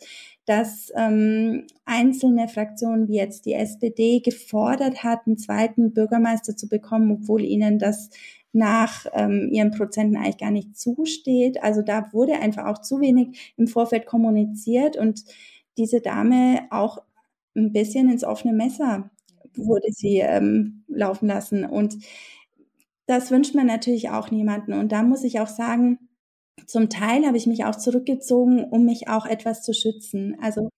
dass 0.52 0.92
ähm, 0.98 1.66
einzelne 1.86 2.50
Fraktionen 2.50 3.08
wie 3.08 3.16
jetzt 3.16 3.46
die 3.46 3.54
SPD 3.54 4.20
gefordert 4.20 5.02
hat, 5.02 5.22
einen 5.26 5.38
zweiten 5.38 5.94
Bürgermeister 5.94 6.58
zu 6.58 6.68
bekommen, 6.68 7.10
obwohl 7.10 7.42
ihnen 7.42 7.80
das 7.80 8.10
nach 8.52 9.06
ähm, 9.14 9.48
ihren 9.50 9.72
Prozenten 9.72 10.18
eigentlich 10.18 10.40
gar 10.40 10.52
nicht 10.52 10.78
zusteht. 10.78 11.64
Also 11.64 11.82
da 11.82 12.12
wurde 12.12 12.34
einfach 12.34 12.66
auch 12.66 12.82
zu 12.82 13.00
wenig 13.00 13.54
im 13.56 13.68
Vorfeld 13.68 14.06
kommuniziert 14.06 14.98
und 14.98 15.24
diese 15.78 16.02
Dame 16.02 16.64
auch 16.70 16.98
ein 17.56 17.72
bisschen 17.72 18.12
ins 18.12 18.26
offene 18.26 18.52
Messer 18.52 19.10
wurde 19.56 19.88
sie 19.92 20.18
ähm, 20.18 20.84
laufen 20.90 21.30
lassen. 21.30 21.64
Und 21.64 21.96
das 23.06 23.32
wünscht 23.32 23.56
man 23.56 23.68
natürlich 23.68 24.10
auch 24.10 24.32
niemanden. 24.32 24.74
Und 24.74 24.92
da 24.92 25.02
muss 25.02 25.24
ich 25.24 25.40
auch 25.40 25.48
sagen, 25.48 25.98
zum 26.66 26.90
Teil 26.90 27.26
habe 27.26 27.38
ich 27.38 27.48
mich 27.48 27.66
auch 27.66 27.76
zurückgezogen, 27.76 28.64
um 28.64 28.86
mich 28.86 29.08
auch 29.08 29.26
etwas 29.26 29.64
zu 29.64 29.74
schützen. 29.74 30.38
Also 30.42 30.70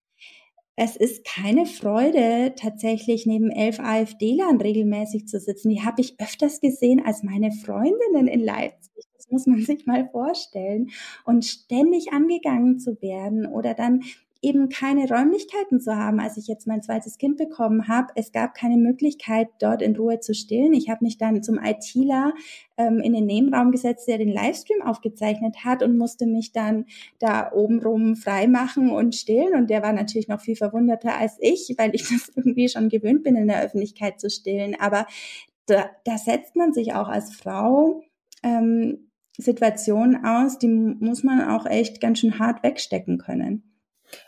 es 0.76 0.96
ist 0.96 1.24
keine 1.24 1.68
Freude, 1.68 2.54
tatsächlich 2.56 3.28
neben 3.28 3.52
elf 3.52 3.80
AfD-Lern 3.80 4.60
regelmäßig 4.60 5.28
zu 5.28 5.40
sitzen. 5.40 5.70
Die 5.70 5.84
habe 5.84 6.02
ich 6.02 6.20
öfters 6.20 6.62
gesehen 6.62 7.02
als 7.06 7.22
meine 7.22 7.52
Freundinnen 7.52 8.28
in 8.28 8.40
Leipzig. 8.40 9.06
Das 9.16 9.30
muss 9.30 9.46
man 9.46 9.62
sich 9.62 9.86
mal 9.86 10.10
vorstellen. 10.10 10.90
Und 11.26 11.46
ständig 11.46 12.12
angegangen 12.12 12.80
zu 12.80 13.00
werden 13.02 13.46
oder 13.46 13.76
dann 13.76 14.02
eben 14.44 14.68
keine 14.70 15.08
Räumlichkeiten 15.08 15.80
zu 15.80 15.96
haben, 15.96 16.20
als 16.20 16.38
ich 16.38 16.48
jetzt 16.48 16.68
mein 16.68 16.84
zweites 16.84 17.18
Kind 17.18 17.38
bekommen 17.38 17.88
habe. 17.88 18.10
Es 18.16 18.34
gab 18.34 18.54
keine 18.54 18.78
Möglichkeit, 18.78 19.48
dort 19.60 19.82
in 19.82 19.96
Ruhe 19.96 20.20
zu 20.20 20.34
stillen. 20.34 20.74
Ich 20.74 20.90
habe 20.90 21.04
mich 21.04 21.18
dann 21.18 21.42
zum 21.42 21.58
ITler 21.58 22.34
ähm, 22.78 23.00
in 23.00 23.14
den 23.14 23.26
Nebenraum 23.26 23.72
gesetzt, 23.72 24.08
der 24.08 24.18
den 24.18 24.32
Livestream 24.32 24.82
aufgezeichnet 24.82 25.64
hat 25.64 25.82
und 25.82 25.98
musste 25.98 26.26
mich 26.26 26.52
dann 26.52 26.86
da 27.20 27.52
obenrum 27.54 28.18
frei 28.18 28.48
machen 28.48 28.92
und 28.92 29.16
stillen. 29.16 29.56
Und 29.56 29.70
der 29.70 29.82
war 29.82 29.94
natürlich 29.94 30.28
noch 30.28 30.42
viel 30.42 30.58
verwunderter 30.58 31.18
als 31.18 31.38
ich, 31.40 31.74
weil 31.78 31.96
ich 31.96 32.04
das 32.10 32.30
irgendwie 32.36 32.68
schon 32.68 32.90
gewöhnt 32.90 33.24
bin, 33.24 33.38
in 33.38 33.48
der 33.48 33.64
Öffentlichkeit 33.64 34.20
zu 34.20 34.30
stillen. 34.30 34.76
Aber 34.78 35.08
da, 35.68 35.90
da 36.04 36.18
setzt 36.18 36.58
man 36.58 36.74
sich 36.74 36.94
auch 36.94 37.08
als 37.08 37.34
Frau 37.34 38.04
ähm, 38.44 39.10
Situationen 39.38 40.26
aus, 40.26 40.60
die 40.60 40.68
muss 40.68 41.24
man 41.24 41.42
auch 41.50 41.66
echt 41.66 42.02
ganz 42.02 42.20
schön 42.20 42.38
hart 42.40 42.62
wegstecken 42.62 43.18
können. 43.18 43.73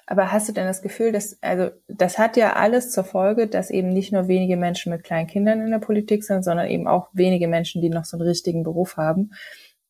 Aber 0.06 0.32
hast 0.32 0.48
du 0.50 0.54
denn 0.54 0.68
das 0.68 0.82
Gefühl, 0.82 1.12
dass, 1.12 1.38
also, 1.42 1.70
das 1.88 2.18
hat 2.18 2.38
ja 2.38 2.54
alles 2.54 2.92
zur 2.92 3.04
Folge, 3.04 3.48
dass 3.48 3.70
eben 3.70 3.90
nicht 3.90 4.12
nur 4.12 4.28
wenige 4.28 4.58
Menschen 4.58 4.92
mit 4.92 5.04
kleinen 5.04 5.28
Kindern 5.28 5.62
in 5.62 5.72
der 5.72 5.80
Politik 5.80 6.24
sind, 6.24 6.44
sondern 6.44 6.68
eben 6.68 6.88
auch 6.88 7.10
wenige 7.14 7.48
Menschen, 7.48 7.82
die 7.82 7.90
noch 7.90 8.06
so 8.06 8.18
einen 8.18 8.28
richtigen 8.28 8.64
Beruf 8.64 8.98
haben. 8.98 9.32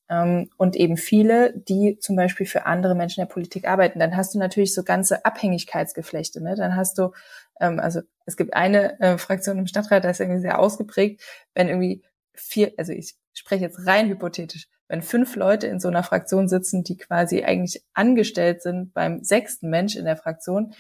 Ähm, 0.09 0.49
und 0.57 0.75
eben 0.75 0.97
viele, 0.97 1.53
die 1.57 1.97
zum 1.99 2.15
Beispiel 2.15 2.45
für 2.45 2.65
andere 2.65 2.95
Menschen 2.95 3.21
in 3.21 3.27
der 3.27 3.33
Politik 3.33 3.67
arbeiten. 3.67 3.99
Dann 3.99 4.15
hast 4.15 4.35
du 4.35 4.39
natürlich 4.39 4.73
so 4.73 4.83
ganze 4.83 5.25
Abhängigkeitsgeflechte. 5.25 6.43
Ne? 6.43 6.55
Dann 6.55 6.75
hast 6.75 6.97
du, 6.97 7.11
ähm, 7.59 7.79
also 7.79 8.01
es 8.25 8.37
gibt 8.37 8.53
eine 8.53 8.99
äh, 8.99 9.17
Fraktion 9.17 9.57
im 9.57 9.67
Stadtrat, 9.67 10.03
da 10.03 10.09
ist 10.09 10.19
irgendwie 10.19 10.41
sehr 10.41 10.59
ausgeprägt, 10.59 11.21
wenn 11.55 11.69
irgendwie 11.69 12.03
vier, 12.39 12.73
also 12.77 12.91
ich 12.93 13.15
spreche 13.33 13.63
jetzt 13.63 13.85
rein 13.85 14.07
hypothetisch, 14.07 14.67
wenn 14.87 15.01
fünf 15.01 15.35
Leute 15.35 15.67
in 15.67 15.79
so 15.79 15.87
einer 15.87 16.03
Fraktion 16.03 16.47
sitzen, 16.47 16.83
die 16.83 16.97
quasi 16.97 17.43
eigentlich 17.43 17.83
angestellt 17.93 18.61
sind 18.61 18.93
beim 18.93 19.23
sechsten 19.23 19.69
Mensch 19.69 19.95
in 19.95 20.05
der 20.05 20.17
Fraktion, 20.17 20.73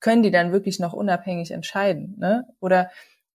können 0.00 0.22
die 0.22 0.30
dann 0.30 0.52
wirklich 0.52 0.78
noch 0.78 0.92
unabhängig 0.92 1.50
entscheiden, 1.50 2.14
ne? 2.18 2.46
Oder 2.60 2.90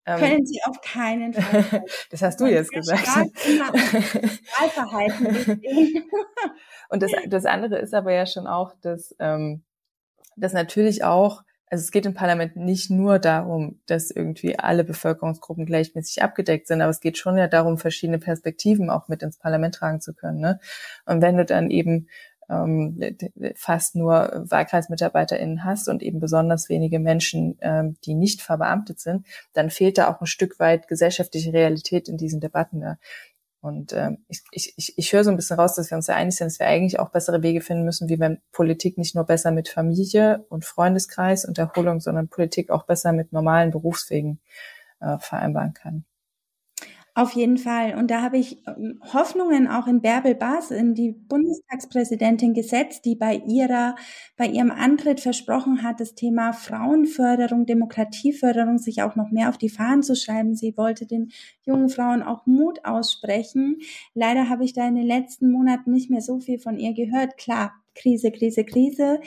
ähm, 0.06 0.20
können 0.20 0.46
sie 0.46 0.60
auf 0.66 0.80
keinen 0.82 1.34
Fall. 1.34 1.84
das 2.10 2.22
hast 2.22 2.40
du 2.40 2.46
jetzt 2.46 2.72
gesagt. 2.72 3.08
Und 6.90 7.02
das, 7.02 7.12
das 7.28 7.46
andere 7.46 7.80
ist 7.80 7.94
aber 7.94 8.14
ja 8.14 8.26
schon 8.26 8.46
auch, 8.48 8.74
dass, 8.82 9.16
ähm, 9.20 9.64
dass 10.36 10.54
natürlich 10.54 11.04
auch 11.04 11.44
also 11.74 11.82
es 11.82 11.92
geht 11.92 12.06
im 12.06 12.14
Parlament 12.14 12.56
nicht 12.56 12.92
nur 12.92 13.18
darum, 13.18 13.80
dass 13.88 14.12
irgendwie 14.12 14.60
alle 14.60 14.84
Bevölkerungsgruppen 14.84 15.66
gleichmäßig 15.66 16.22
abgedeckt 16.22 16.68
sind, 16.68 16.84
aber 16.84 16.92
es 16.92 17.00
geht 17.00 17.18
schon 17.18 17.36
ja 17.36 17.48
darum, 17.48 17.80
verschiedene 17.80 18.20
Perspektiven 18.20 18.92
auch 18.92 19.08
mit 19.08 19.24
ins 19.24 19.40
Parlament 19.40 19.74
tragen 19.74 20.00
zu 20.00 20.14
können. 20.14 20.40
Ne? 20.40 20.60
Und 21.08 21.24
wenn 21.24 21.36
du 21.36 21.46
dann 21.46 21.72
eben 21.72 22.10
ähm, 22.48 23.02
fast 23.56 23.96
nur 23.96 24.44
WahlkreismitarbeiterInnen 24.48 25.64
hast 25.64 25.90
und 25.90 26.04
eben 26.04 26.20
besonders 26.20 26.70
wenige 26.70 27.00
Menschen, 27.00 27.58
ähm, 27.62 27.98
die 28.06 28.14
nicht 28.14 28.44
verbeamtet 28.44 29.00
sind, 29.00 29.26
dann 29.54 29.72
fehlt 29.72 29.98
da 29.98 30.14
auch 30.14 30.22
ein 30.22 30.28
Stück 30.28 30.60
weit 30.60 30.88
gesellschaftliche 30.88 31.54
Realität 31.54 32.08
in 32.08 32.18
diesen 32.18 32.40
Debatten. 32.40 32.78
Ne? 32.78 33.00
Und 33.64 33.94
ähm, 33.94 34.26
ich, 34.28 34.44
ich, 34.52 34.98
ich 34.98 35.14
höre 35.14 35.24
so 35.24 35.30
ein 35.30 35.38
bisschen 35.38 35.58
raus, 35.58 35.76
dass 35.76 35.90
wir 35.90 35.96
uns 35.96 36.08
ja 36.08 36.16
einig 36.16 36.36
sind, 36.36 36.48
dass 36.48 36.60
wir 36.60 36.68
eigentlich 36.68 37.00
auch 37.00 37.12
bessere 37.12 37.42
Wege 37.44 37.62
finden 37.62 37.86
müssen, 37.86 38.10
wie 38.10 38.20
wir 38.20 38.38
Politik 38.52 38.98
nicht 38.98 39.16
nur 39.16 39.24
besser 39.24 39.52
mit 39.52 39.70
Familie 39.70 40.46
und 40.50 40.66
Freundeskreis 40.66 41.46
und 41.46 41.58
Erholung, 41.58 42.02
sondern 42.02 42.28
Politik 42.28 42.70
auch 42.70 42.84
besser 42.84 43.14
mit 43.14 43.32
normalen 43.32 43.72
Berufswegen 43.72 44.42
äh, 45.00 45.18
vereinbaren 45.18 45.74
kann. 45.74 46.04
Auf 47.16 47.34
jeden 47.34 47.58
Fall. 47.60 47.96
Und 47.96 48.10
da 48.10 48.24
habe 48.24 48.40
ich 48.40 48.64
ähm, 48.68 49.00
Hoffnungen 49.14 49.68
auch 49.68 49.86
in 49.86 50.02
Bärbel 50.02 50.34
Baas, 50.34 50.72
in 50.72 50.96
die 50.96 51.12
Bundestagspräsidentin 51.12 52.56
gesetzt, 52.56 53.06
die 53.06 53.16
bei 53.16 53.36
ihrer, 53.48 53.96
bei 54.36 54.48
ihrem 54.48 54.72
Antritt 54.72 55.20
versprochen 55.20 55.84
hat, 55.84 56.00
das 56.00 56.16
Thema 56.16 56.54
Frauenförderung, 56.54 57.68
Demokratieförderung 57.68 58.80
sich 58.80 59.04
auch 59.04 59.16
noch 59.16 59.30
mehr 59.30 59.50
auf 59.50 59.60
die 59.60 59.70
Fahnen 59.70 60.02
zu 60.02 60.16
schreiben. 60.16 60.56
Sie 60.56 60.76
wollte 60.76 61.06
den 61.06 61.32
jungen 61.62 61.90
Frauen 61.90 62.24
auch 62.24 62.48
Mut 62.48 62.84
aussprechen. 62.84 63.78
Leider 64.16 64.50
habe 64.50 64.64
ich 64.66 64.74
da 64.74 64.88
in 64.88 64.96
den 64.96 65.06
letzten 65.06 65.52
Monaten 65.52 65.92
nicht 65.92 66.10
mehr 66.10 66.22
so 66.22 66.40
viel 66.40 66.58
von 66.58 66.80
ihr 66.80 66.94
gehört. 66.96 67.38
Klar, 67.38 67.74
Krise, 67.94 68.32
Krise, 68.32 68.64
Krise. 68.66 69.20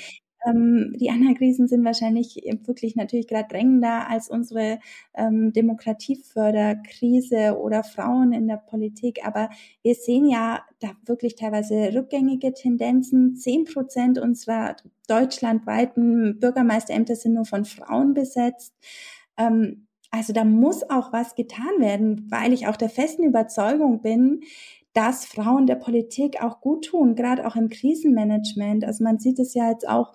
Ähm, 0.46 0.94
die 0.96 1.10
anderen 1.10 1.34
Krisen 1.34 1.66
sind 1.66 1.84
wahrscheinlich 1.84 2.42
wirklich 2.64 2.96
natürlich 2.96 3.26
gerade 3.26 3.48
drängender 3.48 4.08
als 4.08 4.30
unsere 4.30 4.78
ähm, 5.14 5.52
Demokratieförderkrise 5.52 7.58
oder 7.58 7.82
Frauen 7.82 8.32
in 8.32 8.46
der 8.46 8.58
Politik. 8.58 9.26
Aber 9.26 9.50
wir 9.82 9.94
sehen 9.94 10.26
ja 10.26 10.62
da 10.78 10.92
wirklich 11.04 11.34
teilweise 11.34 11.92
rückgängige 11.94 12.54
Tendenzen. 12.54 13.36
Zehn 13.36 13.64
Prozent 13.64 14.18
unserer 14.18 14.76
deutschlandweiten 15.08 16.38
Bürgermeisterämter 16.38 17.16
sind 17.16 17.34
nur 17.34 17.46
von 17.46 17.64
Frauen 17.64 18.14
besetzt. 18.14 18.74
Ähm, 19.36 19.86
also 20.10 20.32
da 20.32 20.44
muss 20.44 20.88
auch 20.88 21.12
was 21.12 21.34
getan 21.34 21.78
werden, 21.78 22.26
weil 22.30 22.52
ich 22.52 22.68
auch 22.68 22.76
der 22.76 22.88
festen 22.88 23.24
Überzeugung 23.24 24.00
bin, 24.00 24.42
dass 24.96 25.26
Frauen 25.26 25.66
der 25.66 25.74
Politik 25.74 26.42
auch 26.42 26.60
gut 26.60 26.86
tun, 26.86 27.14
gerade 27.14 27.46
auch 27.46 27.54
im 27.54 27.68
Krisenmanagement. 27.68 28.84
Also 28.84 29.04
man 29.04 29.18
sieht 29.18 29.38
es 29.38 29.52
ja 29.52 29.70
jetzt 29.70 29.86
auch 29.86 30.14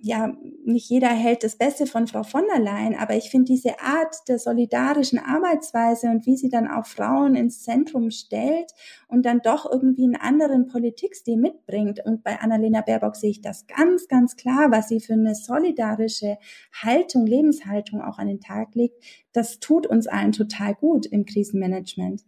ja, 0.00 0.34
nicht 0.64 0.88
jeder 0.88 1.08
hält 1.08 1.44
das 1.44 1.56
Beste 1.56 1.86
von 1.86 2.06
Frau 2.06 2.22
von 2.22 2.44
der 2.52 2.60
Leyen, 2.60 2.96
aber 2.96 3.14
ich 3.14 3.30
finde 3.30 3.52
diese 3.52 3.80
Art 3.80 4.16
der 4.26 4.38
solidarischen 4.38 5.18
Arbeitsweise 5.18 6.08
und 6.08 6.26
wie 6.26 6.36
sie 6.36 6.48
dann 6.48 6.68
auch 6.68 6.86
Frauen 6.86 7.36
ins 7.36 7.62
Zentrum 7.62 8.10
stellt 8.10 8.72
und 9.06 9.24
dann 9.26 9.40
doch 9.40 9.70
irgendwie 9.70 10.04
einen 10.04 10.16
anderen 10.16 10.66
Politikstil 10.66 11.36
mitbringt. 11.36 12.00
Und 12.04 12.24
bei 12.24 12.40
Annalena 12.40 12.80
Baerbock 12.80 13.16
sehe 13.16 13.30
ich 13.30 13.42
das 13.42 13.66
ganz, 13.66 14.08
ganz 14.08 14.36
klar, 14.36 14.70
was 14.70 14.88
sie 14.88 15.00
für 15.00 15.12
eine 15.12 15.34
solidarische 15.34 16.38
Haltung, 16.82 17.26
Lebenshaltung 17.26 18.00
auch 18.02 18.18
an 18.18 18.28
den 18.28 18.40
Tag 18.40 18.74
legt. 18.74 18.96
Das 19.32 19.60
tut 19.60 19.86
uns 19.86 20.06
allen 20.06 20.32
total 20.32 20.74
gut 20.74 21.06
im 21.06 21.26
Krisenmanagement. 21.26 22.22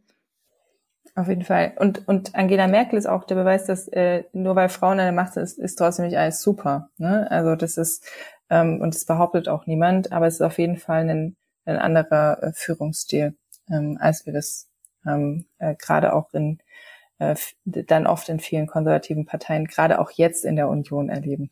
Auf 1.17 1.29
jeden 1.29 1.45
Fall. 1.45 1.75
Und, 1.79 2.09
und 2.09 2.35
Angela 2.35 2.67
Merkel 2.67 2.99
ist 2.99 3.07
auch 3.07 3.25
der 3.25 3.37
Beweis, 3.37 3.67
dass 3.67 3.87
äh, 3.89 4.25
nur 4.33 4.57
weil 4.57 4.69
Frauen 4.69 4.99
an 4.99 5.07
der 5.07 5.13
Macht 5.13 5.35
sind, 5.35 5.45
ist, 5.45 5.59
ist 5.59 5.77
trotzdem 5.77 6.07
nicht 6.07 6.19
alles 6.19 6.43
super. 6.43 6.91
Ne? 6.99 7.31
Also 7.31 7.55
das 7.55 7.77
ist, 7.77 8.05
ähm, 8.51 8.81
und 8.81 8.95
das 8.95 9.05
behauptet 9.05 9.49
auch 9.49 9.67
niemand, 9.67 10.13
aber 10.13 10.27
es 10.27 10.35
ist 10.35 10.43
auf 10.43 10.59
jeden 10.59 10.77
Fall 10.77 11.09
ein, 11.09 11.37
ein 11.67 11.79
anderer 11.79 12.43
äh, 12.43 12.53
Führungsstil, 12.53 13.37
ähm, 13.71 13.97
als 14.01 14.27
wir 14.27 14.33
das 14.33 14.69
ähm, 15.07 15.47
äh, 15.59 15.77
gerade 15.77 16.15
auch 16.15 16.33
in 16.35 16.59
äh, 17.19 17.37
dann 17.65 18.07
oft 18.07 18.29
in 18.29 18.41
vielen 18.41 18.67
konservativen 18.67 19.25
Parteien, 19.25 19.67
gerade 19.67 20.01
auch 20.01 20.11
jetzt 20.11 20.45
in 20.45 20.57
der 20.57 20.69
Union 20.69 21.09
erleben. 21.09 21.51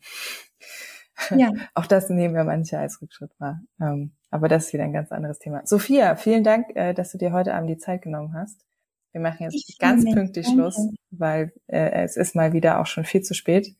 Ja. 1.29 1.51
auch 1.73 1.85
das 1.85 2.09
nehmen 2.09 2.35
wir 2.35 2.43
manche 2.43 2.79
als 2.79 3.01
Rückschritt 3.01 3.31
wahr. 3.39 3.61
Ähm, 3.79 4.11
aber 4.29 4.49
das 4.49 4.65
ist 4.65 4.73
wieder 4.73 4.83
ein 4.83 4.93
ganz 4.93 5.11
anderes 5.11 5.39
Thema. 5.39 5.61
Sophia, 5.65 6.15
vielen 6.15 6.43
Dank, 6.43 6.75
äh, 6.75 6.93
dass 6.93 7.11
du 7.11 7.17
dir 7.17 7.31
heute 7.31 7.53
Abend 7.53 7.69
die 7.69 7.77
Zeit 7.77 8.01
genommen 8.01 8.33
hast. 8.33 8.65
Wir 9.13 9.21
machen 9.21 9.43
jetzt 9.43 9.69
ich 9.69 9.77
ganz 9.77 10.03
pünktlich 10.03 10.47
Schluss, 10.47 10.89
weil 11.11 11.53
äh, 11.67 12.03
es 12.03 12.17
ist 12.17 12.35
mal 12.35 12.51
wieder 12.51 12.81
auch 12.81 12.87
schon 12.87 13.05
viel 13.05 13.21
zu 13.21 13.33
spät. 13.33 13.75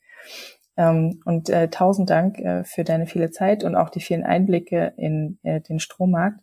Ähm, 0.77 1.21
und 1.25 1.49
äh, 1.49 1.69
tausend 1.69 2.09
Dank 2.09 2.39
äh, 2.39 2.63
für 2.63 2.83
deine 2.83 3.07
viele 3.07 3.31
Zeit 3.31 3.63
und 3.63 3.75
auch 3.75 3.89
die 3.89 3.99
vielen 3.99 4.23
Einblicke 4.23 4.93
in 4.97 5.39
äh, 5.43 5.59
den 5.59 5.79
Strommarkt. 5.79 6.39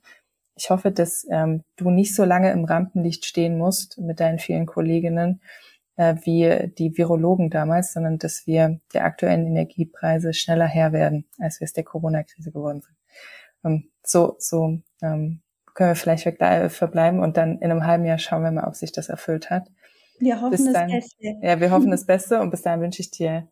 Ich 0.57 0.70
hoffe, 0.70 0.91
dass 0.91 1.26
ähm, 1.30 1.62
du 1.76 1.91
nicht 1.91 2.14
so 2.14 2.24
lange 2.24 2.51
im 2.53 2.64
Rampenlicht 2.64 3.24
stehen 3.24 3.57
musst 3.57 3.99
mit 3.99 4.20
deinen 4.20 4.38
vielen 4.38 4.66
Kolleginnen 4.66 5.41
äh, 5.97 6.16
wie 6.22 6.72
die 6.78 6.97
Virologen 6.97 7.51
damals, 7.51 7.93
sondern 7.93 8.18
dass 8.18 8.47
wir 8.47 8.80
der 8.93 9.05
aktuellen 9.05 9.47
Energiepreise 9.47 10.34
schneller 10.34 10.66
Herr 10.66 10.93
werden, 10.93 11.26
als 11.38 11.61
wir 11.61 11.64
es 11.64 11.72
der 11.72 11.84
Corona-Krise 11.84 12.53
geworden 12.53 12.82
sind. 12.82 12.97
Ähm, 13.64 13.91
so 14.03 14.36
so 14.38 14.78
ähm, 15.03 15.43
können 15.74 15.90
wir 15.90 15.96
vielleicht 15.96 16.24
verbleiben 16.24 17.20
und 17.20 17.36
dann 17.36 17.58
in 17.58 17.70
einem 17.70 17.86
halben 17.86 18.04
Jahr 18.04 18.18
schauen 18.18 18.42
wir 18.42 18.50
mal, 18.50 18.66
ob 18.66 18.74
sich 18.74 18.92
das 18.92 19.08
erfüllt 19.08 19.50
hat. 19.50 19.70
Wir 20.18 20.40
hoffen 20.40 20.50
bis 20.50 20.64
das 20.64 20.86
Beste. 20.86 21.38
Ja, 21.42 21.60
wir 21.60 21.70
hoffen 21.70 21.90
das 21.90 22.06
Beste 22.06 22.40
und 22.40 22.50
bis 22.50 22.62
dahin 22.62 22.80
wünsche 22.80 23.00
ich 23.00 23.10
dir 23.10 23.48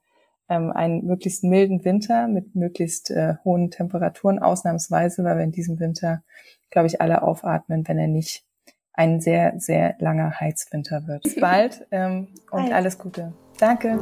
ähm, 0.49 0.73
einen 0.73 1.05
möglichst 1.05 1.45
milden 1.45 1.85
Winter 1.85 2.29
mit 2.29 2.55
möglichst 2.55 3.11
äh, 3.11 3.35
hohen 3.45 3.71
Temperaturen, 3.71 4.39
ausnahmsweise, 4.39 5.25
weil 5.25 5.37
wir 5.37 5.45
in 5.45 5.53
diesem 5.53 5.79
Winter, 5.81 6.23
glaube 6.71 6.87
ich, 6.87 7.01
alle 7.01 7.23
aufatmen, 7.23 7.87
wenn 7.87 7.99
er 7.99 8.09
nicht 8.09 8.45
ein 8.93 9.21
sehr, 9.21 9.55
sehr 9.59 9.95
langer 9.99 10.41
Heizwinter 10.41 11.07
wird. 11.07 11.23
Bis 11.25 11.37
bald 11.37 11.87
ähm, 11.91 12.29
und 12.51 12.73
alles 12.73 12.99
Gute. 12.99 13.33
Danke. 13.59 13.99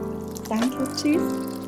Danke, 0.48 0.88
tschüss. 0.96 1.65